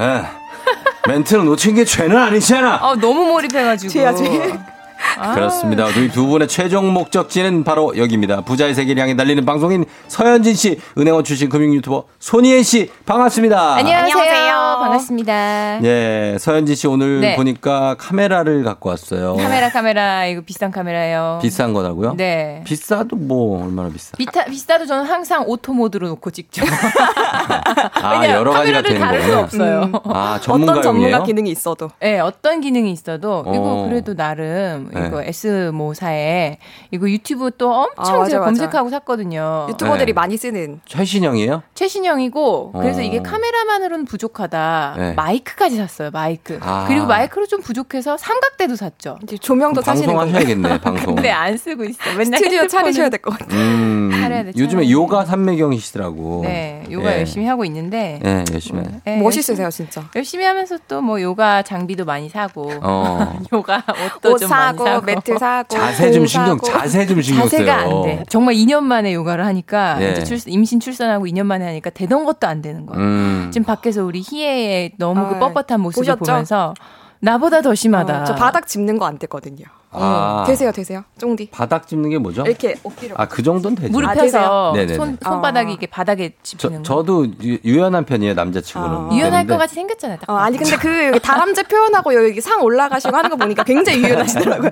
에, 0.00 0.22
멘트는 1.06 1.44
놓친 1.44 1.76
게 1.76 1.84
죄는 1.84 2.16
아니잖아. 2.16 2.74
아, 2.82 2.96
너무 3.00 3.24
몰입해가지고. 3.26 3.92
죄야, 3.92 4.14
죄. 4.14 4.24
아. 5.18 5.34
그렇습니다. 5.34 5.86
우리 5.86 6.10
두 6.10 6.26
분의 6.26 6.48
최종 6.48 6.92
목적지는 6.92 7.64
바로 7.64 7.96
여기입니다. 7.96 8.42
부자의 8.42 8.74
세계를 8.74 9.02
향해 9.02 9.16
달리는 9.16 9.44
방송인 9.44 9.84
서현진 10.08 10.54
씨, 10.54 10.80
은행원 10.96 11.24
출신 11.24 11.48
금융 11.48 11.74
유튜버 11.74 12.04
손희애 12.18 12.62
씨, 12.62 12.90
반갑습니다. 13.06 13.74
안녕하세요. 13.76 14.67
반갑습니다. 14.80 15.80
예, 15.84 16.36
서현진 16.38 16.74
씨 16.74 16.86
오늘 16.86 17.20
네. 17.20 17.36
보니까 17.36 17.96
카메라를 17.98 18.64
갖고 18.64 18.88
왔어요. 18.90 19.36
카메라, 19.36 19.68
카메라. 19.70 20.26
이거 20.26 20.40
비싼 20.42 20.70
카메라예요. 20.70 21.38
비싼 21.42 21.72
거라고요? 21.72 22.14
네. 22.16 22.62
비싸도 22.64 23.16
뭐 23.16 23.64
얼마나 23.64 23.88
비싸? 23.90 24.16
비타, 24.16 24.44
비싸도 24.44 24.86
저는 24.86 25.04
항상 25.04 25.44
auto 25.46 25.72
mode로 25.72 26.08
놓고 26.08 26.30
찍죠. 26.30 26.64
아, 28.02 28.26
여러 28.28 28.52
가지가 28.52 28.82
되는 28.82 29.00
다룰 29.00 29.20
수 29.22 29.26
거예요. 29.28 29.42
없어요. 29.42 29.80
음. 29.82 29.92
아, 30.04 30.38
전문가용이에요? 30.40 31.22
기능이 31.24 31.50
있어도. 31.50 31.90
네, 32.00 32.20
어떤 32.20 32.60
기능이 32.60 32.90
있어도 32.92 33.40
이거 33.48 33.62
어. 33.84 33.88
그래도 33.88 34.14
나름 34.14 34.90
네. 34.92 35.06
이거 35.06 35.22
S모사에 35.22 36.58
이거 36.90 37.08
유튜브 37.10 37.50
또 37.56 37.72
엄청 37.72 38.14
아, 38.14 38.18
맞아, 38.18 38.30
제가 38.30 38.40
맞아. 38.40 38.44
검색하고 38.46 38.90
샀거든요. 38.90 39.66
유튜버들이 39.70 40.06
네. 40.06 40.12
많이 40.12 40.36
쓰는. 40.36 40.80
최신형이에요? 40.86 41.62
최신형이고 41.74 42.72
그래서 42.72 43.00
어. 43.00 43.02
이게 43.02 43.20
카메라만으로는 43.22 44.04
부족하다. 44.04 44.67
네. 44.96 45.12
마이크까지 45.14 45.76
샀어요. 45.76 46.10
마이크. 46.12 46.58
아. 46.62 46.84
그리고 46.88 47.06
마이크로 47.06 47.46
좀 47.46 47.60
부족해서 47.60 48.16
삼각대도 48.16 48.76
샀죠. 48.76 49.18
이제 49.22 49.36
조명도 49.38 49.82
사시는 49.82 50.12
거. 50.14 50.20
방송하셔야겠네, 50.20 50.80
방송. 50.80 51.14
근데 51.16 51.30
안 51.30 51.56
쓰고 51.56 51.84
있어. 51.84 51.98
맨날 52.16 52.38
스튜디오 52.38 52.62
핸드폰은- 52.62 52.68
차리셔야 52.70 53.08
될 53.08 53.18
것 53.20 53.38
같아요. 53.38 53.58
음, 53.60 54.10
차려야 54.12 54.42
돼, 54.44 54.48
요즘에 54.50 54.68
차려야 54.68 54.84
돼. 54.86 54.90
요가 54.90 55.24
삼매경이시더라고. 55.24 56.42
네, 56.44 56.82
요가 56.90 57.12
예. 57.14 57.18
열심히 57.18 57.46
하고 57.46 57.64
있는데 57.64 58.18
네, 58.22 58.44
열심히. 58.52 58.80
해. 58.80 58.86
네, 59.04 59.16
멋있으세요, 59.20 59.70
진짜. 59.70 60.04
열심히 60.14 60.44
하면서 60.44 60.76
또 60.86 60.98
뭐 61.00 61.22
요가 61.22 61.62
장비도 61.62 62.04
많이 62.04 62.28
사고 62.28 62.70
어. 62.82 63.38
요가 63.52 63.82
옷도 64.16 64.32
옷 64.34 64.38
좀 64.40 64.48
사고, 64.48 64.84
많이 64.84 64.94
사고 64.96 65.06
매트 65.06 65.38
사고. 65.38 65.68
자세 65.68 66.10
좀공 66.10 66.26
신경, 66.26 66.58
사고. 66.58 66.66
자세 66.66 67.06
좀 67.06 67.22
신경 67.22 67.48
써요. 67.48 67.50
자세가 67.64 67.74
안 67.76 68.02
돼. 68.02 68.22
정말 68.28 68.54
2년 68.56 68.82
만에 68.82 69.14
요가를 69.14 69.46
하니까 69.46 69.96
예. 70.02 70.10
이제 70.12 70.24
출, 70.24 70.38
임신 70.46 70.80
출산하고 70.80 71.26
2년 71.26 71.44
만에 71.46 71.64
하니까 71.66 71.90
되던 71.90 72.24
것도 72.24 72.46
안 72.46 72.60
되는 72.62 72.84
거야. 72.84 72.98
음. 72.98 73.50
지금 73.52 73.64
밖에서 73.64 74.04
우리 74.04 74.22
희애 74.24 74.57
의 74.58 74.92
너무 74.98 75.20
아, 75.20 75.28
그 75.28 75.38
뻣뻣한 75.38 75.78
모습을 75.78 76.04
보셨죠? 76.04 76.18
보면서 76.24 76.74
나보다 77.20 77.62
더 77.62 77.74
심하다. 77.74 78.22
어, 78.22 78.24
저 78.24 78.34
바닥 78.34 78.66
짚는 78.66 78.98
거 78.98 79.06
안 79.06 79.18
됐거든요. 79.18 79.64
아. 79.90 80.44
되세요, 80.46 80.72
되세요. 80.72 81.04
쫑디. 81.18 81.50
바닥 81.50 81.86
짚는 81.86 82.10
게 82.10 82.18
뭐죠? 82.18 82.42
이렇게 82.46 82.74
어깨를. 82.82 83.14
아, 83.18 83.26
그 83.26 83.42
정도는 83.42 83.76
되죠. 83.76 83.92
무릎 83.92 84.08
아. 84.10 84.14
손, 84.96 85.18
손바닥이 85.22 85.72
이게 85.72 85.86
바닥에 85.86 86.30
저, 86.42 86.56
짚히는 86.58 86.82
거. 86.82 86.82
저도 86.82 87.26
유, 87.42 87.58
유연한 87.64 88.04
편이에요, 88.04 88.34
남자치고는. 88.34 89.12
유연할 89.12 89.30
그런데 89.44 89.52
것 89.54 89.58
같이 89.58 89.74
생겼잖아요. 89.76 90.18
딱 90.20 90.30
어, 90.32 90.36
아니 90.36 90.58
근데 90.58 90.76
그 90.76 91.06
여기 91.06 91.20
다람쥐 91.20 91.62
표현하고 91.64 92.14
여기 92.14 92.40
상 92.40 92.62
올라가시고 92.62 93.16
하는 93.16 93.30
거 93.30 93.36
보니까 93.36 93.64
굉장히 93.64 94.02
유연하시더라고요. 94.04 94.70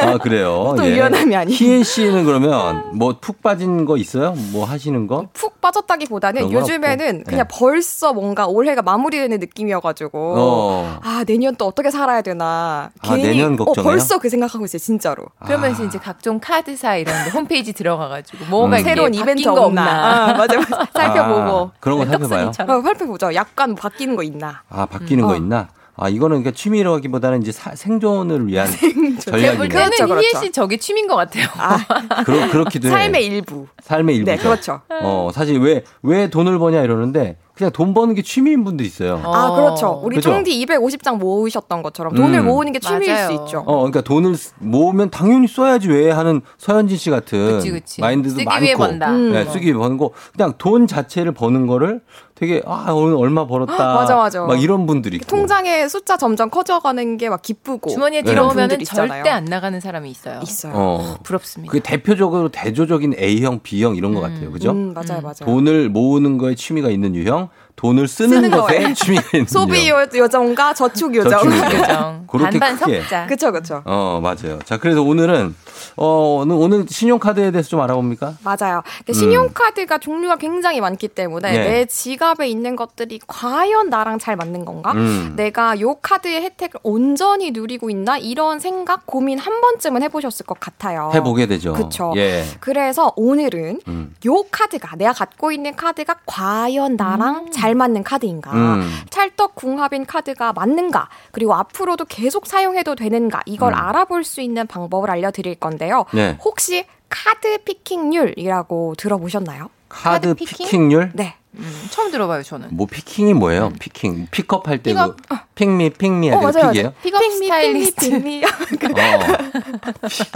아, 0.00 0.18
그래요? 0.18 0.74
또 0.78 0.86
유연함이 0.86 1.34
아니에요. 1.36 1.56
희애 1.56 1.82
씨는 1.82 2.24
그러면 2.24 2.96
뭐 2.96 3.16
푹 3.20 3.42
빠진 3.42 3.84
거 3.84 3.96
있어요? 3.96 4.34
뭐 4.52 4.64
하시는 4.64 5.06
거? 5.06 5.28
푹 5.32 5.60
빠졌다기 5.60 6.06
보다는 6.06 6.48
그런 6.48 6.52
건 6.52 6.62
요즘에는 6.62 7.08
없고. 7.20 7.24
그냥 7.30 7.46
네. 7.48 7.58
벌써 7.58 8.12
뭔가 8.12 8.46
올해가 8.46 8.82
마무리되는 8.82 9.38
느낌이어가지고 9.40 10.34
어. 10.36 10.98
아 11.02 11.24
내년 11.26 11.56
또 11.56 11.66
어떻게 11.66 11.90
살아야 11.90 12.22
되나 12.22 12.90
아, 13.00 13.08
내년 13.36 13.54
어, 13.54 13.64
걱정해요? 13.64 13.90
벌써 13.90 14.18
그 14.18 14.28
생각하고 14.28 14.64
있어요 14.64 14.78
진짜로 14.78 15.26
그러면서 15.44 15.84
이제 15.84 15.98
각종 15.98 16.38
카드사 16.40 16.96
이런 16.96 17.24
데 17.24 17.30
홈페이지 17.30 17.72
들어가가지고 17.72 18.44
뭐가 18.46 18.66
음. 18.68 18.72
이렇게 18.74 18.84
새로운 18.84 19.10
바뀐 19.12 19.22
이벤트 19.22 19.44
거 19.44 19.62
없나 19.66 20.26
아, 20.30 20.32
맞아 20.34 20.56
맞아 20.58 20.86
살펴보고 20.94 21.58
아, 21.66 21.72
그런 21.80 21.98
거 21.98 22.06
살펴봐요? 22.06 22.48
어, 22.48 22.52
살펴보죠 22.82 23.34
약간 23.34 23.70
뭐 23.70 23.76
바뀌는 23.80 24.16
거 24.16 24.22
있나 24.22 24.62
아, 24.68 24.86
바뀌는 24.86 25.24
음. 25.24 25.28
거 25.28 25.32
어. 25.34 25.36
있나? 25.36 25.68
아, 25.98 26.10
이거는 26.10 26.42
그러니까 26.42 26.50
취미라기보다는 26.50 27.40
이제 27.40 27.52
사- 27.52 27.74
생존을 27.74 28.46
위한 28.48 28.66
제가 28.70 28.92
볼 28.92 29.18
전략이네. 29.20 29.68
때는 29.68 29.68
그렇죠, 29.70 30.06
그렇죠. 30.06 30.20
희애 30.28 30.40
씨 30.42 30.52
저게 30.52 30.76
취미인 30.76 31.06
것 31.08 31.16
같아요. 31.16 31.46
그러, 32.26 32.50
그렇기도 32.50 32.88
해. 32.88 32.92
삶의 32.92 33.24
일부 33.24 33.66
삶의 33.82 34.16
일부죠. 34.16 34.30
네 34.30 34.36
그렇죠 34.36 34.82
어, 34.90 35.30
사실 35.32 35.58
왜, 35.58 35.84
왜 36.02 36.28
돈을 36.28 36.58
버냐 36.58 36.82
이러는데 36.82 37.38
그냥 37.56 37.72
돈 37.72 37.94
버는 37.94 38.14
게 38.14 38.20
취미인 38.20 38.64
분도 38.64 38.84
있어요. 38.84 39.20
아 39.24 39.54
그렇죠 39.56 40.00
우리 40.04 40.16
그죠? 40.16 40.30
쫑디 40.30 40.64
250장 40.66 41.16
모으셨던 41.16 41.82
것처럼 41.82 42.14
돈을 42.14 42.40
음. 42.40 42.44
모으는 42.46 42.72
게 42.72 42.78
취미일 42.78 43.12
맞아요. 43.14 43.26
수 43.28 43.32
있죠 43.32 43.58
어, 43.66 43.76
그러니까 43.78 44.02
돈을 44.02 44.34
쓰- 44.36 44.52
모으면 44.58 45.08
당연히 45.10 45.48
써야지 45.48 45.88
왜 45.88 46.10
하는 46.10 46.42
서현진 46.58 46.98
씨 46.98 47.08
같은 47.08 47.48
그치, 47.56 47.70
그치. 47.70 48.00
마인드도 48.02 48.34
쓰기 48.34 48.44
많고 48.44 48.62
위해 48.62 48.74
번다. 48.74 49.10
네, 49.10 49.42
음. 49.42 49.48
쓰기 49.50 49.66
위해 49.68 49.74
버는 49.74 49.96
거 49.96 50.10
그냥 50.36 50.52
돈 50.58 50.86
자체를 50.86 51.32
버는 51.32 51.66
거를 51.66 52.02
되게 52.34 52.60
아 52.66 52.92
오늘 52.92 53.16
얼마 53.16 53.46
벌었다 53.46 53.72
맞아, 53.96 54.16
맞아. 54.16 54.42
막 54.44 54.62
이런 54.62 54.84
분들이 54.84 55.16
있고 55.16 55.26
통장의 55.26 55.88
숫자 55.88 56.18
점점 56.18 56.50
커져가는 56.50 57.16
게 57.16 57.30
막 57.30 57.40
기쁘고 57.40 57.88
주머니에 57.90 58.20
네. 58.20 58.30
들어오면 58.32 58.70
있잖아요. 58.82 59.08
절대 59.08 59.30
안 59.30 59.46
나가는 59.46 59.80
사람이 59.80 60.10
있어요. 60.10 60.40
있어요 60.42 60.72
어. 60.76 61.16
부럽습니다. 61.22 61.72
그게 61.72 61.82
대표적으로 61.82 62.50
대조적인 62.50 63.14
A형, 63.18 63.60
B형 63.62 63.96
이런 63.96 64.14
것 64.14 64.20
같아요. 64.20 64.52
그죠? 64.52 64.72
음, 64.72 64.92
맞아요 64.92 65.22
맞아요 65.22 65.34
돈을 65.46 65.88
모으는 65.88 66.36
거에 66.36 66.54
취미가 66.54 66.90
있는 66.90 67.14
유형, 67.14 67.45
돈을 67.76 68.08
쓰는, 68.08 68.42
쓰는 68.42 68.50
것에. 68.50 68.92
취미가 68.94 69.22
있는 69.34 69.46
소비. 69.46 69.88
요, 69.88 70.06
요정과 70.14 70.74
저축. 70.74 71.14
요정. 71.14 71.42
그렇게 72.26 72.58
반반 72.58 72.76
크게. 72.76 73.00
섞자. 73.02 73.26
그쵸 73.26 73.52
그쵸 73.52 73.82
어, 73.84 74.18
맞아요. 74.22 74.58
자, 74.64 74.78
그래서 74.78 75.02
오늘은 75.02 75.54
어, 75.96 76.38
오늘, 76.40 76.56
오늘 76.56 76.86
신용카드에 76.88 77.50
대해서 77.50 77.68
좀 77.68 77.80
알아봅니까? 77.80 78.34
맞아요. 78.42 78.82
근데 78.98 79.12
신용카드가 79.12 79.98
종류가 79.98 80.36
굉장히 80.36 80.80
많기 80.80 81.08
때문에 81.08 81.50
음. 81.50 81.54
네. 81.54 81.68
내 81.68 81.84
지갑에 81.86 82.48
있는 82.48 82.76
것들이 82.76 83.20
과연 83.26 83.90
나랑 83.90 84.18
잘 84.18 84.36
맞는 84.36 84.64
건가? 84.64 84.92
음. 84.92 85.34
내가 85.36 85.78
요 85.80 85.94
카드의 85.96 86.42
혜택을 86.42 86.80
온전히 86.82 87.50
누리고 87.50 87.90
있나? 87.90 88.18
이런 88.18 88.58
생각, 88.58 89.06
고민 89.06 89.38
한 89.38 89.60
번쯤은 89.60 90.02
해보셨을 90.02 90.46
것 90.46 90.58
같아요. 90.58 91.10
해보게 91.14 91.46
되죠. 91.46 91.72
그쵸. 91.74 92.12
예. 92.16 92.44
그래서 92.60 93.12
오늘은 93.16 93.80
음. 93.88 94.14
요 94.26 94.44
카드가 94.50 94.96
내가 94.96 95.12
갖고 95.12 95.52
있는 95.52 95.76
카드가 95.76 96.16
과연 96.26 96.96
나랑 96.96 97.50
잘 97.52 97.65
맞는 97.74 98.02
카드인가? 98.04 98.52
음. 98.52 98.90
찰떡궁합인 99.10 100.06
카드가 100.06 100.52
맞는가? 100.52 101.08
그리고 101.32 101.54
앞으로도 101.54 102.04
계속 102.06 102.46
사용해도 102.46 102.94
되는가? 102.94 103.42
이걸 103.46 103.72
음. 103.72 103.78
알아볼 103.78 104.24
수 104.24 104.40
있는 104.40 104.66
방법을 104.66 105.10
알려드릴 105.10 105.56
건데요. 105.56 106.06
네. 106.12 106.38
혹시 106.44 106.84
카드 107.08 107.58
picking률이라고 107.64 108.94
들어보셨나요? 108.96 109.70
카드, 109.88 110.28
카드 110.28 110.34
picking? 110.34 110.66
picking률? 110.66 111.10
네. 111.14 111.36
음, 111.58 111.86
처음 111.90 112.10
들어봐요 112.10 112.42
저는. 112.42 112.68
뭐 112.72 112.86
picking이 112.86 113.34
뭐예요? 113.34 113.72
picking. 113.80 114.28
Pick 114.30 114.55
up 114.55 114.68
할 114.68 114.78
때 114.82 114.90
pick 114.92 115.06
up. 115.06 115.16
그 115.28 115.36
pick 115.54 115.78
me 115.78 115.90
pick 115.90 116.17
me 116.17 116.30
어, 116.30 116.32
해야 116.32 116.40
맞아요, 116.42 116.70
pick이에요? 116.72 116.92
Pick 117.02 117.15
up 117.15 117.22
스타일리스트. 117.32 118.10
Pick 118.10 118.16
me, 118.16 118.20
pick 118.20 118.34
me. 118.34 118.44
어. 119.00 119.18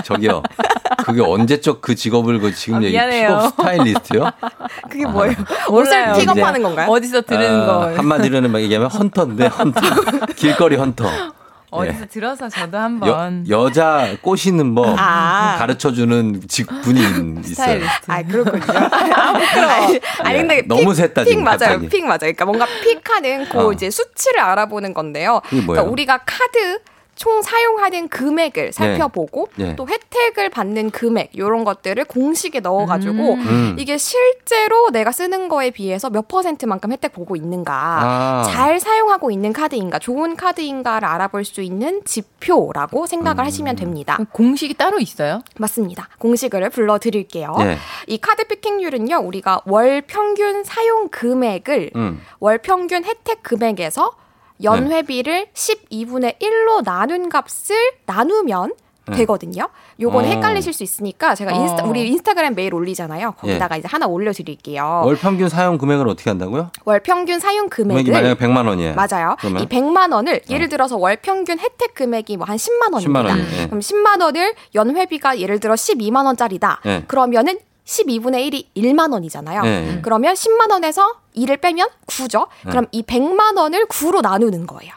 저기요. 0.05 0.43
그게 1.05 1.21
언제적 1.23 1.81
그 1.83 1.95
직업을 1.95 2.39
그 2.41 2.55
지금 2.55 2.79
아, 2.79 2.83
얘기 2.83 2.93
미안해요. 2.93 3.29
Pick 3.29 3.38
up 3.38 3.43
스타일리스트요? 3.51 4.31
그게 4.91 5.07
뭐예요? 5.07 5.35
몰라요. 5.69 6.13
옷을 6.13 6.21
pick 6.21 6.35
up하는 6.35 6.63
건가요? 6.63 6.91
어디서 6.91 7.23
들은 7.23 7.63
아, 7.63 7.67
거. 7.67 7.97
한마디로는 7.97 8.51
막 8.51 8.61
얘기하면 8.63 8.91
hunter인데 8.91 9.47
hunter. 9.47 9.81
길거리 10.37 10.77
헌터. 10.77 11.05
어디서 11.71 12.07
들어서 12.07 12.49
저도 12.49 12.77
여, 12.77 12.83
한번 12.83 13.49
여자 13.49 14.17
꼬시는 14.23 14.75
법 14.75 14.97
아. 14.99 15.57
가르쳐 15.59 15.93
주는 15.93 16.41
직분이 16.49 17.01
있어요. 17.47 17.81
아 18.09 18.23
그렇군요. 18.23 18.63
아니, 18.67 20.01
아니 20.25 20.39
근데 20.39 20.57
예, 20.57 20.63
너무 20.63 20.93
셌다, 20.95 21.23
pick 21.23 21.31
지금 21.31 21.45
맞아요. 21.45 21.59
갑자기. 21.59 21.89
픽 21.89 22.05
맞아요. 22.05 22.19
그러니까 22.19 22.45
뭔가 22.45 22.67
pick하는 22.83 23.49
그 23.49 23.59
어. 23.69 23.73
이제 23.73 23.91
수치를 23.91 24.41
알아보는 24.41 24.93
건데요. 24.95 25.41
그러니까 25.49 25.83
우리가 25.83 26.19
카드 26.27 26.81
총 27.21 27.43
사용하는 27.43 28.09
금액을 28.09 28.73
살펴보고 28.73 29.51
네. 29.57 29.77
또 29.77 29.87
혜택을 29.87 30.49
받는 30.49 30.89
금액 30.89 31.29
이런 31.35 31.65
것들을 31.65 32.03
공식에 32.07 32.61
넣어가지고 32.61 33.35
음. 33.35 33.77
이게 33.79 33.99
실제로 33.99 34.89
내가 34.89 35.13
쓰는 35.13 35.49
거에 35.49 35.71
비해서 35.71 36.09
몇 36.09 36.29
퍼센트만큼 36.29 36.93
혜택 36.93 37.13
보고 37.13 37.37
있는가 37.37 37.75
아. 37.75 38.43
잘 38.47 38.81
사용하고 38.81 39.31
있는 39.31 39.53
카드인가 39.53 39.99
좋은 39.99 40.35
카드인가를 40.35 41.07
알아볼 41.07 41.45
수 41.45 41.61
있는 41.61 42.03
지표라고 42.07 43.07
생각을 43.07 43.45
음. 43.45 43.47
하시면 43.47 43.77
됩니다. 43.77 44.17
공식이 44.33 44.73
따로 44.73 44.99
있어요? 44.99 45.43
맞습니다. 45.59 46.09
공식을 46.21 46.71
불러드릴게요. 46.71 47.55
네. 47.59 47.77
이 48.07 48.17
카드 48.17 48.45
picking률은요, 48.45 49.17
우리가 49.19 49.61
월 49.67 50.01
평균 50.01 50.65
사용 50.65 51.11
금액을 51.11 51.91
음. 51.97 52.23
월 52.39 52.57
평균 52.57 53.05
혜택 53.05 53.43
금액에서 53.43 54.13
연회비를 54.63 55.47
12분의 55.55 56.39
1로 56.41 56.83
나눈 56.85 57.29
값을 57.29 57.77
나누면 58.07 58.73
네. 59.09 59.17
되거든요. 59.17 59.69
요건 59.99 60.25
어. 60.25 60.29
헷갈리실 60.29 60.73
수 60.73 60.85
있으니까 60.85 61.35
제가 61.35 61.51
인스타, 61.51 61.85
어. 61.85 61.89
우리 61.89 62.07
인스타그램 62.09 62.55
메일 62.55 62.75
올리잖아요. 62.75 63.33
거기다가 63.33 63.77
이제 63.77 63.89
하나 63.91 64.07
올려드릴게요. 64.07 65.03
월 65.05 65.17
평균 65.17 65.49
사용 65.49 65.79
금액을 65.79 66.07
어떻게 66.07 66.31
한다고요? 66.31 66.71
월 66.85 67.01
평균 67.01 67.41
사용 67.41 67.69
금액을 67.69 68.05
금액이 68.05 68.11
만약에 68.11 68.47
100만 68.47 68.69
원이에요. 68.69 68.95
맞아요. 68.95 69.37
그러면? 69.41 69.63
이 69.63 69.67
100만 69.67 70.13
원을 70.13 70.43
예를 70.49 70.69
들어서 70.69 70.97
월 70.97 71.17
평균 71.17 71.59
혜택 71.59 71.95
금액이 71.95 72.37
뭐 72.37 72.47
한 72.47 72.57
10만 72.57 72.93
원입니다. 72.93 73.21
10만 73.21 73.29
원이에요. 73.31 73.63
예. 73.63 73.67
그럼 73.67 73.81
10만 73.81 74.23
원을 74.23 74.55
연회비가 74.75 75.41
예를 75.41 75.59
들어 75.59 75.75
12만 75.75 76.27
원짜리다. 76.27 76.81
예. 76.87 77.05
그러면은 77.09 77.59
12분의 77.91 78.51
1이 78.51 78.67
1만 78.77 79.13
원이잖아요. 79.13 79.63
예. 79.65 79.99
그러면 80.03 80.35
10만 80.35 80.71
원에서 80.71 81.17
2를 81.37 81.61
빼면 81.61 81.89
9죠. 82.07 82.47
그럼 82.63 82.87
이 82.93 83.03
100만 83.03 83.57
원을 83.59 83.87
9로 83.87 84.23
나누는 84.23 84.67
거예요. 84.67 84.95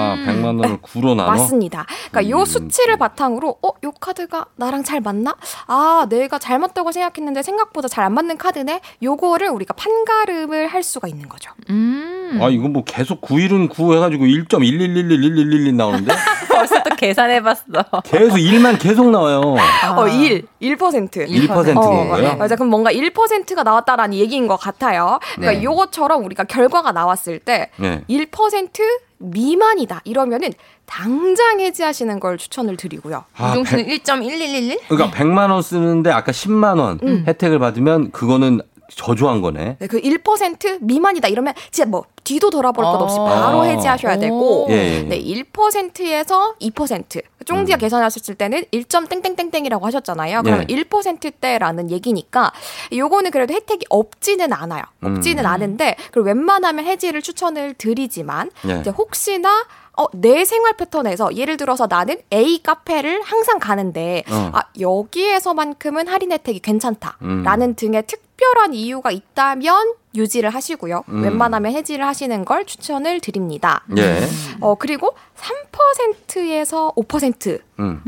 아, 0.00 0.16
100만 0.26 0.44
원을 0.60 0.78
9로 0.78 1.14
나눠? 1.14 1.34
네. 1.34 1.40
맞습니다. 1.40 1.86
그러니까 2.10 2.30
요 2.30 2.44
수치를 2.44 2.96
바탕으로 2.96 3.56
어, 3.62 3.68
요 3.84 3.92
카드가 4.00 4.46
나랑 4.56 4.82
잘 4.84 5.00
맞나? 5.00 5.36
아, 5.66 6.06
내가 6.08 6.38
잘 6.38 6.58
맞다고 6.58 6.92
생각했는데 6.92 7.42
생각보다 7.42 7.88
잘 7.88 8.00
안 8.00 8.14
맞는 8.14 8.38
카드네. 8.38 8.80
요거를 9.02 9.48
우리가 9.50 9.74
판가름을 9.74 10.66
할 10.68 10.82
수가 10.82 11.06
있는 11.06 11.28
거죠. 11.28 11.52
음. 11.68 12.38
아, 12.40 12.48
이거 12.48 12.66
뭐 12.68 12.82
계속 12.82 13.20
9일은 13.20 13.68
9 13.68 13.94
해가지고 13.94 14.24
1.11111111 14.24 15.74
나오는데? 15.74 16.12
벌써 16.48 16.82
또 16.82 16.94
계산해봤어. 16.96 17.64
계속 18.04 18.36
1만 18.36 18.80
계속 18.80 19.10
나와요. 19.10 19.56
어, 19.96 20.08
1, 20.08 20.46
1%. 20.62 21.10
1%인 21.28 21.76
어, 21.76 21.80
거예요? 22.08 22.36
맞아. 22.36 22.54
그럼 22.56 22.68
뭔가 22.70 22.90
1%가 22.92 23.62
나왔다라는 23.62 24.16
얘기인 24.16 24.46
것 24.46 24.56
같아요. 24.56 25.18
그러니까 25.36 25.58
네. 25.58 25.62
요것처럼 25.64 26.24
우리가 26.24 26.44
결과가 26.44 26.92
나왔을 26.92 27.38
때 27.38 27.70
네. 27.76 28.02
1% 28.08 28.70
미만이다. 29.20 30.00
이러면은 30.04 30.50
당장 30.86 31.60
해지하시는 31.60 32.18
걸 32.20 32.38
추천을 32.38 32.76
드리고요. 32.76 33.24
아, 33.36 33.50
우종수는 33.52 33.84
백- 33.86 34.02
1.1111? 34.02 34.80
그러니까 34.88 35.16
100만 35.16 35.50
원 35.50 35.62
쓰는데 35.62 36.10
아까 36.10 36.32
10만 36.32 36.78
원 36.80 36.98
음. 37.02 37.24
혜택을 37.26 37.58
받으면 37.58 38.10
그거는 38.10 38.60
저조한 38.94 39.40
거네. 39.40 39.76
네, 39.78 39.86
그 39.86 40.00
1% 40.00 40.78
미만이다. 40.80 41.28
이러면 41.28 41.54
진짜 41.70 41.88
뭐 41.88 42.04
뒤도 42.24 42.50
돌아볼 42.50 42.84
것 42.84 42.90
없이 42.90 43.18
아. 43.18 43.24
바로 43.24 43.64
해지하셔야 43.64 44.18
되고 44.18 44.66
예, 44.70 44.74
예, 44.74 44.94
예. 44.98 45.02
네, 45.02 45.18
1%에서 45.18 46.54
2%. 46.60 47.22
쫑디가 47.44 47.76
음. 47.76 47.78
계산하셨을 47.78 48.34
때는 48.34 48.64
1.땡땡땡땡이라고 48.72 49.86
하셨잖아요. 49.86 50.42
그러면 50.42 50.66
네. 50.66 50.74
1%대라는 50.84 51.90
얘기니까 51.90 52.52
요거는 52.92 53.30
그래도 53.30 53.54
혜택이 53.54 53.86
없지는 53.88 54.52
않아요. 54.52 54.82
없지는 55.02 55.44
음. 55.44 55.50
않은데 55.50 55.96
그리고 56.12 56.26
웬만하면 56.26 56.84
해지를 56.84 57.22
추천을 57.22 57.74
드리지만 57.74 58.50
네. 58.62 58.80
이제 58.80 58.90
혹시나 58.90 59.64
어, 59.96 60.06
내 60.12 60.44
생활 60.44 60.74
패턴에서 60.76 61.34
예를 61.36 61.56
들어서 61.56 61.86
나는 61.88 62.16
A 62.32 62.62
카페를 62.62 63.22
항상 63.22 63.58
가는데 63.58 64.24
어. 64.30 64.50
아, 64.54 64.62
여기에서만큼은 64.78 66.08
할인 66.08 66.32
혜택이 66.32 66.60
괜찮다라는 66.60 67.68
음. 67.68 67.74
등의 67.74 68.04
특 68.06 68.29
별한 68.40 68.72
이유가 68.74 69.10
있다면 69.10 69.94
유지를 70.14 70.50
하시고요. 70.50 71.04
음. 71.08 71.22
웬만하면 71.22 71.72
해지를 71.72 72.06
하시는 72.06 72.44
걸 72.44 72.64
추천을 72.64 73.20
드립니다. 73.20 73.84
예. 73.98 74.26
어, 74.60 74.74
그리고 74.76 75.14
3%에서 75.36 76.92
5% 76.96 77.60
음. 77.78 78.02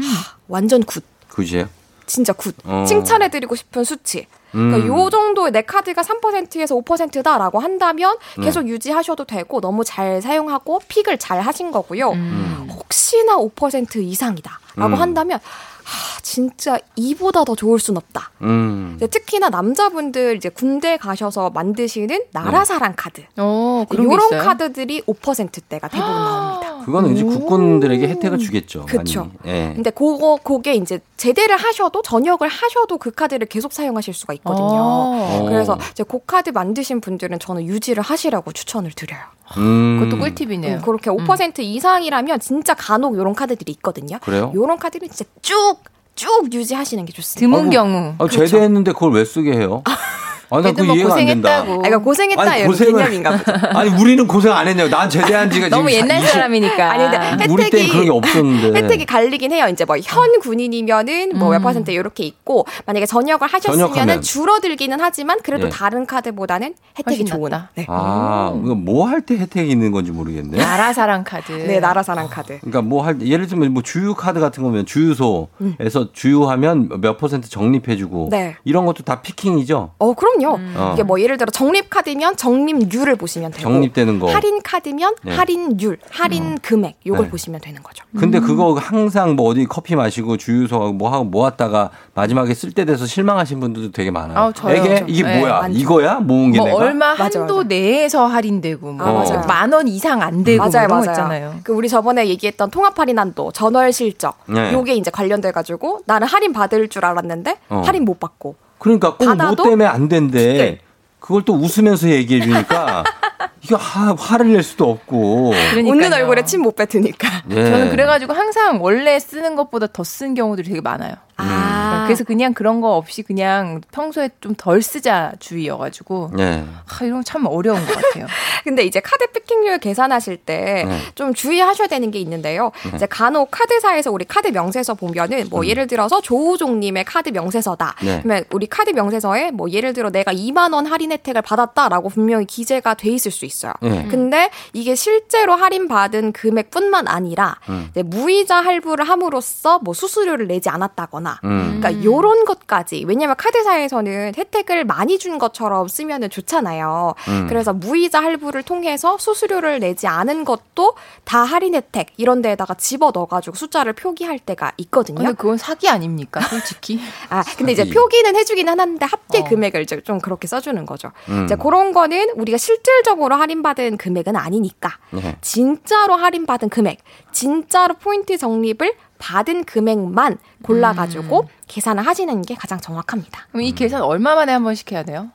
완전 0.48 0.82
good. 0.82 1.04
그지요? 1.28 1.68
진짜 2.06 2.32
good. 2.32 2.54
어. 2.64 2.84
칭찬해드리고 2.86 3.54
싶은 3.54 3.84
수치. 3.84 4.26
그러니까 4.50 4.78
음. 4.78 4.86
요 4.86 5.08
정도의 5.08 5.52
내 5.52 5.62
카드가 5.62 6.02
3%에서 6.02 6.74
5%다라고 6.76 7.60
한다면 7.60 8.18
네. 8.36 8.44
계속 8.44 8.68
유지하셔도 8.68 9.24
되고 9.24 9.60
너무 9.60 9.82
잘 9.84 10.20
사용하고 10.20 10.80
pick을 10.88 11.18
잘 11.18 11.40
하신 11.40 11.70
거고요. 11.70 12.10
음. 12.10 12.68
혹시나 12.70 13.36
5% 13.36 13.96
이상이다라고 13.96 14.94
음. 14.94 14.94
한다면 14.94 15.38
하, 15.84 16.20
진짜 16.22 16.78
이보다 16.96 17.44
더 17.44 17.54
좋을 17.54 17.78
순 17.78 17.96
없다. 17.96 18.30
음. 18.42 18.98
특히나 19.10 19.48
남자분들 19.48 20.36
이제 20.36 20.48
군대 20.48 20.96
가셔서 20.96 21.50
만드시는 21.50 22.24
나라사랑 22.32 22.94
카드. 22.96 23.22
어, 23.36 23.84
그런 23.88 24.10
있어요? 24.12 24.42
카드들이 24.42 25.02
5%대가 25.02 25.88
대부분 25.88 26.12
나옵니다. 26.12 26.84
그거는 26.84 27.14
이제 27.14 27.24
국군들에게 27.24 28.08
혜택을 28.08 28.38
주겠죠. 28.38 28.86
그쵸. 28.86 29.20
많이. 29.20 29.32
예. 29.46 29.72
근데 29.74 29.90
그거 29.90 30.38
그게 30.42 30.74
이제 30.74 31.00
제대를 31.16 31.56
하셔도 31.56 32.02
전역을 32.02 32.48
하셔도 32.48 32.98
그 32.98 33.10
카드를 33.10 33.46
계속 33.46 33.72
사용하실 33.72 34.14
수가 34.14 34.34
있거든요. 34.34 34.66
어. 34.66 35.46
그래서 35.48 35.78
이제 35.92 36.02
그 36.02 36.18
카드 36.26 36.50
만드신 36.50 37.00
분들은 37.00 37.38
저는 37.38 37.66
유지를 37.66 38.02
하시라고 38.02 38.52
추천을 38.52 38.90
드려요. 38.92 39.20
음. 39.58 40.00
그것도 40.00 40.20
꿀팁이네요. 40.20 40.76
음, 40.76 40.82
그렇게 40.82 41.10
5% 41.10 41.60
이상이라면 41.60 42.40
진짜 42.40 42.74
간혹 42.74 43.14
이런 43.14 43.34
카드들이 43.34 43.72
있거든요. 43.72 44.18
그래요? 44.20 44.52
이런 44.54 44.78
카드는 44.78 45.08
진짜 45.10 45.30
쭉, 45.42 45.76
쭉 46.14 46.52
유지하시는 46.52 47.04
게 47.04 47.12
좋습니다. 47.12 47.40
드문 47.40 47.60
아이고, 47.60 47.70
경우. 47.70 48.14
아, 48.18 48.28
제대했는데 48.28 48.92
그걸 48.92 49.12
왜 49.12 49.24
쓰게 49.24 49.52
해요? 49.52 49.82
아니, 50.52 50.64
나그 50.64 50.82
뭐 50.82 50.94
이해가 50.96 51.14
안 51.14 51.26
된다. 51.26 51.62
고생했다고. 51.62 51.84
아, 51.84 51.88
이거 51.88 51.98
고생했다 52.00 52.42
아니, 52.42 52.60
이런 52.60 52.72
고생을- 52.72 52.96
개념인가 52.98 53.30
보죠. 53.36 53.52
아니, 53.78 53.90
우리는 53.90 54.26
고생 54.26 54.52
안 54.52 54.68
했냐고. 54.68 54.90
난 54.90 55.08
제대한 55.10 55.50
지가 55.50 55.66
지금 55.66 55.78
너무 55.78 55.90
옛날 55.92 56.18
20 56.18 56.28
사람이니까. 56.30 56.90
아니, 56.92 57.36
근데 57.38 57.46
우리 57.52 57.70
때는 57.70 57.88
그런 57.90 58.04
게 58.04 58.10
없었는데. 58.10 58.78
혜택이 58.82 59.04
갈리긴 59.06 59.52
해요. 59.52 59.66
이제 59.70 59.84
뭐 59.84 59.96
현 60.02 60.40
군인이면은 60.40 61.38
뭐몇 61.38 61.60
음. 61.60 61.62
퍼센트 61.62 61.90
이렇게 61.90 62.24
있고 62.24 62.66
만약에 62.86 63.06
전역을 63.06 63.46
하셨으면은 63.46 63.88
전역하면. 63.94 64.22
줄어들기는 64.22 64.98
하지만 65.00 65.38
그래도 65.42 65.66
예. 65.66 65.70
다른 65.70 66.06
카드보다는 66.06 66.74
혜택이 66.98 67.24
좋은. 67.24 67.50
네. 67.74 67.86
아, 67.88 68.52
이거 68.64 68.74
뭐할 68.74 69.20
때 69.22 69.36
혜택이 69.36 69.70
있는 69.70 69.90
건지 69.92 70.10
모르겠네. 70.10 70.58
나라사랑 70.58 71.24
카드. 71.24 71.52
네, 71.52 71.80
나라사랑 71.80 72.28
카드. 72.28 72.58
그러니까 72.60 72.82
뭐 72.82 73.02
할 73.02 73.20
예를 73.20 73.46
들면 73.46 73.72
뭐 73.72 73.82
주유 73.82 74.14
카드 74.14 74.38
같은 74.40 74.62
거면 74.62 74.86
주유소에서 74.86 76.12
주유하면 76.12 77.00
몇 77.00 77.18
퍼센트 77.18 77.48
적립해주고 77.50 78.28
네. 78.30 78.56
이런 78.64 78.86
것도 78.86 79.02
다 79.02 79.20
picking이죠. 79.22 79.92
어, 79.98 80.14
그럼요. 80.14 80.41
어. 80.50 80.90
이게 80.94 81.02
뭐 81.02 81.20
예를 81.20 81.36
들어 81.38 81.50
적립 81.50 81.88
카드면 81.90 82.36
적립률을 82.36 83.16
보시면 83.16 83.50
되고 83.52 83.62
적립되는 83.70 84.18
거. 84.18 84.32
할인 84.32 84.60
카드면 84.62 85.14
네. 85.22 85.34
할인율, 85.36 85.98
할인 86.10 86.58
금액 86.60 86.96
요걸 87.06 87.24
네. 87.26 87.30
보시면 87.30 87.60
되는 87.60 87.82
거죠. 87.82 88.04
근데 88.18 88.40
그거 88.40 88.74
항상 88.74 89.36
뭐 89.36 89.48
어디 89.50 89.64
커피 89.66 89.96
마시고 89.96 90.36
주유소 90.36 90.76
하고 90.76 90.92
뭐 90.92 91.10
하고 91.10 91.24
모았다가 91.24 91.90
마지막에 92.14 92.52
쓸 92.54 92.72
때 92.72 92.84
돼서 92.84 93.06
실망하신 93.06 93.60
분들도 93.60 93.92
되게 93.92 94.10
많아요. 94.10 94.38
아우, 94.38 94.52
저요. 94.52 94.76
이게 94.76 95.04
이게 95.08 95.22
네, 95.22 95.38
뭐야? 95.40 95.60
많죠. 95.60 95.78
이거야? 95.78 96.14
모은 96.20 96.52
게 96.52 96.58
뭐 96.58 96.66
내가? 96.68 96.78
얼마 96.78 97.14
맞아, 97.14 97.40
한도 97.40 97.56
맞아. 97.58 97.68
내에서 97.68 98.26
할인되고 98.26 98.92
뭐 98.92 99.06
아, 99.06 99.12
맞아요. 99.12 99.46
만원 99.46 99.88
이상 99.88 100.22
안 100.22 100.44
되고 100.44 100.58
맞아요, 100.64 100.88
거 100.88 100.94
맞아요. 100.96 101.10
있잖아요. 101.10 101.54
그 101.64 101.72
우리 101.72 101.88
저번에 101.88 102.28
얘기했던 102.28 102.70
통합 102.70 102.98
할인 102.98 103.18
한도 103.18 103.50
전월 103.52 103.92
실적 103.92 104.36
네. 104.46 104.72
요게 104.72 104.94
이제 104.94 105.10
관련돼 105.10 105.50
가지고 105.52 106.00
나는 106.06 106.26
할인 106.26 106.52
받을 106.52 106.88
줄 106.88 107.04
알았는데 107.04 107.56
어. 107.70 107.82
할인 107.84 108.04
못 108.04 108.20
받고 108.20 108.54
그러니까 108.82 109.16
꼭 109.16 109.34
뭐? 109.36 109.54
때문에 109.54 109.84
안 109.86 110.08
된대. 110.08 110.38
네. 110.54 110.78
그걸 111.20 111.42
또 111.44 111.54
웃으면서 111.54 112.08
얘기해 112.08 112.40
주니까 112.42 113.04
이거 113.64 113.76
하, 113.76 114.12
화를 114.18 114.52
낼 114.52 114.62
수도 114.64 114.90
없고. 114.90 115.50
그러니까요. 115.70 115.88
웃는 115.92 116.12
얼굴에 116.12 116.44
침 116.44 116.62
못 116.62 116.74
뱉으니까. 116.74 117.44
예. 117.50 117.64
저는 117.64 117.90
그래가지고 117.90 118.32
항상 118.32 118.82
원래 118.82 119.18
쓰는 119.20 119.54
것보다 119.54 119.86
더 119.86 120.02
쓴 120.02 120.34
경우들이 120.34 120.68
되게 120.68 120.80
많아요. 120.80 121.14
아, 121.36 121.44
아. 121.44 122.04
그래서 122.06 122.24
그냥 122.24 122.54
그런 122.54 122.80
거 122.80 122.96
없이 122.96 123.22
그냥 123.22 123.80
평소에 123.90 124.30
좀 124.40 124.52
덜 124.56 124.80
쓰자 124.82 125.32
주의여가지고 125.40 126.32
네. 126.34 126.64
아, 126.86 127.04
이런 127.04 127.18
거 127.18 127.22
참 127.24 127.46
어려운 127.46 127.84
것 127.86 127.94
같아요. 127.94 128.26
근데 128.64 128.84
이제 128.84 129.00
카드 129.00 129.26
picking률 129.32 129.78
계산하실 129.78 130.36
때 130.38 130.84
네. 130.86 130.98
좀 131.14 131.32
주의하셔야 131.34 131.88
되는 131.88 132.10
게 132.10 132.18
있는데요. 132.20 132.70
네. 132.90 132.96
이제 132.96 133.06
간혹 133.06 133.50
카드사에서 133.50 134.10
우리 134.12 134.24
카드 134.26 134.48
명세서 134.48 134.94
보면은 134.94 135.46
뭐 135.50 135.60
음. 135.60 135.66
예를 135.66 135.86
들어서 135.86 136.20
조우종님의 136.20 137.04
카드 137.04 137.30
명세서다. 137.30 137.96
네. 138.02 138.20
그러면 138.22 138.44
우리 138.50 138.66
카드 138.66 138.90
명세서에 138.90 139.50
뭐 139.52 139.70
예를 139.70 139.94
들어 139.94 140.10
내가 140.10 140.32
2만 140.32 140.74
원 140.74 140.86
할인 140.86 141.10
혜택을 141.12 141.40
받았다라고 141.42 142.10
분명히 142.10 142.44
기재가 142.44 142.94
돼 142.94 143.08
있을 143.10 143.30
수 143.30 143.46
있어요. 143.46 143.72
네. 143.80 144.06
근데 144.10 144.50
이게 144.74 144.94
실제로 144.94 145.54
할인 145.54 145.88
받은 145.88 146.32
금액뿐만 146.32 147.08
아니라 147.08 147.56
음. 147.70 147.88
이제 147.90 148.02
무이자 148.02 148.56
할부를 148.56 149.08
함으로써 149.08 149.78
뭐 149.78 149.94
수수료를 149.94 150.46
내지 150.46 150.68
않았다거나 150.68 151.21
음. 151.44 151.80
그러니까 151.80 152.04
요런 152.04 152.44
것까지 152.44 153.04
왜냐면 153.06 153.36
카드사에서는 153.36 154.32
혜택을 154.36 154.84
많이 154.84 155.18
준 155.18 155.38
것처럼 155.38 155.88
쓰면은 155.88 156.30
좋잖아요. 156.30 157.14
음. 157.28 157.46
그래서 157.48 157.72
무이자 157.72 158.22
할부를 158.22 158.62
통해서 158.62 159.18
수수료를 159.18 159.80
내지 159.80 160.06
않은 160.06 160.44
것도 160.44 160.94
다 161.24 161.42
할인 161.44 161.74
혜택 161.74 162.08
이런 162.16 162.42
데에다가 162.42 162.74
집어 162.74 163.10
넣어 163.12 163.26
가지고 163.26 163.56
숫자를 163.56 163.92
표기할 163.92 164.38
때가 164.38 164.72
있거든요. 164.78 165.18
근데 165.18 165.32
그건 165.32 165.56
사기 165.58 165.88
아닙니까, 165.88 166.40
솔직히? 166.40 167.00
아 167.30 167.42
근데 167.56 167.72
이제 167.72 167.82
사기. 167.82 167.94
표기는 167.94 168.36
해 168.36 168.44
주기는 168.44 168.70
하는데 168.70 169.04
합계 169.04 169.40
어. 169.40 169.44
금액을 169.44 169.82
이제 169.82 170.00
좀 170.02 170.18
그렇게 170.20 170.46
써 170.48 170.60
주는 170.60 170.84
거죠. 170.86 171.12
음. 171.28 171.44
이제 171.44 171.54
그런 171.56 171.92
거는 171.92 172.30
우리가 172.36 172.58
실질적으로 172.58 173.36
할인받은 173.36 173.96
금액은 173.96 174.36
아니니까 174.36 174.90
네. 175.10 175.36
진짜로 175.40 176.14
할인받은 176.16 176.68
금액, 176.68 176.98
진짜로 177.32 177.94
포인트 177.94 178.36
적립을 178.36 178.94
받은 179.22 179.64
금액만 179.64 180.38
골라가지고 180.64 181.48
계산을 181.68 182.04
하시는 182.04 182.42
게 182.42 182.56
가장 182.56 182.80
정확합니다. 182.80 183.46
그럼 183.50 183.62
이 183.62 183.72
계산 183.72 184.02
얼마 184.02 184.34
만에 184.34 184.52
한 184.52 184.64
번씩 184.64 184.90
해야 184.90 185.04
돼요? 185.04 185.28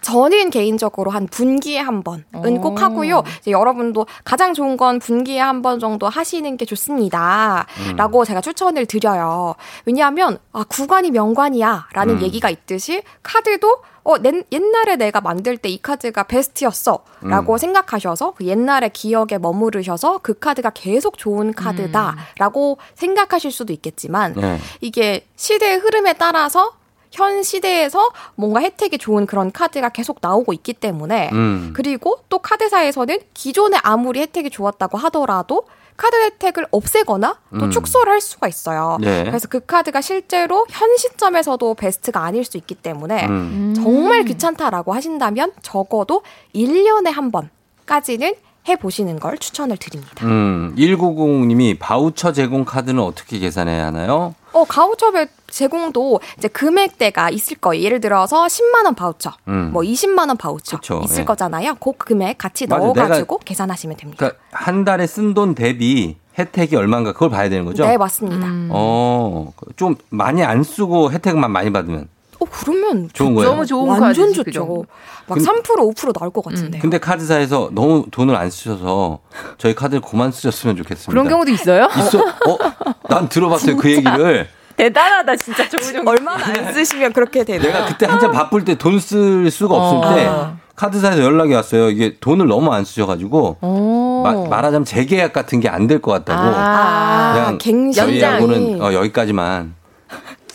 저는 0.00 0.50
개인적으로 0.50 1.10
한 1.10 1.26
분기에 1.26 1.78
한 1.80 2.02
번은 2.02 2.60
꼭 2.60 2.82
하고요. 2.82 3.22
이제 3.40 3.50
여러분도 3.52 4.06
가장 4.24 4.52
좋은 4.52 4.76
건 4.76 4.98
분기에 4.98 5.40
한 5.40 5.62
번 5.62 5.78
정도 5.80 6.08
하시는 6.10 6.56
게 6.58 6.64
좋습니다. 6.66 7.64
음. 7.90 7.96
라고 7.96 8.24
제가 8.26 8.42
추천을 8.42 8.84
드려요. 8.84 9.54
왜냐하면, 9.86 10.36
아, 10.52 10.62
구간이 10.68 11.10
명관이야. 11.10 11.88
라는 11.94 12.16
음. 12.16 12.22
얘기가 12.22 12.50
있듯이 12.50 13.02
카드도 13.22 13.78
어, 14.04 14.18
낸- 14.18 14.44
옛날에 14.52 14.96
내가 14.96 15.20
만들 15.20 15.56
때 15.56 15.68
이 15.70 15.80
카드가 15.80 16.24
베스트였어. 16.24 17.04
라고 17.22 17.54
음. 17.54 17.58
생각하셔서 17.58 18.34
그 18.36 18.44
옛날의 18.44 18.90
기억에 18.92 19.38
머무르셔서 19.40 20.18
그 20.22 20.38
카드가 20.38 20.70
계속 20.70 21.16
좋은 21.18 21.52
카드다. 21.54 22.14
라고 22.38 22.78
생각하실 22.94 23.50
수도 23.50 23.72
있겠지만 23.72 24.34
네. 24.34 24.58
이게 24.80 25.26
시대의 25.36 25.78
흐름에 25.78 26.12
따라서 26.14 26.72
현 27.10 27.42
시대에서 27.42 28.10
뭔가 28.34 28.60
혜택이 28.60 28.98
좋은 28.98 29.24
그런 29.26 29.52
카드가 29.52 29.88
계속 29.90 30.18
나오고 30.20 30.52
있기 30.52 30.74
때문에 30.74 31.30
음. 31.32 31.72
그리고 31.74 32.18
또 32.28 32.38
카드사에서는 32.40 33.18
기존에 33.34 33.78
아무리 33.82 34.20
혜택이 34.20 34.50
좋았다고 34.50 34.98
하더라도 34.98 35.64
카드 35.96 36.16
혜택을 36.16 36.66
없애거나 36.70 37.38
또 37.58 37.64
음. 37.66 37.70
축소를 37.70 38.12
할 38.12 38.20
수가 38.20 38.48
있어요. 38.48 38.98
네. 39.00 39.24
그래서 39.24 39.46
그 39.48 39.64
카드가 39.64 40.00
실제로 40.00 40.66
현 40.68 40.96
시점에서도 40.96 41.74
베스트가 41.74 42.20
아닐 42.20 42.44
수 42.44 42.56
있기 42.56 42.74
때문에 42.74 43.26
음. 43.26 43.74
정말 43.76 44.24
귀찮다라고 44.24 44.92
하신다면 44.92 45.52
적어도 45.62 46.22
1년에 46.54 47.12
한 47.12 47.30
번까지는 47.30 48.34
해보시는 48.68 49.20
걸 49.20 49.38
추천을 49.38 49.76
드립니다. 49.76 50.26
음, 50.26 50.74
1990님이 50.76 51.78
바우처 51.78 52.32
제공 52.32 52.64
카드는 52.64 53.02
어떻게 53.02 53.38
계산해야 53.38 53.86
하나요? 53.86 54.34
어, 54.54 54.64
가우처 54.64 55.12
제공도 55.48 56.20
이제 56.38 56.48
금액대가 56.48 57.30
있을 57.30 57.56
거예요. 57.58 57.82
예를 57.84 58.00
들어서 58.00 58.46
10만 58.46 58.84
원 58.84 58.94
바우처, 58.94 59.32
음. 59.48 59.70
뭐 59.72 59.82
20만 59.82 60.28
원 60.28 60.36
바우처 60.36 60.78
그쵸, 60.78 61.00
있을 61.04 61.20
예. 61.20 61.24
거잖아요. 61.24 61.74
그 61.76 61.92
금액 61.92 62.38
같이 62.38 62.66
맞아, 62.66 62.82
넣어가지고 62.82 63.38
계산하시면 63.38 63.96
됩니다. 63.96 64.18
그러니까 64.18 64.40
한 64.52 64.84
달에 64.84 65.06
쓴 65.06 65.34
돈 65.34 65.54
대비 65.54 66.16
혜택이 66.38 66.76
얼마인가 66.76 67.12
그걸 67.12 67.30
봐야 67.30 67.48
되는 67.48 67.64
거죠? 67.64 67.84
네, 67.84 67.96
맞습니다. 67.96 68.46
어, 68.70 69.52
좀 69.76 69.96
많이 70.10 70.42
안 70.42 70.62
쓰고 70.62 71.12
혜택만 71.12 71.50
많이 71.50 71.72
받으면. 71.72 72.08
어, 72.44 72.48
그러면 72.50 73.08
좋은 73.12 73.34
거예요? 73.34 73.50
너무 73.50 73.66
좋은 73.66 73.88
완전 73.88 74.26
카드지, 74.32 74.44
좋죠. 74.44 74.84
막 75.26 75.34
근- 75.38 75.44
3% 75.44 75.62
5% 75.94 76.12
나올 76.18 76.30
것 76.30 76.44
같은데. 76.44 76.78
근데 76.78 76.98
카드사에서 76.98 77.70
너무 77.72 78.04
돈을 78.10 78.36
안 78.36 78.50
쓰셔서 78.50 79.20
저희 79.58 79.74
카드를 79.74 80.00
그만 80.02 80.30
쓰셨으면 80.32 80.76
좋겠습니다. 80.76 81.10
그런 81.10 81.28
경우도 81.28 81.50
있어요? 81.50 81.88
있어? 81.98 82.18
어? 82.20 82.58
난 83.08 83.28
들어봤어요 83.28 83.76
그 83.76 83.90
얘기를. 83.90 84.48
대단하다, 84.76 85.36
진짜 85.36 85.68
조우정. 85.68 86.06
얼마나 86.06 86.44
안 86.46 86.72
쓰시면 86.72 87.12
그렇게 87.12 87.44
되나? 87.44 87.62
내가 87.62 87.84
그때 87.86 88.06
한참 88.06 88.32
바쁠 88.32 88.64
때 88.64 88.74
돈 88.74 88.98
쓸 88.98 89.48
수가 89.50 89.74
없을 89.76 89.98
어. 90.08 90.14
때 90.14 90.28
카드사에서 90.74 91.22
연락이 91.22 91.54
왔어요. 91.54 91.88
이게 91.90 92.16
돈을 92.18 92.48
너무 92.48 92.72
안 92.72 92.84
쓰셔가지고 92.84 93.58
마- 94.24 94.48
말하자면 94.48 94.84
재계약 94.84 95.32
같은 95.32 95.60
게 95.60 95.68
안 95.68 95.86
될 95.86 96.00
것 96.00 96.10
같다고. 96.10 96.42
아, 96.56 97.32
그냥 97.34 97.58
갱신이. 97.58 97.94
저희하고는 97.94 98.82
어, 98.82 98.92
여기까지만. 98.92 99.76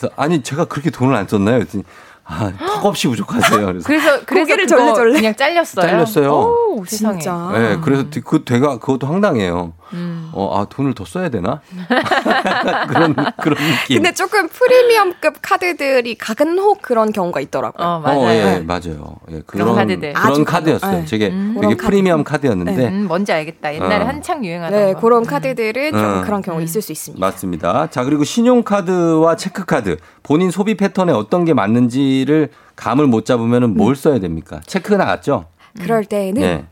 그래서 0.00 0.14
아니 0.16 0.42
제가 0.42 0.64
그렇게 0.64 0.90
돈을 0.90 1.14
안 1.14 1.28
썼나요? 1.28 1.58
그랬더니 1.58 1.84
아, 2.24 2.52
턱없이 2.58 3.08
부족하세요. 3.08 3.66
그래서 3.66 3.86
그래서, 3.86 4.20
그래서 4.24 4.44
고개를 4.46 4.66
그거 4.66 4.76
절레절레. 4.78 5.12
그냥 5.14 5.34
잘렸어요. 5.34 5.86
잘렸어요. 5.86 6.32
오, 6.32 6.84
세상에. 6.86 7.18
진짜. 7.18 7.50
네, 7.52 7.78
그래서 7.82 8.04
그 8.24 8.44
제가 8.44 8.78
그것도 8.78 9.06
황당해요. 9.06 9.72
음. 9.92 10.30
어, 10.32 10.58
아 10.60 10.66
돈을 10.68 10.94
더 10.94 11.04
써야 11.04 11.28
되나? 11.28 11.60
그런 12.88 13.14
그런 13.14 13.56
느낌. 13.58 13.96
근데 13.96 14.12
조금 14.12 14.48
프리미엄급 14.48 15.36
카드들이 15.42 16.14
가근혹 16.16 16.82
그런 16.82 17.12
경우가 17.12 17.40
있더라고요. 17.40 17.86
어, 17.86 18.02
어, 18.04 18.30
예, 18.30 18.62
맞아요. 18.66 19.16
예, 19.30 19.42
그런 19.46 19.74
카드들. 19.74 20.12
그런 20.12 20.44
카드였어요. 20.44 20.98
네. 21.00 21.04
되게 21.04 21.28
음. 21.28 21.56
되게 21.60 21.74
그런 21.74 21.90
프리미엄 21.90 22.24
카드였는데 22.24 22.88
음, 22.88 23.06
뭔지 23.08 23.32
알겠다. 23.32 23.74
옛날에 23.74 24.04
어. 24.04 24.06
한창 24.06 24.44
유행하던 24.44 24.78
네, 24.78 24.92
거. 24.94 25.00
그런 25.00 25.24
카드들은 25.26 25.92
좀 25.92 26.00
음. 26.00 26.22
그런 26.22 26.42
경우 26.42 26.62
있을 26.62 26.82
수 26.82 26.92
있습니다. 26.92 27.24
맞습니다. 27.24 27.88
자, 27.90 28.04
그리고 28.04 28.24
신용카드와 28.24 29.36
체크카드, 29.36 29.96
본인 30.22 30.50
소비 30.50 30.76
패턴에 30.76 31.12
어떤 31.12 31.44
게 31.44 31.54
맞는지를 31.54 32.50
감을 32.76 33.06
못 33.06 33.24
잡으면 33.26 33.74
뭘 33.74 33.96
써야 33.96 34.18
됩니까? 34.18 34.60
체크가 34.66 34.96
나갔죠? 34.96 35.46
그럴 35.80 36.04
때에는 36.04 36.40
네. 36.40 36.64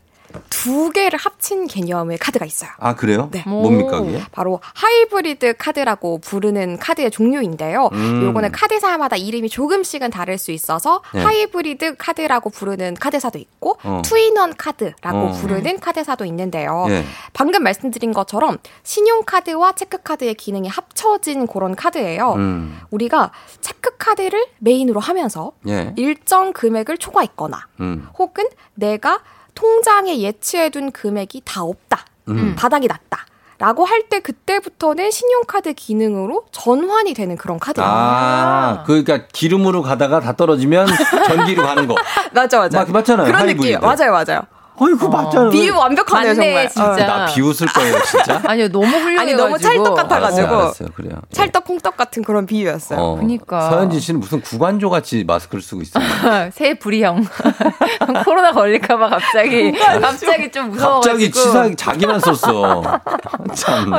두 0.49 0.91
개를 0.91 1.17
합친 1.17 1.67
개념의 1.67 2.17
카드가 2.17 2.45
있어요. 2.45 2.69
아, 2.77 2.95
그래요? 2.95 3.29
네. 3.31 3.43
뭡니까, 3.47 4.01
그게? 4.01 4.21
바로 4.31 4.59
하이브리드 4.61 5.55
카드라고 5.57 6.19
부르는 6.19 6.77
카드의 6.77 7.11
종류인데요. 7.11 7.89
음. 7.93 8.23
요거는 8.23 8.51
카드사마다 8.51 9.15
이름이 9.15 9.49
조금씩은 9.49 10.09
다를 10.09 10.37
수 10.37 10.51
있어서 10.51 11.01
네. 11.13 11.23
하이브리드 11.23 11.95
카드라고 11.97 12.49
부르는 12.49 12.95
카드사도 12.95 13.39
있고 13.39 13.77
어. 13.83 14.01
two 14.03 14.22
in 14.22 14.36
one 14.36 14.55
카드라고 14.55 15.17
어. 15.17 15.31
부르는 15.33 15.79
카드사도 15.79 16.25
있는데요. 16.25 16.85
예. 16.89 17.03
방금 17.33 17.63
말씀드린 17.63 18.13
것처럼 18.13 18.57
신용카드와 18.83 19.73
체크카드의 19.73 20.35
기능이 20.35 20.67
합쳐진 20.67 21.47
그런 21.47 21.75
카드예요. 21.75 22.33
음. 22.33 22.79
우리가 22.91 23.31
체크카드를 23.61 24.45
메인으로 24.59 24.99
하면서 24.99 25.51
예. 25.67 25.93
일정 25.95 26.53
금액을 26.53 26.97
초과했거나 26.97 27.67
음. 27.79 28.07
혹은 28.17 28.45
내가 28.75 29.21
통장에 29.59 30.19
예치해둔 30.19 30.91
금액이 30.91 31.41
다 31.43 31.63
없다. 31.63 32.05
음. 32.29 32.55
바닥이 32.57 32.87
났다. 32.87 33.25
라고 33.57 33.83
할 33.83 34.03
때 34.09 34.21
그때부터는 34.21 35.11
신용카드 35.11 35.73
기능으로 35.73 36.45
전환이 36.51 37.13
되는 37.13 37.35
그런 37.35 37.59
카드예요. 37.59 37.85
아, 37.87 38.83
그러니까 38.87 39.27
기름으로 39.27 39.81
가다가 39.81 40.21
다 40.21 40.31
떨어지면 40.37 40.87
전기로 41.27 41.63
가는 41.63 41.85
거. 41.85 41.95
맞아 42.31 42.57
맞아. 42.59 42.79
맞, 42.79 42.89
맞잖아요. 42.89 43.25
그런. 43.27 43.47
느낌. 43.47 43.77
맞아요 43.81 44.13
맞아요. 44.13 44.41
어이구, 44.81 45.09
맞잖아요. 45.09 45.49
비유 45.49 45.75
완벽하네요 45.75 46.33
맞네, 46.35 46.69
정말. 46.69 46.69
진짜. 46.69 47.05
나 47.07 47.25
비웃을 47.25 47.67
거예요, 47.67 48.01
진짜. 48.03 48.41
아니요, 48.47 48.69
너무 48.69 48.85
훌륭해가지고. 48.87 49.21
아니 49.21 49.33
너무 49.33 49.57
찰떡 49.57 49.95
같아가지고 49.95 50.47
알았어요, 50.47 50.61
알았어요. 50.61 50.89
그래요. 50.95 51.13
찰떡 51.31 51.65
콩떡 51.65 51.97
같은 51.97 52.23
그런 52.23 52.45
비유였어요. 52.45 52.99
어. 52.99 53.15
그러니까. 53.15 53.69
서현진 53.69 53.99
씨는 53.99 54.19
무슨 54.19 54.41
구간조 54.41 54.89
같이 54.89 55.23
마스크를 55.27 55.61
쓰고 55.61 55.81
있어요. 55.81 56.03
새 56.53 56.73
불이형. 56.75 57.25
코로나 58.25 58.51
걸릴까봐 58.51 59.09
갑자기, 59.09 59.71
갑자기 59.71 60.49
좀 60.51 60.69
무서워가지고. 60.71 61.13
갑자기 61.13 61.31
치사 61.31 61.69
자기만 61.75 62.19
썼어. 62.19 62.81
참. 63.53 63.91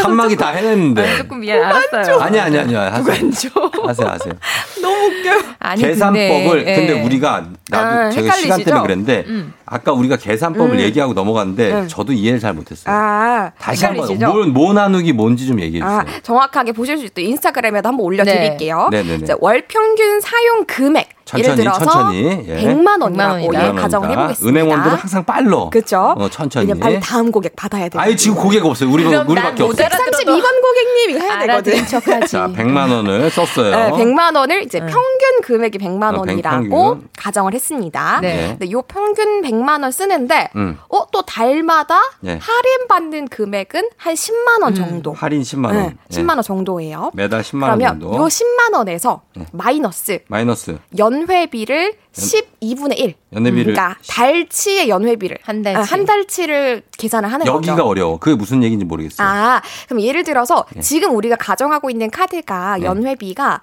칸막이 0.00 0.36
다 0.36 0.48
해냈는데. 0.48 1.16
조금 1.18 1.40
미안, 1.40 1.62
알았어요. 1.62 2.20
아니, 2.20 2.40
아니, 2.40 2.58
아니. 2.58 2.74
하세요. 2.74 3.50
하세요, 3.84 4.08
하세요. 4.08 4.34
너무 4.80 4.94
웃겨요. 5.06 5.40
아니, 5.58 5.82
계산법을, 5.82 6.64
근데, 6.64 6.74
근데, 6.76 6.98
예. 6.98 7.02
우리가 7.02 7.44
나도 7.68 7.86
아, 7.88 8.10
제가 8.10 8.22
헷갈리시죠? 8.26 8.42
시간 8.42 8.64
때문에 8.64 8.82
그랬는데 8.82 9.24
음. 9.28 9.54
아까 9.66 9.92
우리가 9.92 10.16
계산법을 10.22 10.76
음. 10.76 10.80
얘기하고 10.80 11.12
넘어갔는데 11.12 11.72
음. 11.72 11.88
저도 11.88 12.12
이해를 12.12 12.38
잘 12.38 12.54
못했어요. 12.54 12.94
아, 12.94 13.50
다시 13.58 13.84
한번? 13.84 14.18
뭐, 14.18 14.46
뭐 14.46 14.72
나누기 14.72 15.12
뭔지 15.12 15.46
좀 15.46 15.60
얘기해 15.60 15.82
주세요. 15.82 15.98
아, 16.00 16.04
정확하게 16.22 16.72
보실 16.72 16.96
수 16.96 17.04
있도록 17.06 17.28
인스타그램에도 17.28 17.88
한번 17.88 18.06
올려드릴게요. 18.06 18.88
네. 18.90 19.02
네네네. 19.02 19.26
자, 19.26 19.36
월 19.40 19.62
평균 19.66 20.20
사용 20.20 20.64
금액 20.64 21.08
천천히 21.24 21.56
들어서 21.56 21.78
천천히 21.84 22.44
예. 22.48 22.56
100만 22.56 23.00
원이라고 23.02 23.34
100만 23.36 23.42
예, 23.42 23.46
원입니다. 23.58 23.82
가정을 23.82 24.10
해보겠습니다. 24.10 24.60
은행원들은 24.60 24.96
항상 24.96 25.24
빨로. 25.24 25.70
그렇죠. 25.70 26.14
어, 26.16 26.28
천천히. 26.28 26.66
왜냐면 26.66 26.80
빨리 26.80 27.00
다음 27.00 27.30
고객 27.30 27.54
받아야 27.56 27.88
돼요. 27.88 28.00
아니 28.00 28.16
지금 28.16 28.36
고객 28.36 28.64
없어요. 28.64 28.90
우리 28.90 29.04
우리밖에 29.04 29.62
없어요. 29.62 29.88
132번 29.88 30.60
고객님 30.62 31.10
이거 31.10 31.18
해야 31.20 31.38
되거든. 31.40 31.86
자, 31.86 32.00
100만 32.48 32.90
원을 32.92 33.30
썼어요. 33.30 33.70
네, 33.70 33.90
100만 34.04 34.36
원을 34.36 34.62
이제 34.62 34.78
평균 34.80 35.40
금액이 35.42 35.78
100만 35.78 36.14
어, 36.14 36.18
원이라고 36.20 36.68
평균. 36.68 37.08
가정을 37.16 37.54
했습니다. 37.54 38.18
네. 38.20 38.56
근데 38.58 38.70
요 38.72 38.82
평균 38.82 39.42
100만 39.42 39.82
원 39.82 39.90
쓰는데 39.92 40.50
음. 40.56 40.78
어, 40.88 41.06
또 41.10 41.22
달마다 41.22 42.00
네. 42.20 42.38
할인 42.40 42.88
받는 42.88 43.28
금액은 43.28 43.88
한 43.96 44.14
10만 44.14 44.62
원 44.62 44.74
정도. 44.74 45.12
할인 45.12 45.42
10만 45.42 45.66
원. 45.66 45.74
네, 45.76 45.94
10만 46.10 46.30
원 46.34 46.42
정도예요. 46.42 47.10
매달 47.14 47.42
10만 47.42 47.62
원 47.68 47.78
그러면 47.78 48.00
정도. 48.00 48.16
요 48.16 48.26
10만 48.26 48.74
원에서 48.74 49.22
네. 49.36 49.46
마이너스 49.52 50.20
마이너스 50.28 50.78
연 50.98 51.11
회비를 51.28 51.94
12분의 52.12 52.98
1. 52.98 53.14
연회비를 53.32 53.74
그러니까 53.74 53.96
달치의 54.08 54.88
연회비를 54.88 55.38
한 55.42 55.62
달치. 55.62 55.90
한 55.90 56.04
달치를 56.04 56.82
계산을 56.98 57.32
하는 57.32 57.46
여기가 57.46 57.74
거죠. 57.76 57.86
어려워. 57.86 58.18
그게 58.18 58.36
무슨 58.36 58.62
얘기인지 58.62 58.84
모르겠어요. 58.84 59.26
아, 59.26 59.62
그럼 59.88 60.00
예를 60.02 60.24
들어서 60.24 60.66
예. 60.76 60.80
지금 60.80 61.14
우리가 61.16 61.36
가정하고 61.36 61.90
있는 61.90 62.10
카드가 62.10 62.80
예. 62.80 62.84
연회비가 62.84 63.60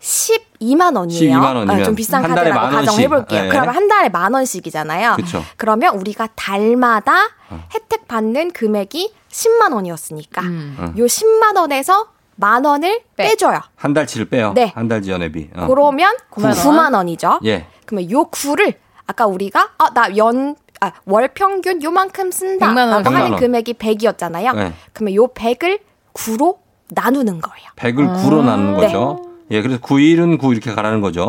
12만 0.00 0.96
원이에요. 0.96 1.38
12만 1.38 1.54
원이면 1.54 1.80
아, 1.80 1.84
좀 1.84 1.94
비싼 1.94 2.24
한 2.24 2.34
달에 2.34 2.50
카드라고. 2.50 2.76
가정해 2.76 3.08
볼게요. 3.08 3.44
예. 3.44 3.48
그러면 3.48 3.74
한 3.74 3.88
달에 3.88 4.08
만 4.08 4.32
원씩이잖아요. 4.34 5.14
그쵸. 5.16 5.44
그러면 5.56 5.94
우리가 5.96 6.28
달마다 6.34 7.26
어. 7.50 7.64
혜택 7.74 8.08
받는 8.08 8.52
금액이 8.52 9.12
10만 9.30 9.72
원이었으니까 9.74 10.42
음. 10.42 10.94
요 10.98 11.04
10만 11.04 11.56
원에서 11.56 12.08
만 12.36 12.64
원을 12.64 13.00
빼 13.16 13.36
줘요. 13.36 13.60
한 13.76 13.92
달치를 13.94 14.28
빼요. 14.28 14.52
네. 14.54 14.72
한 14.74 14.88
달치 14.88 15.10
연회비. 15.10 15.50
어. 15.54 15.66
그러면 15.66 16.14
9만 16.30 16.52
9만 16.52 16.94
원 16.94 17.08
이죠. 17.08 17.38
예. 17.44 17.66
그러면 17.86 18.10
요 18.10 18.24
9를 18.30 18.74
아까 19.06 19.26
우리가 19.26 19.70
아, 19.78 19.90
나 19.92 20.16
연, 20.16 20.56
아, 20.80 20.92
월 21.04 21.28
평균 21.28 21.82
요만큼 21.82 22.30
쓴다. 22.30 22.68
100만 22.68 22.76
원. 22.78 22.90
라고 22.90 23.02
100만 23.10 23.12
하는 23.14 23.30
원. 23.32 23.40
금액이 23.40 23.74
100이었잖아요. 23.74 24.54
네. 24.56 24.72
그러면 24.92 25.14
요 25.14 25.28
100을 25.28 25.80
9로 26.14 26.58
나누는 26.90 27.40
거예요. 27.40 27.68
100을 27.76 28.08
아. 28.08 28.22
9로 28.24 28.44
나누는 28.44 28.76
네. 28.80 28.86
거죠. 28.86 29.22
예, 29.52 29.60
그래서 29.62 29.78
9일은 29.80 30.38
9 30.38 30.52
이렇게 30.52 30.72
가라는 30.72 31.00
거죠. 31.02 31.28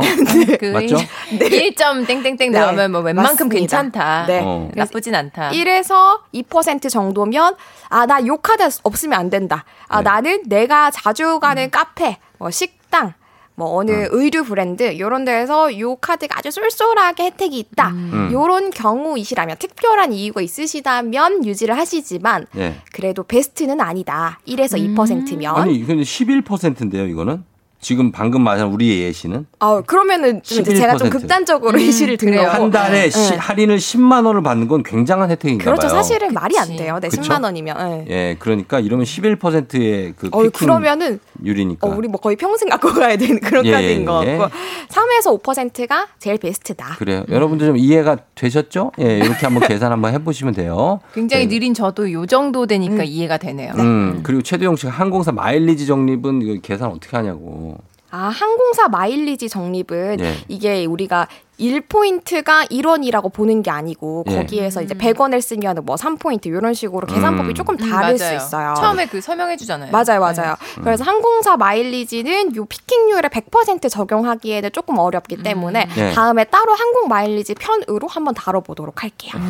그 0.59 0.65
맞죠? 0.73 0.97
1점 1.29 2.07
땡땡땡 2.07 2.51
네, 2.51 2.59
나오면 2.59 2.91
뭐 2.91 3.01
웬만큼 3.01 3.31
맞습니다. 3.47 3.55
괜찮다. 3.59 4.25
네. 4.27 4.41
어. 4.43 4.69
나쁘진 4.75 5.13
않다. 5.13 5.51
1에서 5.51 6.21
2% 6.33 6.89
정도면 6.89 7.55
아, 7.89 8.05
나 8.05 8.25
요 8.25 8.37
카드 8.37 8.63
없으면 8.83 9.19
안 9.19 9.29
된다. 9.29 9.65
아, 9.89 9.97
네. 9.97 10.03
나는 10.03 10.43
내가 10.45 10.89
자주 10.89 11.39
가는 11.41 11.69
카페, 11.69 12.17
뭐 12.39 12.49
식당, 12.49 13.13
뭐 13.55 13.75
어느 13.75 13.91
음. 13.91 14.07
의류 14.11 14.43
브랜드 14.45 14.97
요런 14.97 15.25
데에서 15.25 15.77
요 15.79 15.95
카드가 15.97 16.39
아주 16.39 16.49
쏠쏠하게 16.49 17.23
혜택이 17.25 17.59
있다. 17.59 17.89
음. 17.89 18.29
요런 18.31 18.71
경우이시라면 18.71 19.57
특별한 19.59 20.13
이유가 20.13 20.41
있으시다면 20.41 21.45
유지를 21.45 21.77
하시지만 21.77 22.47
예. 22.55 22.75
그래도 22.93 23.23
베스트는 23.23 23.81
아니다. 23.81 24.39
1에서 24.47 24.79
2%면. 24.95 25.55
아니, 25.57 25.85
근데 25.85 26.03
11%인데요, 26.03 27.05
이거는? 27.05 27.43
지금 27.83 28.11
방금 28.11 28.41
말한 28.41 28.69
우리의 28.69 29.01
예시는? 29.03 29.45
아, 29.59 29.81
그러면은 29.85 30.41
좀 30.41 30.61
이제 30.61 30.73
제가 30.73 30.95
좀 30.97 31.09
11%. 31.09 31.11
극단적으로 31.11 31.79
예시를 31.79 32.17
든 32.17 32.33
거고. 32.35 32.47
한 32.47 32.71
달에 32.71 33.09
시- 33.09 33.31
네. 33.31 33.35
할인을 33.37 33.77
10만 33.77 34.25
원을 34.25 34.41
받는 34.41 34.67
건 34.69 34.81
굉장한 34.83 35.29
혜택인가 35.29 35.65
그렇죠. 35.65 35.87
봐요. 35.87 35.89
사실은 35.97 36.33
말이 36.33 36.57
안 36.57 36.69
돼요. 36.75 36.97
네, 37.01 37.09
그쵸? 37.09 37.21
10만 37.21 37.43
원이면. 37.43 37.77
네. 37.77 38.05
예, 38.09 38.35
그러니까 38.39 38.79
이러면 38.79 39.05
11%의 39.05 40.13
그 40.17 40.29
어, 40.31 40.49
그러면은 40.49 41.19
율이니까. 41.43 41.85
어, 41.87 41.93
우리 41.95 42.07
뭐 42.07 42.19
거의 42.19 42.37
평생 42.37 42.69
갖고 42.69 42.93
가야 42.93 43.17
되는 43.17 43.39
그런 43.41 43.65
예, 43.65 43.71
카드인 43.71 44.01
예, 44.01 44.05
것 44.05 44.25
예. 44.25 44.37
같고 44.37 44.55
3에서 44.89 45.41
5%가 45.43 46.07
제일 46.19 46.37
베스트다. 46.37 46.95
그래요. 46.97 47.25
여러분들 47.29 47.67
좀 47.67 47.77
이해가 47.77 48.17
되셨죠? 48.35 48.93
예, 49.01 49.17
이렇게 49.17 49.45
한번 49.45 49.67
계산 49.67 49.91
한번 49.91 50.13
해 50.13 50.19
보시면 50.23 50.53
돼요. 50.53 51.01
굉장히 51.13 51.47
네. 51.47 51.55
느린 51.55 51.73
저도 51.73 52.11
요 52.13 52.25
정도 52.25 52.65
되니까 52.65 53.03
이해가 53.03 53.37
되네요. 53.37 53.73
음, 53.77 54.21
그리고 54.23 54.41
최두영 54.41 54.77
씨가 54.77 54.91
항공사 54.91 55.31
마일리지 55.33 55.85
적립은 55.85 56.41
이거 56.41 56.61
계산 56.61 56.89
어떻게 56.89 57.17
하냐고. 57.17 57.72
아, 58.15 58.29
항공사 58.29 58.87
마일리지 58.89 59.49
적립은 59.49 60.19
예. 60.19 60.35
이게 60.47 60.85
우리가 60.85 61.27
1포인트가 61.59 62.69
1원이라고 62.69 63.33
보는 63.33 63.63
게 63.63 63.71
아니고 63.71 64.23
예. 64.29 64.35
거기에서 64.35 64.83
이제 64.83 64.93
100원을 64.93 65.41
쓰면 65.41 65.79
뭐 65.83 65.95
3포인트 65.95 66.45
이런 66.45 66.75
식으로 66.75 67.07
계산법이 67.07 67.49
음. 67.49 67.53
조금 67.55 67.73
음, 67.73 67.89
다를 67.89 68.15
맞아요. 68.15 68.17
수 68.17 68.35
있어요. 68.35 68.75
처음에 68.77 69.07
그 69.07 69.19
설명해 69.19 69.57
주잖아요. 69.57 69.91
맞아요, 69.91 70.19
맞아요. 70.19 70.55
그래서 70.83 71.03
항공사 71.03 71.57
마일리지는 71.57 72.55
요 72.55 72.65
피킹률에 72.65 73.29
100% 73.29 73.89
적용하기에는 73.89 74.71
조금 74.73 74.99
어렵기 74.99 75.37
때문에 75.41 75.87
네. 75.95 76.11
다음에 76.13 76.43
따로 76.43 76.73
항공 76.73 77.07
마일리지 77.07 77.55
편으로 77.55 78.07
한번 78.07 78.35
다뤄보도록 78.35 79.01
할게요. 79.01 79.41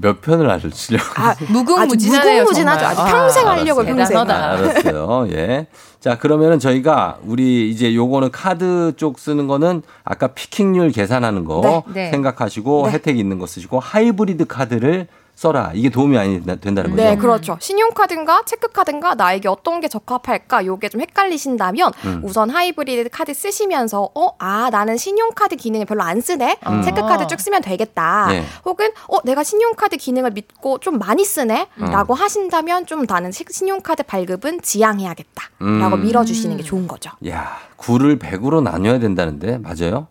몇 0.00 0.20
편을 0.20 0.48
하시려고. 0.50 1.04
아, 1.16 1.34
무궁무진하네요. 1.48 2.42
아주 2.42 2.44
무궁무진하죠. 2.44 2.86
아주 2.86 3.10
평생 3.12 3.48
아, 3.48 3.52
하려고 3.52 3.82
평생. 3.84 4.06
대단하다. 4.06 4.52
알았어요. 4.52 5.26
예. 5.32 5.66
자, 6.04 6.18
그러면은 6.18 6.58
저희가 6.58 7.16
우리 7.24 7.70
이제 7.70 7.94
요거는 7.94 8.30
카드 8.30 8.92
쪽 8.98 9.18
쓰는 9.18 9.46
거는 9.46 9.80
아까 10.04 10.26
피킹률 10.26 10.90
계산하는 10.90 11.46
거 11.46 11.82
네, 11.94 11.94
네. 11.94 12.10
생각하시고 12.10 12.88
네. 12.88 12.92
혜택이 12.92 13.18
있는 13.18 13.38
거 13.38 13.46
쓰시고 13.46 13.80
하이브리드 13.80 14.44
카드를 14.44 15.06
써라. 15.34 15.72
이게 15.74 15.88
도움이 15.90 16.16
나- 16.44 16.54
된다는 16.56 16.90
거죠. 16.90 17.02
네, 17.02 17.16
그렇죠. 17.16 17.56
신용카드인가 17.60 18.42
체크카드인가 18.46 19.14
나에게 19.16 19.48
어떤 19.48 19.80
게 19.80 19.88
적합할까 19.88 20.64
요게 20.64 20.88
좀 20.90 21.00
헷갈리신다면 21.00 21.92
음. 22.04 22.20
우선 22.24 22.50
하이브리드 22.50 23.08
카드 23.10 23.34
쓰시면서 23.34 24.10
어, 24.14 24.30
아, 24.38 24.70
나는 24.70 24.96
신용카드 24.96 25.56
기능을 25.56 25.86
별로 25.86 26.02
안 26.02 26.20
쓰네. 26.20 26.58
음. 26.68 26.82
체크카드 26.82 27.26
쭉 27.26 27.40
쓰면 27.40 27.62
되겠다. 27.62 28.26
네. 28.28 28.44
혹은 28.64 28.90
어, 29.08 29.18
내가 29.24 29.42
신용카드 29.42 29.96
기능을 29.96 30.30
믿고 30.30 30.78
좀 30.78 30.98
많이 30.98 31.24
쓰네. 31.24 31.66
음. 31.80 31.84
라고 31.86 32.14
하신다면 32.14 32.86
좀 32.86 33.04
나는 33.08 33.32
시- 33.32 33.44
신용카드 33.50 34.04
발급은 34.04 34.60
지양해야겠다. 34.62 35.50
라고 35.58 35.96
음. 35.96 36.02
밀어 36.02 36.24
주시는 36.24 36.56
게 36.58 36.62
좋은 36.62 36.86
거죠. 36.86 37.10
야, 37.28 37.58
9를 37.76 38.20
100으로 38.20 38.62
나눠야 38.62 38.98
된다는데 38.98 39.58
맞아요? 39.58 40.06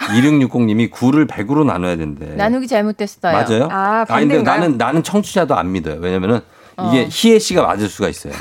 2660님이 0.00 0.90
9를 0.90 1.26
100으로 1.28 1.64
나눠야 1.64 1.96
된대. 1.96 2.26
나누기 2.34 2.66
잘못됐어요. 2.66 3.32
맞아요? 3.32 3.68
아, 3.70 4.04
아니, 4.08 4.26
근데 4.28 4.42
반대인가요? 4.44 4.58
나는 4.60 4.78
나는 4.78 5.02
청취자도 5.02 5.54
안 5.54 5.72
믿어요. 5.72 5.98
왜냐면은 6.00 6.40
이게 6.88 7.04
어. 7.04 7.08
희애 7.10 7.38
씨가 7.38 7.62
맞을 7.62 7.88
수가 7.88 8.08
있어요. 8.08 8.32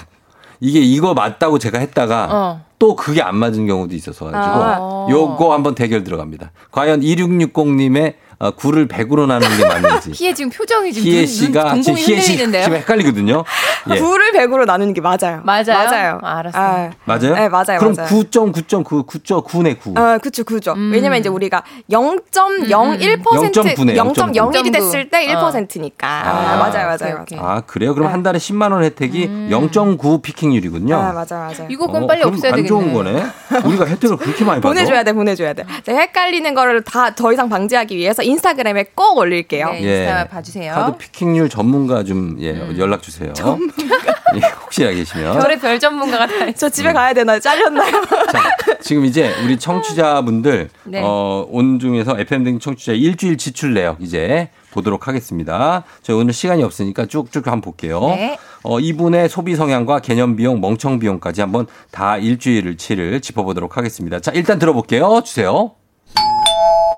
이게 0.62 0.80
이거 0.80 1.14
맞다고 1.14 1.60
제가 1.60 1.80
했다가 1.80 2.28
어. 2.32 2.62
또 2.80 2.95
그게 2.95 3.22
안 3.22 3.36
맞은 3.36 3.68
경우도 3.68 3.93
있어서 3.95 4.26
가지고 4.26 4.64
아. 4.64 5.07
요거 5.10 5.53
한번 5.53 5.76
대결 5.76 6.03
들어갑니다. 6.03 6.51
과연 6.72 7.01
2660님의 7.01 8.16
어, 8.40 8.52
9를 8.52 8.88
100으로 8.88 9.26
나누는 9.28 9.58
게 9.58 9.66
맞는지. 9.66 10.12
희애 10.16 10.34
지금 10.34 10.50
표정이 10.50 10.94
지금 10.94 11.08
희애 11.12 11.18
눈, 11.20 11.28
씨가 11.28 11.62
눈 11.64 11.72
아, 11.72 11.82
지금 11.82 11.96
동공이 11.96 12.02
희애 12.16 12.22
씨. 12.22 12.38
지금 12.38 12.56
헷갈리거든요. 12.56 13.44
예. 13.92 13.96
9를 14.00 14.34
100으로 14.34 14.66
나누는 14.66 14.94
게 14.94 15.02
맞아요. 15.02 15.42
맞아요? 15.44 15.66
맞아요. 15.68 16.20
아, 16.24 16.38
알았어. 16.38 16.58
아, 16.58 16.90
맞아요? 17.04 17.36
네, 17.36 17.50
맞아요, 17.50 17.80
그럼 17.80 17.94
맞아요. 17.98 18.10
9.9.9 18.10 19.06
9.9네 19.06 19.80
9. 19.80 19.94
아, 19.98 20.18
그쵸, 20.20 20.46
그죠. 20.46 20.72
음. 20.74 20.92
왜냐면 20.94 21.20
이제 21.20 21.28
우리가 21.28 21.64
0.01% 21.92 22.70
0.9 22.70 23.86
네, 23.86 23.94
0.01이 23.96 24.72
됐을 24.74 25.10
때 25.10 25.34
어. 25.34 25.52
1%니까. 25.52 26.08
아, 26.08 26.54
아, 26.54 26.58
맞아요, 26.58 26.88
맞아요. 26.88 26.94
오케이, 26.96 27.10
맞아요. 27.12 27.22
오케이. 27.24 27.40
아, 27.40 27.62
그래요? 27.68 27.94
그럼 27.94 28.08
네. 28.08 28.12
한 28.14 28.24
달에 28.24 28.40
10만 28.40 28.72
원 28.72 28.84
혜택이 28.84 29.28
0.9 29.50 30.22
피킹률이군요. 30.22 30.96
아, 30.96 31.12
맞아요, 31.12 31.26
맞아요. 31.52 31.68
이거 31.70 31.88
그럼 31.88 32.04
어, 32.04 32.08
빨리 32.08 32.24
없애야 32.24 32.54
안 32.54 32.56
되겠네. 32.64 32.68
좋은 32.68 32.94
거네. 32.94 33.26
우리가 33.66 33.86
혜택을 33.86 34.16
그렇게 34.18 34.46
많이 34.46 34.62
받아. 34.62 34.70
보내 34.74 34.86
줘야 34.86 35.04
돼, 35.04 35.12
보내 35.14 35.36
줘야 35.36 35.52
돼. 35.54 35.66
제가 35.84 36.00
헷갈리는 36.00 36.54
거를 36.54 36.82
다 36.84 37.09
더 37.20 37.34
이상 37.34 37.50
방지하기 37.50 37.97
위해서 37.97 38.22
인스타그램에 38.30 38.86
꼭 38.96 39.18
올릴게요. 39.18 39.72
네, 39.72 39.84
예. 39.84 39.97
인스타 40.00 40.28
봐주세요. 40.28 40.74
카드 40.74 40.97
피킹률 40.97 41.50
전문가 41.50 42.04
좀 42.04 42.38
예, 42.39 42.51
음. 42.51 42.76
연락 42.78 43.01
주세요. 43.01 43.34
예, 44.36 44.39
혹시 44.62 44.84
나 44.84 44.92
계시면. 44.92 45.39
별의 45.39 45.60
별 45.60 45.80
전문가가 45.80 46.28
다. 46.28 46.51
저 46.56 46.70
집에 46.70 46.93
가야 46.93 47.14
되나요? 47.14 47.39
잘렸나요? 47.39 47.92
자, 48.32 48.78
지금 48.82 49.06
이제 49.06 49.34
우리 49.43 49.58
청취자분들 49.58 50.70
네. 50.86 51.01
어, 51.04 51.46
온 51.50 51.80
중에서 51.80 52.20
FM 52.20 52.43
등 52.43 52.60
청취자 52.60 52.93
일주일 52.93 53.38
지출 53.38 53.74
내역 53.74 53.97
이제 54.01 54.50
보도록 54.72 55.08
하겠습니다. 55.08 55.84
저희 56.04 56.16
오늘 56.16 56.32
시간이 56.34 56.62
없으니까 56.64 57.08
쭉쭉 57.08 57.47
한번 57.47 57.62
볼게요. 57.62 58.00
네. 58.01 58.38
어, 58.64 58.80
이분의 58.80 59.30
소비 59.30 59.56
성향과 59.56 60.00
개념 60.00 60.36
비용, 60.36 60.62
멍청 60.62 61.00
비용까지 61.00 61.42
한번 61.42 61.66
다 61.92 62.18
일주일치를 62.18 63.22
짚어보도록 63.22 63.78
하겠습니다. 63.78 64.20
자, 64.20 64.32
일단 64.36 64.60
들어볼게요. 64.60 65.22
주세요. 65.26 65.72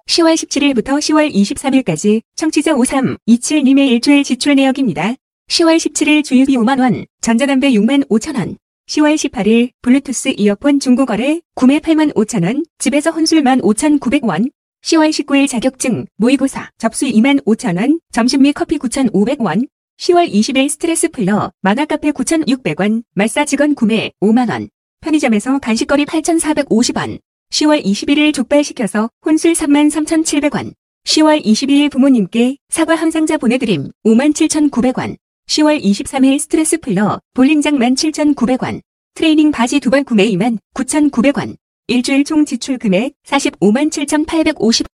10월 0.08 0.36
17일부터 0.36 1.00
10월 1.00 1.34
23일까지 1.34 2.22
청취자 2.36 2.74
5327님의 2.74 3.90
일주일 3.90 4.24
지출 4.24 4.56
내역입니다. 4.56 5.16
10월 5.50 5.78
17일 5.78 6.24
주유비 6.24 6.58
5만원, 6.58 7.06
전자담배 7.22 7.72
6만 7.72 8.08
5천원. 8.10 8.58
10월 8.88 9.16
18일 9.16 9.72
블루투스 9.82 10.34
이어폰 10.38 10.80
중고거래 10.80 11.42
구매 11.56 11.80
8만 11.80 12.14
5천원, 12.14 12.66
집에서 12.78 13.12
혼술 13.12 13.42
1만 13.42 13.62
5,900원. 13.62 14.52
10월 14.84 15.12
19일 15.12 15.48
자격증, 15.48 16.06
모의고사, 16.18 16.72
접수 16.78 17.06
2만 17.06 17.44
5천원, 17.46 18.00
점심 18.12 18.42
및 18.42 18.54
커피 18.54 18.78
9,500원. 18.78 19.68
10월 20.00 20.30
20일 20.32 20.68
스트레스 20.70 21.10
풀러, 21.10 21.52
만화카페 21.62 22.12
9,600원, 22.12 23.04
마사지건 23.14 23.76
구매 23.76 24.12
5만원. 24.22 24.70
편의점에서 25.02 25.60
간식거리 25.60 26.06
8,450원. 26.06 27.20
10월 27.52 27.84
21일 27.84 28.34
족발 28.34 28.64
시켜서 28.64 29.10
혼술 29.26 29.52
33,700원. 29.52 30.74
10월 31.06 31.44
22일 31.44 31.92
부모님께 31.92 32.58
사과 32.70 32.96
한 32.96 33.12
상자 33.12 33.38
보내드림 33.38 33.92
57,900원. 34.06 35.18
10월 35.48 35.84
23일 35.84 36.40
스트레스 36.40 36.78
풀러 36.78 37.20
볼링장 37.34 37.78
17,900원. 37.78 38.80
트레이닝 39.16 39.52
바지 39.52 39.82
두벌 39.82 40.06
구매 40.06 40.30
2만 40.30 40.60
9,900원. 40.74 41.58
일주일 41.88 42.24
총 42.24 42.46
지출 42.46 42.78
금액 42.78 43.14
45만 43.28 43.92
7,850. 43.92 44.88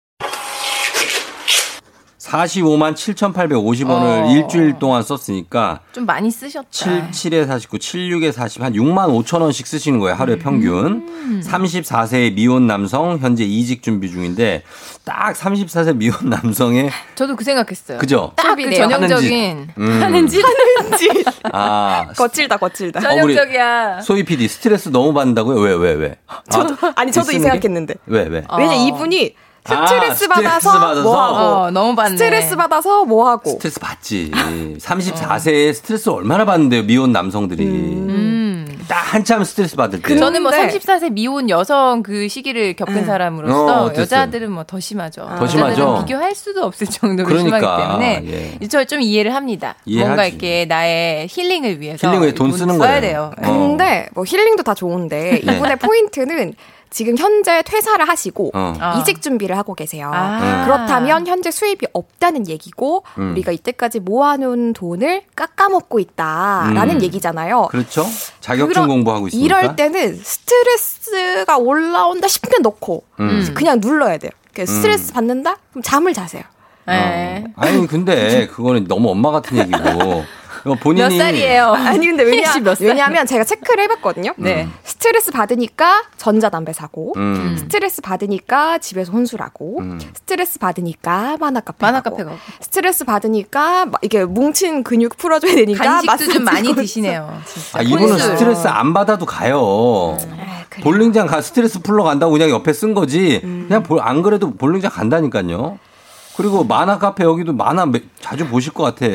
45만 2.26 2.94
7,850원을 2.94 4.24
어. 4.24 4.30
일주일 4.32 4.78
동안 4.78 5.02
썼으니까 5.02 5.80
좀 5.92 6.06
많이 6.06 6.30
쓰셨다. 6.30 6.68
77에 6.70 7.46
49, 7.46 7.78
76에 7.78 8.32
40, 8.32 8.62
한 8.62 8.72
6만 8.72 9.08
5천 9.24 9.40
원씩 9.42 9.66
쓰시는 9.66 10.00
거예요. 10.00 10.16
하루에 10.16 10.36
평균. 10.38 11.06
음. 11.08 11.42
34세의 11.44 12.34
미혼 12.34 12.66
남성, 12.66 13.18
현재 13.18 13.44
이직 13.44 13.82
준비 13.82 14.10
중인데, 14.10 14.62
딱 15.04 15.34
34세 15.34 15.96
미혼 15.96 16.28
남성의, 16.30 16.90
저도 17.14 17.36
그 17.36 17.44
생각했어요. 17.44 17.98
그죠? 17.98 18.32
딱 18.36 18.56
그. 18.56 18.76
전형적인 18.76 19.68
음. 19.78 20.02
하는 20.02 20.26
짓. 20.26 20.42
하는 20.78 20.98
짓. 20.98 21.10
아, 21.52 22.06
거칠다 22.16 22.56
거칠다. 22.56 22.98
어, 23.00 23.02
전형적이야. 23.02 24.00
소희 24.00 24.24
PD 24.24 24.48
스트레스 24.48 24.88
너무 24.88 25.12
받는다고요? 25.12 25.60
왜, 25.60 25.74
왜, 25.74 25.92
왜? 25.92 26.16
저도 26.50 26.76
아 26.96 27.04
니 27.04 27.12
저도 27.12 27.30
이? 27.32 27.38
생각했는데. 27.38 27.94
왜, 28.06 28.22
왜? 28.24 28.44
왜냐 28.58 28.72
어. 28.72 28.86
이분이 28.88 29.34
아, 29.36 29.45
스트레스 29.66 30.14
스트레스 30.24 30.28
받아서 30.28 30.72
받아서? 30.78 31.02
뭐 31.02 31.22
하고 31.22 31.36
어, 31.36 31.70
너무 31.70 31.94
받네. 31.94 32.16
스트레스 32.16 32.56
받아서 32.56 33.04
뭐 33.04 33.28
하고 33.28 33.50
스트레스 33.50 33.80
받지. 33.80 34.30
34세에 34.78 35.72
스트레스 35.74 36.08
얼마나 36.08 36.44
받는데요, 36.44 36.82
미혼 36.84 37.12
남성들이. 37.12 37.64
음. 37.64 38.66
딱 38.88 39.14
한참 39.14 39.42
스트레스 39.42 39.74
받을 39.74 40.00
때. 40.00 40.16
저는 40.16 40.42
뭐 40.42 40.50
근데- 40.52 40.78
34세 40.78 41.10
미혼 41.12 41.50
여성 41.50 42.02
그 42.04 42.28
시기를 42.28 42.76
겪은 42.76 42.98
음. 42.98 43.04
사람으로서 43.04 43.86
어? 43.86 43.92
여자들은 43.96 44.52
뭐 44.52 44.64
더 44.64 44.78
심하죠. 44.80 45.22
더 45.22 45.32
여자들은 45.44 45.48
심하죠? 45.48 46.04
비교할 46.06 46.34
수도 46.34 46.64
없을 46.64 46.86
정도로 46.86 47.28
그러니까, 47.28 47.58
심하기 47.58 47.82
때문에 47.82 48.58
예. 48.62 48.66
저좀 48.68 49.00
이해를 49.00 49.34
합니다. 49.34 49.74
이해하지. 49.86 50.06
뭔가 50.06 50.26
이렇게 50.26 50.66
나의 50.66 51.26
힐링을 51.30 51.80
위해서 51.80 52.08
힐링에 52.08 52.32
돈 52.34 52.52
쓰는 52.52 52.78
써야 52.78 53.00
거예요. 53.00 53.00
돼요. 53.00 53.30
어. 53.38 53.52
근데 53.68 54.08
뭐 54.14 54.24
힐링도 54.24 54.62
다 54.62 54.74
좋은데 54.74 55.40
네. 55.44 55.52
이분의 55.54 55.76
포인트는 55.76 56.54
지금 56.90 57.16
현재 57.18 57.62
퇴사를 57.62 58.06
하시고 58.08 58.52
어. 58.54 58.74
아. 58.80 58.98
이직 59.00 59.20
준비를 59.20 59.56
하고 59.58 59.74
계세요. 59.74 60.10
아. 60.14 60.64
그렇다면 60.64 61.26
현재 61.26 61.50
수입이 61.50 61.86
없다는 61.92 62.48
얘기고 62.48 63.04
음. 63.18 63.32
우리가 63.32 63.52
이때까지 63.52 64.00
모아놓은 64.00 64.72
돈을 64.72 65.22
깎아먹고 65.34 65.98
있다라는 65.98 66.96
음. 66.96 67.02
얘기잖아요. 67.02 67.68
그렇죠? 67.70 68.04
자격증 68.40 68.68
그러- 68.82 68.86
공부하고 68.86 69.28
있으니까. 69.28 69.44
이럴 69.60 69.76
때는 69.76 70.16
스트레스가 70.22 71.58
올라온다 71.58 72.28
싶으면 72.28 72.62
넣고 72.62 73.04
음. 73.20 73.52
그냥 73.54 73.80
눌러야 73.82 74.18
돼요. 74.18 74.30
그 74.54 74.64
스트레스 74.64 75.12
받는다? 75.12 75.56
그럼 75.70 75.82
잠을 75.82 76.14
자세요. 76.14 76.42
네. 76.86 77.44
어. 77.56 77.60
아니 77.62 77.86
근데 77.86 78.46
그거는 78.52 78.86
너무 78.86 79.10
엄마 79.10 79.30
같은 79.32 79.58
얘기고 79.58 80.24
본인이 80.74 81.08
몇 81.16 81.16
살이에요? 81.24 81.72
아니 81.78 82.06
근데 82.06 82.24
왜냐? 82.24 82.52
왜냐면 82.80 83.26
제가 83.26 83.44
체크를 83.44 83.84
해봤거든요. 83.84 84.32
네. 84.36 84.68
스트레스 84.84 85.30
받으니까 85.30 86.02
전자담배 86.16 86.72
사고 86.72 87.12
음. 87.16 87.56
스트레스 87.58 88.02
받으니까 88.02 88.78
집에서 88.78 89.12
혼술하고 89.12 89.78
음. 89.80 90.00
스트레스 90.14 90.58
받으니까 90.58 91.36
만화 91.38 91.60
카페 91.60 91.78
만화 91.86 92.00
카페 92.00 92.24
가고 92.24 92.36
가고. 92.36 92.38
스트레스 92.60 93.04
받으니까 93.04 93.86
막 93.86 94.00
이게 94.02 94.24
뭉친 94.24 94.82
근육 94.82 95.16
풀어줘야 95.16 95.54
되니까 95.54 96.02
간식도 96.02 96.32
좀 96.34 96.44
많이 96.44 96.68
콘- 96.68 96.76
드시네요. 96.76 97.40
진짜. 97.46 97.78
아, 97.78 97.82
이분은 97.82 98.10
혼술. 98.10 98.36
스트레스 98.36 98.66
안 98.66 98.92
받아도 98.92 99.24
가요. 99.26 100.16
볼링장 100.82 101.26
가 101.26 101.40
스트레스 101.40 101.80
풀러 101.80 102.02
간다고 102.04 102.32
그냥 102.32 102.50
옆에 102.50 102.72
쓴 102.72 102.92
거지. 102.94 103.40
그냥 103.40 103.82
볼- 103.82 104.00
안 104.00 104.22
그래도 104.22 104.54
볼링장 104.54 104.90
간다니까요. 104.90 105.78
그리고 106.36 106.64
만화 106.64 106.98
카페 106.98 107.24
여기도 107.24 107.54
만화 107.54 107.86
매- 107.86 108.02
자주 108.20 108.46
보실 108.46 108.72
것 108.74 108.82
같아. 108.82 109.06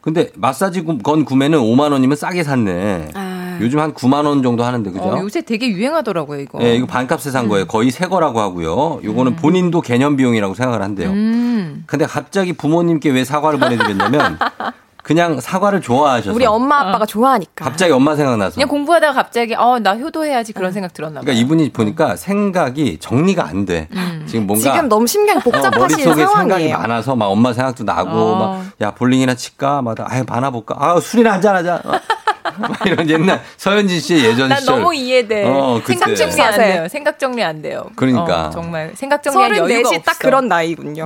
근데 0.00 0.30
마사지 0.36 0.80
구- 0.82 0.98
건 0.98 1.24
구매는 1.24 1.58
5만 1.58 1.92
원이면 1.92 2.16
싸게 2.16 2.42
샀네. 2.42 3.08
아. 3.14 3.58
요즘 3.60 3.78
한 3.80 3.92
9만 3.92 4.24
원 4.24 4.42
정도 4.42 4.64
하는데 4.64 4.90
그죠? 4.90 5.04
어, 5.04 5.20
요새 5.20 5.42
되게 5.42 5.68
유행하더라고요, 5.68 6.40
이거. 6.40 6.58
예, 6.62 6.74
이거 6.76 6.86
반값에 6.86 7.30
산 7.30 7.48
거예요. 7.48 7.66
거의 7.66 7.90
새 7.90 8.06
거라고 8.06 8.40
하고요. 8.40 9.00
요거는 9.04 9.36
본인도 9.36 9.82
개념 9.82 10.16
비용이라고 10.16 10.54
생각을 10.54 10.82
한대요. 10.82 11.10
음. 11.10 11.84
근데 11.86 12.06
갑자기 12.06 12.54
부모님께 12.54 13.10
왜 13.10 13.24
사과를 13.24 13.58
보내드렸냐면 13.58 14.38
그냥 15.10 15.40
사과를 15.40 15.80
좋아하셔서 15.80 16.32
우리 16.32 16.46
엄마 16.46 16.78
아빠가 16.82 17.04
좋아하니까. 17.04 17.64
갑자기 17.64 17.90
엄마 17.92 18.14
생각나서 18.14 18.54
그냥 18.54 18.68
공부하다가 18.68 19.12
갑자기 19.12 19.56
어 19.56 19.80
나 19.80 19.96
효도해야지 19.96 20.52
그런 20.52 20.70
생각 20.70 20.92
들었나 20.94 21.14
봐요. 21.16 21.24
그러니까 21.24 21.42
이분이 21.44 21.72
보니까 21.72 22.14
생각이 22.14 22.98
정리가 23.00 23.44
안 23.44 23.64
돼. 23.64 23.88
지금 24.28 24.46
뭔가 24.46 24.72
지금 24.72 24.88
너무 24.88 25.08
심경이 25.08 25.38
어, 25.38 25.40
복잡하신 25.42 25.78
머릿속에 25.80 26.14
생각이 26.14 26.32
상황이에요. 26.32 26.78
많아서 26.78 27.16
막 27.16 27.26
엄마 27.26 27.52
생각도 27.52 27.82
나고 27.82 28.10
어. 28.10 28.64
막야 28.78 28.92
볼링이나 28.94 29.34
칠까 29.34 29.82
막 29.82 29.96
아유 30.08 30.24
반나 30.24 30.50
볼까 30.50 30.76
아 30.78 31.00
술이나 31.00 31.32
한잔 31.32 31.56
하자 31.56 31.80
어. 31.84 31.88
막 31.88 32.02
이런 32.86 33.08
옛날 33.08 33.42
서현진 33.56 34.00
씨의 34.00 34.24
예전 34.24 34.48
난 34.48 34.60
시절 34.60 34.76
너무 34.76 34.94
이해돼. 34.94 35.44
어. 35.46 35.80
생각 35.86 36.14
정리 36.16 36.40
안 36.42 36.58
돼요. 36.58 36.88
생각 36.88 37.18
정리 37.18 37.42
안 37.42 37.62
돼요. 37.62 37.90
그러니까. 37.96 38.46
어, 38.46 38.50
정말 38.50 38.92
생각 38.94 39.22
정리할 39.22 39.56
여유가 39.56 39.90
34시 39.90 39.96
없어. 39.96 40.00
딱 40.04 40.18
그런 40.18 40.48
나이군요. 40.48 41.04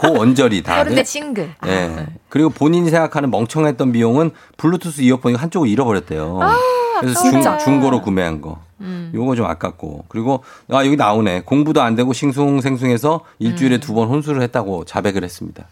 그 0.00 0.08
언저리 0.18 0.62
다. 0.62 0.76
서른 0.76 0.94
대 0.94 1.04
싱글. 1.04 1.50
예. 1.66 2.06
그리고 2.28 2.50
본인이 2.50 2.90
생각하는 2.90 3.30
멍청했던 3.30 3.92
비용은 3.92 4.30
블루투스 4.56 5.02
이어폰이 5.02 5.36
한쪽을 5.36 5.68
잃어버렸대요. 5.68 6.40
그래서 7.00 7.20
중, 7.22 7.30
진짜. 7.32 7.58
중 7.58 7.80
고로 7.80 8.00
구매한 8.02 8.40
거. 8.40 8.58
요거 9.14 9.34
좀 9.36 9.46
아깝고. 9.46 10.04
그리고 10.08 10.44
아 10.70 10.84
여기 10.84 10.96
나오네. 10.96 11.42
공부도 11.42 11.80
안 11.82 11.94
되고 11.94 12.12
싱숭생숭해서 12.12 13.20
일주일에 13.38 13.78
두번 13.78 14.08
혼술을 14.08 14.42
했다고 14.42 14.84
자백을 14.84 15.22
했습니다. 15.24 15.64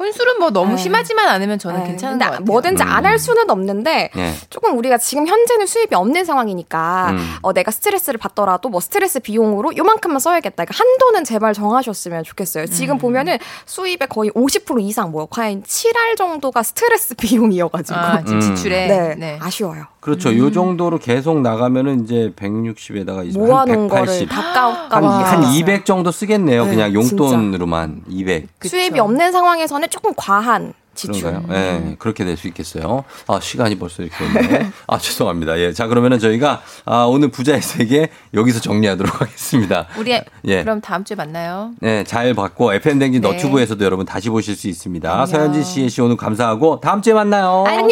혼술은 0.00 0.38
뭐 0.38 0.50
너무 0.50 0.78
심하지만 0.78 1.28
않으면 1.28 1.58
저는 1.58 1.82
에이, 1.82 1.86
괜찮은 1.88 2.14
근데 2.14 2.24
것 2.24 2.30
같아요. 2.30 2.44
뭐든지 2.46 2.82
음. 2.82 2.88
안할 2.88 3.18
수는 3.18 3.50
없는데 3.50 4.10
예. 4.16 4.34
조금 4.48 4.76
우리가 4.78 4.96
지금 4.96 5.26
현재는 5.26 5.66
수입이 5.66 5.94
없는 5.94 6.24
상황이니까 6.24 7.10
음. 7.10 7.34
어, 7.42 7.52
내가 7.52 7.70
스트레스를 7.70 8.16
받더라도 8.18 8.70
뭐 8.70 8.80
스트레스 8.80 9.20
비용으로 9.20 9.76
요만큼만 9.76 10.18
써야겠다. 10.18 10.64
그러니까 10.64 10.74
한도는 10.82 11.24
제발 11.24 11.52
정하셨으면 11.52 12.24
좋겠어요. 12.24 12.66
지금 12.66 12.96
음. 12.96 12.98
보면은 12.98 13.36
수입의 13.66 14.08
거의 14.08 14.30
50% 14.30 14.80
이상 14.82 15.10
뭐 15.10 15.26
과연 15.26 15.64
7할 15.64 16.16
정도가 16.16 16.62
스트레스 16.62 17.14
비용이어가지고 17.20 17.98
아, 17.98 18.18
지금 18.24 18.36
음. 18.36 18.40
지출에. 18.40 18.86
네, 18.86 19.14
네. 19.16 19.38
아쉬워요. 19.42 19.84
그렇죠. 20.00 20.34
요 20.36 20.50
정도로 20.50 20.98
계속 20.98 21.40
나가면은 21.40 22.04
이제 22.04 22.32
160에다가 22.36 23.26
이제 23.26 23.38
모아놓은 23.38 23.80
한 23.80 23.88
거를 23.88 24.06
180. 24.06 24.28
다 24.28 24.40
한, 24.40 24.88
까먹 24.88 25.24
한200 25.26 25.84
정도 25.84 26.10
쓰겠네요. 26.10 26.64
네, 26.64 26.70
그냥 26.70 26.94
용돈으로만 26.94 28.02
200. 28.08 28.48
수입이 28.64 28.98
없는 28.98 29.32
상황에서는 29.32 29.88
조금 29.90 30.12
과한 30.16 30.72
지출. 30.94 31.22
그런가요? 31.30 31.56
예, 31.56 31.96
그렇게 31.98 32.24
될 32.24 32.36
수 32.36 32.48
있겠어요. 32.48 33.04
아, 33.28 33.38
시간이 33.40 33.78
벌써 33.78 34.02
이렇게 34.02 34.16
됐네. 34.32 34.70
아, 34.86 34.98
죄송합니다. 34.98 35.58
예. 35.58 35.72
자, 35.72 35.86
그러면은 35.86 36.18
저희가 36.18 36.62
아, 36.84 37.04
오늘 37.04 37.30
부자의 37.30 37.62
세계 37.62 38.10
여기서 38.34 38.60
정리하도록 38.60 39.20
하겠습니다. 39.20 39.86
우리 39.98 40.18
예. 40.46 40.62
그럼 40.62 40.80
다음 40.80 41.04
주에 41.04 41.14
만나요. 41.14 41.72
네, 41.80 42.04
잘 42.04 42.34
봤고 42.34 42.72
FM댕진 42.74 43.20
네. 43.22 43.28
너튜브에서도 43.28 43.82
여러분 43.84 44.04
다시 44.04 44.28
보실 44.30 44.56
수 44.56 44.66
있습니다. 44.68 45.10
안녕. 45.10 45.26
서현진 45.26 45.62
씨의 45.62 45.88
씨 45.90 46.00
오늘 46.02 46.16
감사하고 46.16 46.80
다음 46.80 47.02
주에 47.02 47.12
만나요. 47.14 47.64
안녕. 47.66 47.90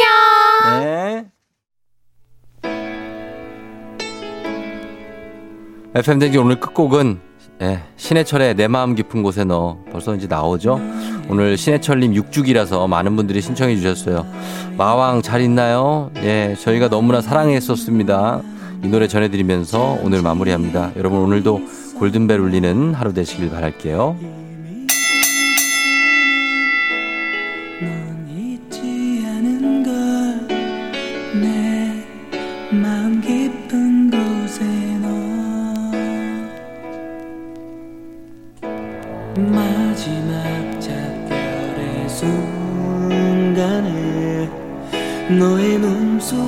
네. 0.80 1.26
FM댕진 5.94 6.40
오늘 6.40 6.60
끝곡은 6.60 7.20
예, 7.60 7.80
신해철의 7.96 8.54
내 8.54 8.68
마음 8.68 8.94
깊은 8.94 9.22
곳에 9.22 9.44
너 9.44 9.78
벌써 9.90 10.14
이제 10.14 10.26
나오죠? 10.28 10.80
오늘 11.28 11.56
신해철님 11.56 12.12
6주기라서 12.12 12.86
많은 12.86 13.16
분들이 13.16 13.40
신청해 13.40 13.74
주셨어요. 13.76 14.26
마왕 14.76 15.22
잘 15.22 15.40
있나요? 15.40 16.10
예, 16.18 16.54
저희가 16.60 16.88
너무나 16.88 17.20
사랑했었습니다. 17.20 18.42
이 18.84 18.88
노래 18.88 19.08
전해드리면서 19.08 19.98
오늘 20.02 20.22
마무리합니다. 20.22 20.92
여러분 20.96 21.20
오늘도 21.20 21.60
골든벨 21.98 22.38
울리는 22.38 22.94
하루 22.94 23.12
되시길 23.12 23.50
바랄게요. 23.50 24.16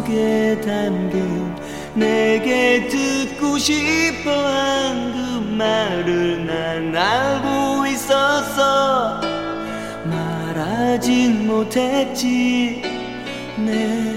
속에 0.00 0.60
담긴 0.62 1.54
내게 1.94 2.88
듣고 2.88 3.58
싶어 3.58 4.30
한 4.30 5.20
그 5.50 5.56
말을 5.56 6.46
난난 6.46 6.96
알고 6.96 7.86
있었어. 7.86 9.20
말하진 10.04 11.46
못했지. 11.46 12.82
내 13.58 14.16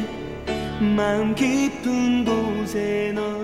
마음 0.79 1.35
깊은 1.35 2.23
곳에 2.23 3.11
너 3.13 3.21
너의 3.21 3.42